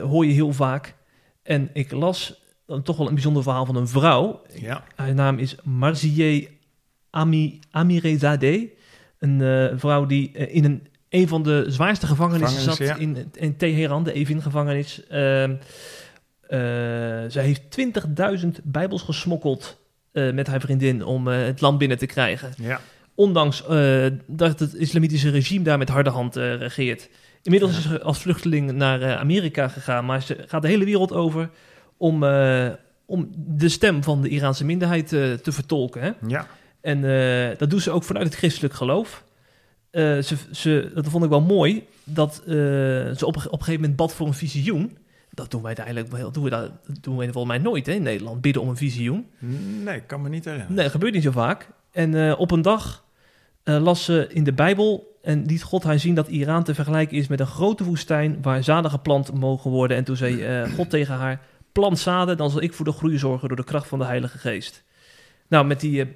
hoor 0.00 0.26
je 0.26 0.32
heel 0.32 0.52
vaak. 0.52 0.94
En 1.42 1.70
ik 1.72 1.92
las 1.92 2.42
dan 2.66 2.82
toch 2.82 2.96
wel 2.96 3.06
een 3.06 3.14
bijzonder 3.14 3.42
verhaal 3.42 3.66
van 3.66 3.76
een 3.76 3.88
vrouw. 3.88 4.42
Ja. 4.60 4.84
Haar 4.94 5.14
naam 5.14 5.38
is 5.38 5.56
Marzieh 5.62 6.48
Ami, 7.10 7.60
Amirezadeh. 7.70 8.68
Een 9.18 9.40
uh, 9.40 9.66
vrouw 9.74 10.06
die 10.06 10.30
uh, 10.34 10.54
in 10.54 10.64
een 10.64 10.86
een 11.08 11.28
van 11.28 11.42
de 11.42 11.64
zwaarste 11.68 12.06
gevangenissen 12.06 12.58
Gevangenis, 12.58 12.88
zat 12.88 12.98
ja. 12.98 13.02
in, 13.02 13.30
in 13.34 13.56
Teheran, 13.56 14.04
de 14.04 14.12
Evin-gevangenis. 14.12 15.06
Ehm 15.06 15.54
eh, 16.48 16.58
zij 17.28 17.44
heeft 17.44 17.62
20.000 18.44 18.48
bijbels 18.62 19.02
gesmokkeld 19.02 19.78
eh, 20.14 20.32
met 20.32 20.46
haar 20.46 20.60
vriendin 20.60 21.04
om 21.04 21.28
eh, 21.28 21.44
het 21.44 21.60
land 21.60 21.78
binnen 21.78 21.98
te 21.98 22.06
krijgen. 22.06 22.52
Ja. 22.56 22.80
Ondanks 23.14 23.66
eh, 23.66 24.06
dat 24.26 24.58
het 24.58 24.74
islamitische 24.74 25.30
regime 25.30 25.64
daar 25.64 25.78
met 25.78 25.88
harde 25.88 26.10
hand 26.10 26.36
regeert. 26.36 27.08
Inmiddels 27.42 27.76
is 27.76 27.82
ze 27.82 28.02
als 28.02 28.18
vluchteling 28.18 28.72
naar 28.72 29.16
Amerika 29.16 29.68
gegaan, 29.68 30.04
maar 30.04 30.22
ze 30.22 30.44
gaat 30.46 30.62
de 30.62 30.68
hele 30.68 30.84
wereld 30.84 31.12
over 31.12 31.50
om, 31.96 32.24
om 33.06 33.28
de 33.36 33.68
stem 33.68 34.02
van 34.02 34.22
de 34.22 34.28
Iraanse 34.28 34.64
minderheid 34.64 35.08
te 35.08 35.52
vertolken. 35.52 36.02
Hè? 36.02 36.10
Ja. 36.26 36.46
En 36.80 37.00
dat 37.58 37.70
doet 37.70 37.82
ze 37.82 37.90
ook 37.90 38.04
vanuit 38.04 38.26
het 38.26 38.34
christelijk 38.34 38.74
geloof. 38.74 39.24
Ze, 39.92 40.36
ze, 40.52 40.90
dat 40.94 41.08
vond 41.08 41.24
ik 41.24 41.30
wel 41.30 41.40
mooi, 41.40 41.86
dat 42.04 42.42
ze 42.44 43.18
op, 43.20 43.36
op 43.36 43.36
een 43.36 43.58
gegeven 43.58 43.80
moment 43.80 43.96
bad 43.96 44.14
voor 44.14 44.26
een 44.26 44.34
visioen. 44.34 44.96
Dat 45.34 45.50
doen 45.50 45.62
wij 45.62 45.74
eigenlijk 45.74 46.10
wel, 46.10 46.30
doen 46.32 46.44
we 46.44 46.50
dat, 46.50 46.70
doen 47.00 47.16
we 47.16 47.24
volgens 47.32 47.46
mij 47.56 47.58
nooit 47.62 47.86
hè, 47.86 47.92
in 47.92 48.02
Nederland, 48.02 48.40
bidden 48.40 48.62
om 48.62 48.68
een 48.68 48.76
visioen. 48.76 49.26
Nee, 49.84 49.96
ik 49.96 50.06
kan 50.06 50.22
me 50.22 50.28
niet 50.28 50.44
herinneren. 50.44 50.74
Nee, 50.74 50.82
dat 50.84 50.92
gebeurt 50.92 51.14
niet 51.14 51.22
zo 51.22 51.30
vaak. 51.30 51.68
En 51.92 52.14
eh, 52.28 52.40
op 52.40 52.50
een 52.50 52.62
dag 52.62 53.04
eh, 53.62 53.82
las 53.82 54.04
ze 54.04 54.26
in 54.30 54.44
de 54.44 54.52
Bijbel 54.52 55.18
en 55.22 55.44
liet 55.46 55.62
God 55.62 55.82
haar 55.82 55.98
zien 55.98 56.14
dat 56.14 56.28
Iran 56.28 56.64
te 56.64 56.74
vergelijken 56.74 57.16
is 57.16 57.26
met 57.26 57.40
een 57.40 57.46
grote 57.46 57.84
woestijn 57.84 58.38
waar 58.42 58.64
zaden 58.64 58.90
geplant 58.90 59.34
mogen 59.34 59.70
worden. 59.70 59.96
En 59.96 60.04
toen 60.04 60.16
zei 60.16 60.42
eh, 60.42 60.72
God 60.72 60.90
tegen 60.90 61.14
haar, 61.14 61.40
plant 61.72 61.98
zaden, 61.98 62.36
dan 62.36 62.50
zal 62.50 62.62
ik 62.62 62.72
voor 62.74 62.84
de 62.84 62.92
groei 62.92 63.18
zorgen 63.18 63.48
door 63.48 63.56
de 63.56 63.64
kracht 63.64 63.88
van 63.88 63.98
de 63.98 64.04
Heilige 64.04 64.38
Geest. 64.38 64.84
Nou, 65.48 65.66
met 65.66 65.80
die, 65.80 66.06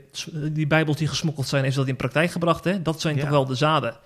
die 0.53 0.67
Bijbels 0.67 0.97
die 0.97 1.09
gesmokkeld 1.09 1.49
zijn, 1.49 1.63
heeft 1.63 1.75
ze 1.75 1.81
dat 1.81 1.89
in 1.89 1.97
praktijk 1.97 2.31
gebracht. 2.31 2.65
Hè? 2.65 2.83
Dat 2.83 3.01
zijn 3.01 3.15
Ja. 3.15 3.21
toch 3.21 3.31
wel 3.31 3.45
de 3.45 3.55
zaden. 3.55 3.97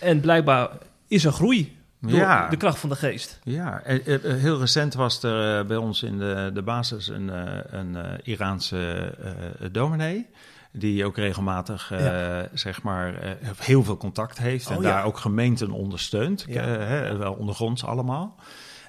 En 0.00 0.20
blijkbaar 0.20 0.70
is 1.08 1.24
er 1.24 1.32
groei 1.32 1.76
door 2.00 2.18
Ja. 2.18 2.48
de 2.48 2.56
kracht 2.56 2.78
van 2.78 2.88
de 2.88 2.96
geest. 2.96 3.38
Ja, 3.42 3.80
eh, 3.82 4.14
eh, 4.14 4.20
heel 4.40 4.58
recent 4.58 4.94
was 4.94 5.22
er 5.22 5.58
eh, 5.58 5.66
bij 5.66 5.76
ons 5.76 6.02
in 6.02 6.18
de, 6.18 6.50
de 6.54 6.62
basis 6.62 7.08
een, 7.08 7.28
een 7.78 7.96
Iraanse 8.22 9.14
eh, 9.22 9.68
dominee. 9.72 10.26
Die 10.72 11.04
ook 11.04 11.16
regelmatig, 11.16 11.92
zeg 12.52 12.82
maar, 12.82 13.36
heel 13.56 13.84
veel 13.84 13.96
contact 13.96 14.38
heeft. 14.38 14.70
en 14.70 14.76
Oh, 14.76 14.82
ja. 14.82 14.88
daar 14.90 15.04
ook 15.04 15.18
gemeenten 15.18 15.70
ondersteunt. 15.70 16.46
Hè, 16.48 17.16
wel 17.16 17.32
ondergronds 17.32 17.84
allemaal. 17.84 18.36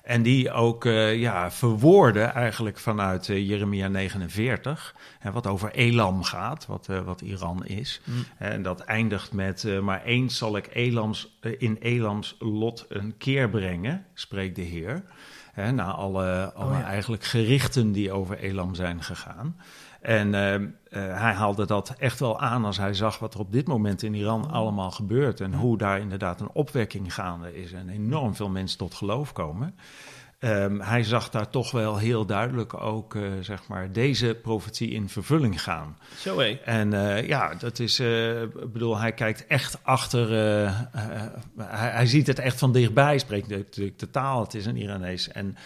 En 0.03 0.21
die 0.21 0.51
ook 0.51 0.85
eh, 0.85 1.19
ja, 1.19 1.51
verwoorden 1.51 2.33
eigenlijk 2.33 2.79
vanuit 2.79 3.29
eh, 3.29 3.49
Jeremia 3.49 3.87
49, 3.87 4.95
hè, 5.19 5.31
wat 5.31 5.47
over 5.47 5.71
Elam 5.71 6.23
gaat, 6.23 6.65
wat, 6.65 6.89
eh, 6.89 7.01
wat 7.01 7.21
Iran 7.21 7.65
is. 7.65 8.01
Mm. 8.03 8.23
En 8.37 8.61
dat 8.61 8.79
eindigt 8.79 9.33
met, 9.33 9.81
maar 9.81 10.03
eens 10.03 10.37
zal 10.37 10.57
ik 10.57 10.69
Elams, 10.73 11.37
in 11.57 11.77
Elams 11.79 12.35
lot 12.39 12.85
een 12.89 13.17
keer 13.17 13.49
brengen, 13.49 14.05
spreekt 14.13 14.55
de 14.55 14.61
Heer. 14.61 15.03
Hè, 15.61 15.71
na 15.71 15.91
alle, 15.91 16.51
alle 16.55 16.71
Oh 16.73 16.79
ja. 16.79 16.83
eigenlijk 16.85 17.23
gerichten 17.23 17.91
die 17.91 18.11
over 18.11 18.37
Elam 18.39 18.75
zijn 18.75 19.03
gegaan. 19.03 19.55
En 20.01 20.33
eh, 20.33 20.53
eh, 20.53 20.61
hij 21.21 21.33
haalde 21.33 21.65
dat 21.65 21.95
echt 21.99 22.19
wel 22.19 22.39
aan 22.39 22.65
als 22.65 22.77
hij 22.77 22.93
zag 22.93 23.19
wat 23.19 23.33
er 23.33 23.39
op 23.39 23.51
dit 23.51 23.67
moment 23.67 24.03
in 24.03 24.13
Iran 24.13 24.43
Oh. 24.45 24.51
allemaal 24.51 24.91
gebeurt. 24.91 25.41
En 25.41 25.53
hoe 25.53 25.77
daar 25.77 25.99
inderdaad 25.99 26.39
een 26.41 26.49
opwekking 26.53 27.13
gaande 27.13 27.61
is 27.61 27.73
en 27.73 27.89
enorm 27.89 28.35
veel 28.35 28.49
mensen 28.49 28.77
tot 28.77 28.93
geloof 28.93 29.33
komen. 29.33 29.75
Ehm, 30.41 30.79
hij 30.79 31.03
zag 31.03 31.29
daar 31.29 31.49
toch 31.49 31.71
wel 31.71 31.97
heel 31.97 32.25
duidelijk 32.25 32.73
ook, 32.73 33.15
eh, 33.15 33.21
zeg 33.41 33.67
maar, 33.67 33.91
deze 33.91 34.37
profetie 34.41 34.89
in 34.89 35.09
vervulling 35.09 35.61
gaan. 35.61 35.97
Zo 36.17 36.39
hé. 36.39 36.59
En 36.65 36.93
eh, 36.93 37.27
ja, 37.27 37.55
dat 37.55 37.79
is, 37.79 37.99
eh, 37.99 38.41
ik 38.41 38.71
bedoel, 38.71 38.97
hij 38.97 39.11
kijkt 39.11 39.47
echt 39.47 39.77
achter, 39.83 40.29
hij, 41.57 41.89
hij 41.89 42.05
ziet 42.05 42.27
het 42.27 42.39
echt 42.39 42.57
van 42.57 42.71
dichtbij, 42.71 43.17
spreekt 43.17 43.47
natuurlijk 43.47 43.99
de 43.99 44.09
taal, 44.09 44.41
het 44.41 44.53
is 44.53 44.65
een 44.65 44.77
Iranees. 44.77 45.27
En, 45.27 45.57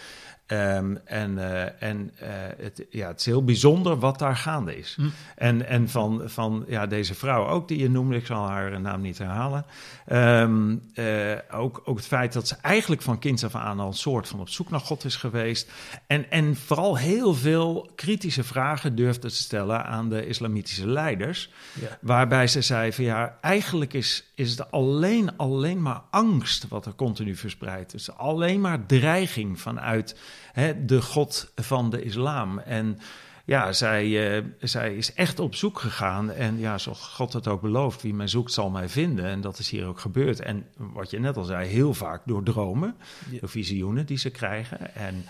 ehm, 0.46 0.96
en, 1.04 1.38
eh, 1.38 1.88
en 1.88 2.10
eh, 2.18 2.28
het, 2.58 2.84
ja, 2.90 3.08
het 3.08 3.20
is 3.20 3.26
heel 3.26 3.44
bijzonder 3.44 3.98
wat 3.98 4.18
daar 4.18 4.36
gaande 4.36 4.76
is. 4.76 4.94
Hm. 4.96 5.06
En, 5.36 5.66
en 5.66 5.88
van, 5.88 6.22
van 6.24 6.64
ja, 6.68 6.86
deze 6.86 7.14
vrouw 7.14 7.46
ook, 7.46 7.68
die 7.68 7.78
je 7.78 7.90
noemde, 7.90 8.16
ik 8.16 8.26
zal 8.26 8.48
haar 8.48 8.80
naam 8.80 9.00
niet 9.00 9.18
herhalen. 9.18 9.64
Ehm, 10.06 10.76
eh, 10.94 11.32
ook, 11.50 11.82
ook 11.84 11.96
het 11.96 12.06
feit 12.06 12.32
dat 12.32 12.48
ze 12.48 12.56
eigenlijk 12.60 13.02
van 13.02 13.18
kinds 13.18 13.44
af 13.44 13.54
aan 13.54 13.80
al 13.80 13.86
een 13.86 13.94
soort 13.94 14.28
van 14.28 14.40
op 14.40 14.48
zoek 14.48 14.70
naar 14.70 14.80
God 14.80 15.04
is 15.04 15.16
geweest. 15.16 15.70
En, 16.06 16.30
en 16.30 16.56
vooral 16.56 16.96
heel 16.98 17.34
veel 17.34 17.90
kritische 17.94 18.44
vragen 18.44 18.94
durfde 18.94 19.28
te 19.28 19.34
stellen 19.34 19.84
aan 19.84 20.08
de 20.08 20.26
islamitische 20.26 20.86
leiders. 20.86 21.50
Ja. 21.80 21.98
Waarbij 22.00 22.46
ze 22.46 22.60
zei 22.60 22.92
van 22.92 23.04
ja, 23.04 23.38
eigenlijk 23.40 23.92
is, 23.92 24.25
is 24.36 24.50
het 24.50 24.70
alleen, 24.70 25.36
alleen 25.36 25.82
maar 25.82 26.02
angst 26.10 26.68
wat 26.68 26.86
er 26.86 26.94
continu 26.94 27.36
verspreidt. 27.36 27.90
Dus 27.92 28.10
alleen 28.16 28.60
maar 28.60 28.86
dreiging 28.86 29.60
vanuit 29.60 30.18
hè, 30.52 30.84
de 30.84 31.02
God 31.02 31.52
van 31.54 31.90
de 31.90 32.02
islam. 32.02 32.58
En 32.58 32.98
ja, 33.44 33.72
zij, 33.72 34.36
eh, 34.36 34.44
zij 34.60 34.96
is 34.96 35.14
echt 35.14 35.38
op 35.38 35.54
zoek 35.54 35.78
gegaan. 35.78 36.30
En 36.30 36.58
ja, 36.58 36.78
zoals 36.78 37.00
God 37.00 37.32
het 37.32 37.48
ook 37.48 37.60
belooft, 37.60 38.02
wie 38.02 38.14
mij 38.14 38.28
zoekt 38.28 38.52
zal 38.52 38.70
mij 38.70 38.88
vinden. 38.88 39.24
En 39.24 39.40
dat 39.40 39.58
is 39.58 39.70
hier 39.70 39.86
ook 39.86 40.00
gebeurd. 40.00 40.40
En 40.40 40.66
wat 40.76 41.10
je 41.10 41.18
net 41.20 41.36
al 41.36 41.44
zei, 41.44 41.68
heel 41.68 41.94
vaak 41.94 42.22
door 42.24 42.42
dromen, 42.42 42.94
Ja. 43.30 43.40
door 43.40 43.48
visioenen 43.48 44.06
die 44.06 44.18
ze 44.18 44.30
krijgen. 44.30 44.94
En 44.94 45.24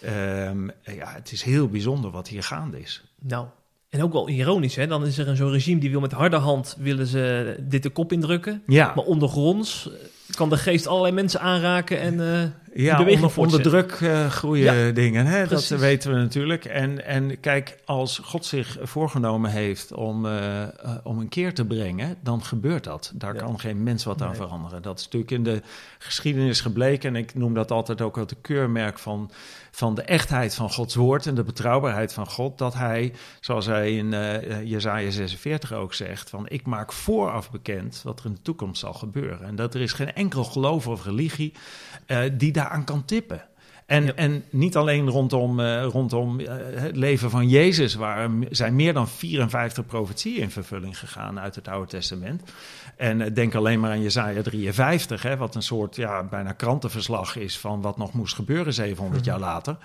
ehm, 0.00 0.64
ja, 0.96 1.12
het 1.12 1.32
is 1.32 1.42
heel 1.42 1.68
bijzonder 1.68 2.10
wat 2.10 2.28
hier 2.28 2.42
gaande 2.42 2.80
is. 2.80 3.04
Nou, 3.18 3.46
en 3.90 4.02
ook 4.02 4.12
wel 4.12 4.28
ironisch, 4.28 4.76
hè? 4.76 4.86
Dan 4.86 5.06
is 5.06 5.18
er 5.18 5.28
een 5.28 5.36
zo'n 5.36 5.50
regime 5.50 5.80
die 5.80 5.90
wil 5.90 6.00
met 6.00 6.12
harde 6.12 6.36
hand 6.36 6.76
willen 6.78 7.06
ze 7.06 7.56
dit 7.60 7.82
de 7.82 7.90
kop 7.90 8.12
indrukken. 8.12 8.62
Ja, 8.66 8.92
Maar 8.94 9.04
ondergronds 9.04 9.90
kan 10.34 10.48
de 10.48 10.56
geest 10.56 10.86
allerlei 10.86 11.14
mensen 11.14 11.40
aanraken 11.40 12.00
en 12.00 12.20
eh, 12.20 12.84
Ja, 12.84 13.04
onder, 13.04 13.32
onder 13.38 13.62
druk 13.62 13.92
eh, 13.92 14.26
groeien 14.30 14.94
dingen. 14.94 15.26
Hè? 15.26 15.46
Dat 15.46 15.68
weten 15.68 16.12
we 16.12 16.18
natuurlijk. 16.18 16.64
En, 16.64 17.04
en 17.06 17.40
kijk, 17.40 17.76
als 17.84 18.18
God 18.18 18.44
zich 18.44 18.78
voorgenomen 18.82 19.50
heeft 19.50 19.92
om, 19.92 20.26
eh, 20.26 20.62
om 21.02 21.18
een 21.18 21.28
keer 21.28 21.54
te 21.54 21.64
brengen, 21.64 22.16
dan 22.22 22.44
gebeurt 22.44 22.84
dat. 22.84 23.12
Daar 23.14 23.34
Ja. 23.34 23.40
kan 23.40 23.60
geen 23.60 23.82
mens 23.82 24.04
wat 24.04 24.22
aan 24.22 24.34
veranderen. 24.34 24.82
Dat 24.82 24.98
is 24.98 25.04
natuurlijk 25.04 25.32
in 25.32 25.42
de 25.44 25.62
geschiedenis 25.98 26.60
gebleken. 26.60 27.14
En 27.14 27.22
ik 27.22 27.34
noem 27.34 27.54
dat 27.54 27.70
altijd 27.70 28.00
ook 28.00 28.16
het 28.16 28.34
keurmerk 28.40 28.98
van, 28.98 29.30
van 29.70 29.94
de 29.94 30.02
echtheid 30.02 30.54
van 30.54 30.72
Gods 30.72 30.94
woord 30.94 31.26
en 31.26 31.34
de 31.34 31.42
betrouwbaarheid 31.42 32.12
van 32.12 32.26
God. 32.26 32.58
Dat 32.58 32.74
hij, 32.74 33.12
zoals 33.40 33.66
hij 33.66 33.96
in 33.96 34.12
eh 34.14 34.62
Jezaja 34.64 35.10
46 35.10 35.72
ook 35.72 35.94
zegt, 35.94 36.30
van 36.30 36.48
ik 36.48 36.66
maak 36.66 36.92
vooraf 36.92 37.50
bekend 37.50 38.00
wat 38.04 38.18
er 38.20 38.26
in 38.26 38.34
de 38.34 38.42
toekomst 38.42 38.80
zal 38.80 38.92
gebeuren. 38.92 39.46
En 39.46 39.56
dat 39.56 39.74
er 39.74 39.80
is 39.80 39.92
geen 39.92 40.12
enkel 40.20 40.44
geloof 40.44 40.86
of 40.86 41.04
religie 41.04 41.52
eh, 42.06 42.20
die 42.32 42.52
daaraan 42.52 42.84
kan 42.84 43.04
tippen. 43.04 43.44
En, 43.86 44.04
Ja. 44.04 44.14
en 44.14 44.44
niet 44.50 44.76
alleen 44.76 45.08
rondom, 45.08 45.60
eh, 45.60 45.84
rondom 45.84 46.40
eh, 46.40 46.54
het 46.74 46.96
leven 46.96 47.30
van 47.30 47.48
Jezus, 47.48 47.94
waar 47.94 48.30
zijn 48.50 48.76
meer 48.76 48.92
dan 48.92 49.08
54 49.08 49.86
profetieën 49.86 50.42
in 50.42 50.50
vervulling 50.50 50.98
gegaan 50.98 51.40
uit 51.40 51.54
het 51.54 51.68
Oude 51.68 51.86
Testament. 51.86 52.42
En 52.96 53.34
denk 53.34 53.54
alleen 53.54 53.80
maar 53.80 53.90
aan 53.90 54.02
Jezaja 54.02 54.42
53, 54.42 55.22
hè, 55.22 55.36
wat 55.36 55.54
een 55.54 55.62
soort 55.62 55.96
ja, 55.96 56.22
bijna 56.22 56.52
krantenverslag 56.52 57.36
is 57.36 57.58
van 57.58 57.80
wat 57.80 57.96
nog 57.96 58.12
moest 58.12 58.34
gebeuren 58.34 58.72
700 58.72 59.24
jaar 59.24 59.38
later. 59.38 59.76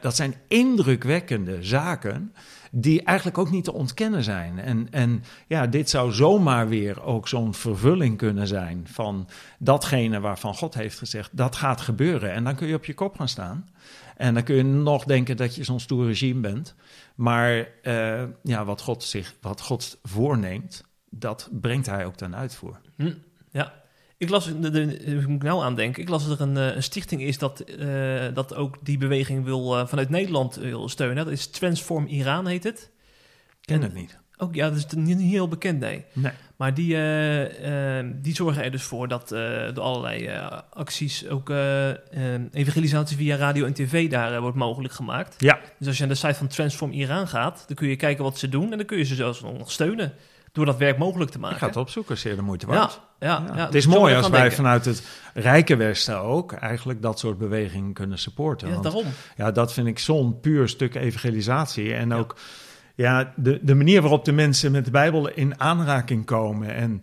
Dat 0.00 0.16
zijn 0.16 0.34
indrukwekkende 0.48 1.58
zaken 1.60 2.32
die 2.70 3.02
eigenlijk 3.02 3.38
ook 3.38 3.50
niet 3.50 3.64
te 3.64 3.72
ontkennen 3.72 4.22
zijn. 4.22 4.58
En, 4.58 4.88
en 4.90 5.22
ja, 5.46 5.66
dit 5.66 5.90
zou 5.90 6.12
zomaar 6.12 6.68
weer 6.68 7.02
ook 7.02 7.28
zo'n 7.28 7.54
vervulling 7.54 8.16
kunnen 8.16 8.46
zijn 8.46 8.86
van 8.90 9.28
datgene 9.58 10.20
waarvan 10.20 10.54
God 10.54 10.74
heeft 10.74 10.98
gezegd, 10.98 11.36
dat 11.36 11.56
gaat 11.56 11.80
gebeuren. 11.80 12.32
En 12.32 12.44
dan 12.44 12.54
kun 12.54 12.68
je 12.68 12.74
op 12.74 12.84
je 12.84 12.94
kop 12.94 13.16
gaan 13.16 13.28
staan. 13.28 13.68
En 14.16 14.34
dan 14.34 14.42
kun 14.42 14.56
je 14.56 14.64
nog 14.64 15.04
denken 15.04 15.36
dat 15.36 15.54
je 15.54 15.64
zo'n 15.64 15.80
stoer 15.80 16.06
regime 16.06 16.40
bent. 16.40 16.74
Maar 17.14 17.68
eh, 17.82 18.22
ja, 18.42 18.64
wat 18.64 18.80
God, 18.80 19.02
zich, 19.02 19.34
wat 19.40 19.60
God 19.60 19.98
voorneemt, 20.02 20.84
dat 21.10 21.48
brengt 21.52 21.86
hij 21.86 22.06
ook 22.06 22.16
ten 22.16 22.36
uitvoer. 22.36 22.80
Hm, 22.96 23.12
ja. 23.50 23.72
Ik 24.18 24.28
las, 24.28 24.44
de, 24.60 24.70
de, 24.70 24.96
ik 24.98 25.26
moet 25.26 25.42
nou 25.42 25.62
aan 25.62 25.74
denken, 25.74 26.02
ik 26.02 26.08
las 26.08 26.28
dat 26.28 26.40
er 26.40 26.46
een, 26.46 26.56
eh, 26.56 26.74
een 26.76 26.82
stichting 26.82 27.22
is 27.22 27.38
dat, 27.38 27.60
eh, 27.60 28.24
dat 28.34 28.54
ook 28.54 28.76
die 28.82 28.98
beweging 28.98 29.44
wil, 29.44 29.78
eh, 29.78 29.86
vanuit 29.86 30.08
Nederland 30.08 30.54
wil 30.54 30.88
steunen. 30.88 31.24
Dat 31.24 31.32
is 31.32 31.46
Transform 31.46 32.06
Iran 32.06 32.46
heet 32.46 32.64
het. 32.64 32.90
Ken 33.60 33.76
En- 33.76 33.82
het 33.82 33.94
niet. 33.94 34.18
Ook 34.40 34.54
ja, 34.54 34.68
dat 34.68 34.76
is 34.78 34.86
niet, 34.86 35.16
niet 35.18 35.30
heel 35.30 35.48
bekend, 35.48 35.80
nee. 35.80 36.04
Nee. 36.12 36.32
Maar 36.56 36.74
die, 36.74 36.96
die 38.22 38.34
zorgen 38.34 38.62
er 38.64 38.70
dus 38.70 38.82
voor 38.82 39.08
dat 39.08 39.28
door 39.74 39.80
allerlei 39.84 40.30
acties 40.70 41.28
ook 41.28 41.50
evangelisatie 42.52 43.16
via 43.16 43.36
radio 43.36 43.66
en 43.66 43.72
tv 43.72 44.10
daar 44.10 44.40
wordt 44.40 44.56
mogelijk 44.56 44.94
gemaakt. 44.94 45.34
Ja, 45.38 45.58
Dus 45.78 45.86
als 45.86 45.96
je 45.96 46.02
aan 46.02 46.08
de 46.08 46.14
site 46.14 46.34
van 46.34 46.46
Transform 46.46 46.92
Iran 46.92 47.28
gaat, 47.28 47.64
dan 47.66 47.76
kun 47.76 47.88
je 47.88 47.96
kijken 47.96 48.24
wat 48.24 48.38
ze 48.38 48.48
doen 48.48 48.70
en 48.72 48.76
dan 48.78 48.86
kun 48.86 48.98
je 48.98 49.04
ze 49.04 49.14
zelfs 49.14 49.40
nog 49.40 49.72
steunen 49.72 50.12
door 50.52 50.64
dat 50.64 50.76
werk 50.76 50.98
mogelijk 50.98 51.30
te 51.30 51.38
maken. 51.38 51.56
ik 51.56 51.62
ga 51.62 51.68
het 51.68 51.76
opzoeken, 51.76 52.18
zeer 52.18 52.36
de 52.36 52.42
moeite 52.42 52.66
waard. 52.66 53.00
Ja, 53.18 53.26
ja, 53.28 53.44
Ja, 53.46 53.54
ja. 53.56 53.62
het 53.62 53.72
dus 53.72 53.86
is 53.86 53.92
zo 53.92 53.98
mooi 53.98 54.14
als 54.14 54.28
wij 54.28 54.38
denken. 54.40 54.56
vanuit 54.56 54.84
het 54.84 55.02
rijke 55.34 55.76
Westen 55.76 56.20
ook 56.20 56.52
eigenlijk 56.52 57.02
dat 57.02 57.18
soort 57.18 57.38
bewegingen 57.38 57.92
kunnen 57.92 58.18
supporten. 58.18 58.66
Ja, 58.66 58.72
Want 58.72 58.84
daarom. 58.84 59.04
ja, 59.36 59.50
dat 59.52 59.72
vind 59.72 59.86
ik 59.86 59.98
zo'n 59.98 60.40
puur 60.40 60.68
stuk 60.68 60.94
evangelisatie. 60.94 61.94
En 61.94 62.12
ook 62.12 62.36
ja, 62.94 63.32
de, 63.36 63.58
de 63.62 63.74
manier 63.74 64.00
waarop 64.00 64.24
de 64.24 64.32
mensen 64.32 64.72
met 64.72 64.84
de 64.84 64.90
Bijbel 64.90 65.28
in 65.28 65.60
aanraking 65.60 66.24
komen. 66.24 66.74
En, 66.74 67.02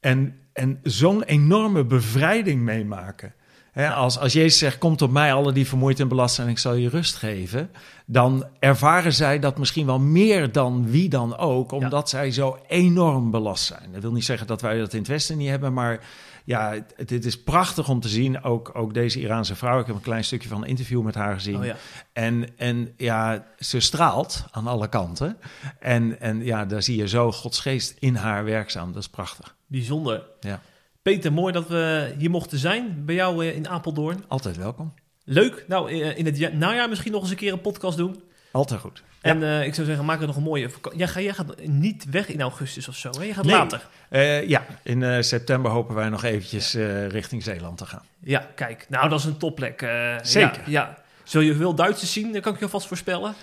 en 0.00 0.38
en 0.54 0.78
zo'n 0.82 1.22
enorme 1.22 1.84
bevrijding 1.84 2.62
meemaken. 2.62 3.34
Als, 3.74 4.18
als 4.18 4.32
Jezus 4.32 4.58
zegt, 4.58 4.78
komt 4.78 5.02
op 5.02 5.10
mij 5.10 5.32
alle 5.32 5.52
die 5.52 5.68
vermoeid 5.68 6.00
en 6.00 6.08
belast 6.08 6.34
zijn, 6.34 6.48
ik 6.48 6.58
zal 6.58 6.74
je 6.74 6.88
rust 6.88 7.16
geven. 7.16 7.70
Dan 8.06 8.46
ervaren 8.58 9.12
zij 9.12 9.38
dat 9.38 9.58
misschien 9.58 9.86
wel 9.86 9.98
meer 9.98 10.52
dan 10.52 10.90
wie 10.90 11.08
dan 11.08 11.36
ook, 11.36 11.72
omdat 11.72 12.08
zij 12.08 12.30
zo 12.30 12.58
enorm 12.68 13.30
belast 13.30 13.64
zijn. 13.64 13.92
Dat 13.92 14.02
wil 14.02 14.12
niet 14.12 14.24
zeggen 14.24 14.46
dat 14.46 14.60
wij 14.60 14.78
dat 14.78 14.92
in 14.92 14.98
het 14.98 15.08
Westen 15.08 15.38
niet 15.38 15.48
hebben, 15.48 15.72
maar 15.72 16.00
ja, 16.44 16.72
het, 16.96 17.10
het, 17.10 17.24
is 17.24 17.42
prachtig 17.42 17.88
om 17.88 18.00
te 18.00 18.08
zien. 18.08 18.42
Ook, 18.42 18.70
ook 18.74 18.94
deze 18.94 19.20
Iraanse 19.20 19.54
vrouw, 19.54 19.80
ik 19.80 19.86
heb 19.86 19.94
een 19.94 20.00
klein 20.00 20.24
stukje 20.24 20.48
van 20.48 20.62
een 20.62 20.68
interview 20.68 21.02
met 21.02 21.14
haar 21.14 21.34
gezien. 21.34 21.58
Oh 21.58 21.64
ja. 21.64 21.76
En, 22.12 22.58
en 22.58 22.94
ja, 22.96 23.46
ze 23.58 23.80
straalt 23.80 24.44
aan 24.50 24.66
alle 24.66 24.88
kanten. 24.88 25.36
En, 25.78 26.20
en 26.20 26.44
ja, 26.44 26.64
daar 26.64 26.82
zie 26.82 26.96
je 26.96 27.08
zo 27.08 27.32
Gods 27.32 27.60
geest 27.60 27.96
in 27.98 28.14
haar 28.14 28.44
werkzaam. 28.44 28.92
Dat 28.92 29.02
is 29.02 29.08
prachtig. 29.08 29.54
Bijzonder. 29.66 30.22
Ja. 30.40 30.60
Peter, 31.04 31.32
mooi 31.32 31.52
dat 31.52 31.68
we 31.68 32.14
hier 32.18 32.30
mochten 32.30 32.58
zijn 32.58 33.04
bij 33.04 33.14
jou 33.14 33.46
eh, 33.46 33.56
in 33.56 33.68
Apeldoorn. 33.68 34.24
Altijd 34.28 34.56
welkom. 34.56 34.94
Leuk. 35.24 35.64
Nou, 35.68 35.90
eh, 35.90 36.18
in 36.18 36.26
het 36.26 36.54
najaar 36.54 36.88
misschien 36.88 37.12
nog 37.12 37.20
eens 37.20 37.30
een 37.30 37.36
keer 37.36 37.52
een 37.52 37.60
podcast 37.60 37.96
doen. 37.96 38.22
Altijd 38.50 38.80
goed. 38.80 39.02
En 39.20 39.40
uh, 39.40 39.66
ik 39.66 39.74
zou 39.74 39.86
zeggen, 39.86 40.04
maak 40.04 40.20
er 40.20 40.26
nog 40.26 40.36
een 40.36 40.42
mooie 40.42 40.70
vakantie. 40.70 41.06
Jij, 41.06 41.22
jij, 41.22 41.32
gaat 41.32 41.66
niet 41.66 42.04
weg 42.10 42.28
in 42.28 42.40
augustus 42.40 42.88
of 42.88 42.96
zo, 42.96 43.10
hè? 43.18 43.24
Je 43.24 43.34
gaat 43.34 43.44
later. 43.44 43.86
Uh, 44.10 44.48
ja, 44.48 44.66
in 44.82 45.00
uh, 45.00 45.20
september 45.20 45.70
hopen 45.70 45.94
wij 45.94 46.08
nog 46.08 46.24
eventjes 46.24 46.74
richting 47.08 47.42
Zeeland 47.42 47.78
te 47.78 47.86
gaan. 47.86 48.02
Ja, 48.20 48.48
kijk. 48.54 48.86
Nou, 48.88 49.08
dat 49.08 49.18
is 49.18 49.24
een 49.24 49.36
topplek. 49.36 49.80
Zeker. 50.22 50.60
Ja, 50.60 50.62
ja. 50.66 50.98
Zul 51.24 51.40
je 51.40 51.54
veel 51.54 51.74
Duitsers 51.74 52.12
zien? 52.12 52.32
Dat 52.32 52.42
kan 52.42 52.52
ik 52.52 52.58
je 52.58 52.64
alvast 52.64 52.86
voorspellen. 52.86 53.34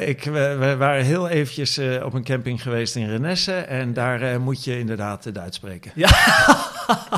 Ik, 0.00 0.24
we, 0.24 0.74
waren 0.78 1.04
heel 1.04 1.28
eventjes 1.28 1.78
op 2.02 2.14
een 2.14 2.24
camping 2.24 2.62
geweest 2.62 2.96
in 2.96 3.08
Renesse. 3.08 3.52
En 3.52 3.92
daar 3.92 4.40
moet 4.40 4.64
je 4.64 4.78
inderdaad 4.78 5.34
Duits 5.34 5.56
spreken. 5.56 5.92
Ja, 5.94 6.08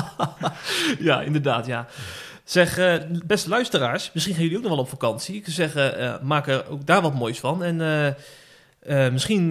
ja 0.99 1.21
inderdaad, 1.21 1.65
ja. 1.65 1.87
Zeg, 2.43 2.79
beste 3.25 3.49
luisteraars, 3.49 4.11
misschien 4.13 4.35
gaan 4.35 4.43
jullie 4.43 4.57
ook 4.57 4.63
nog 4.63 4.71
wel 4.71 4.81
op 4.81 4.89
vakantie. 4.89 5.35
Ik 5.35 5.43
zou 5.43 5.69
zeggen, 5.69 6.19
maak 6.25 6.47
er 6.47 6.69
ook 6.69 6.85
daar 6.85 7.01
wat 7.01 7.13
moois 7.13 7.39
van. 7.39 7.63
En 7.63 8.15
misschien 9.13 9.49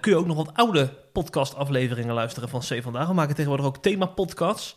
kun 0.00 0.12
je 0.12 0.16
ook 0.16 0.26
nog 0.26 0.36
wat 0.36 0.50
oude 0.54 0.88
podcastafleveringen 1.12 2.14
luisteren 2.14 2.48
van 2.48 2.60
C 2.60 2.82
Vandaag. 2.82 3.06
We 3.06 3.14
maken 3.14 3.34
tegenwoordig 3.34 3.66
ook 3.66 3.82
thema-podcasts. 3.82 4.76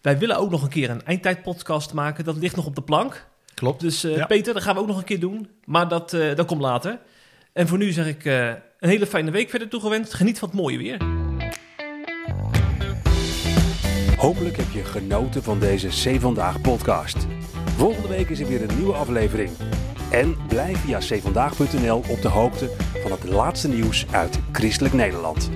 Wij 0.00 0.18
willen 0.18 0.36
ook 0.36 0.50
nog 0.50 0.62
een 0.62 0.68
keer 0.68 0.90
een 0.90 1.04
eindtijd-podcast 1.04 1.92
maken. 1.92 2.24
Dat 2.24 2.36
ligt 2.36 2.56
nog 2.56 2.66
op 2.66 2.74
de 2.74 2.82
plank. 2.82 3.28
Klopt. 3.60 3.80
Dus 3.80 4.00
ja. 4.00 4.26
Peter, 4.26 4.54
dat 4.54 4.62
gaan 4.62 4.74
we 4.74 4.80
ook 4.80 4.86
nog 4.86 4.98
een 4.98 5.04
keer 5.04 5.20
doen. 5.20 5.48
Maar 5.64 5.88
dat, 5.88 6.10
dat 6.10 6.46
komt 6.46 6.60
later. 6.60 6.98
En 7.52 7.68
voor 7.68 7.78
nu 7.78 7.92
zeg 7.92 8.06
ik 8.06 8.24
een 8.24 8.88
hele 8.88 9.06
fijne 9.06 9.30
week 9.30 9.50
verder 9.50 9.68
toegewenst. 9.68 10.14
Geniet 10.14 10.38
van 10.38 10.48
het 10.48 10.56
mooie 10.58 10.78
weer. 10.78 10.98
Hopelijk 14.16 14.56
heb 14.56 14.70
je 14.72 14.84
genoten 14.84 15.42
van 15.42 15.58
deze 15.58 15.88
C 15.88 16.20
Vandaag 16.20 16.60
podcast. 16.60 17.26
Volgende 17.76 18.08
week 18.08 18.28
is 18.28 18.40
er 18.40 18.46
weer 18.48 18.62
een 18.62 18.76
nieuwe 18.76 18.92
aflevering. 18.92 19.50
En 20.10 20.36
blijf 20.48 20.78
via 20.78 20.98
cvandaag.nl 20.98 22.02
op 22.08 22.22
de 22.22 22.28
hoogte 22.28 22.70
van 23.02 23.10
het 23.10 23.24
laatste 23.24 23.68
nieuws 23.68 24.06
uit 24.10 24.38
Christelijk 24.52 24.94
Nederland. 24.94 25.50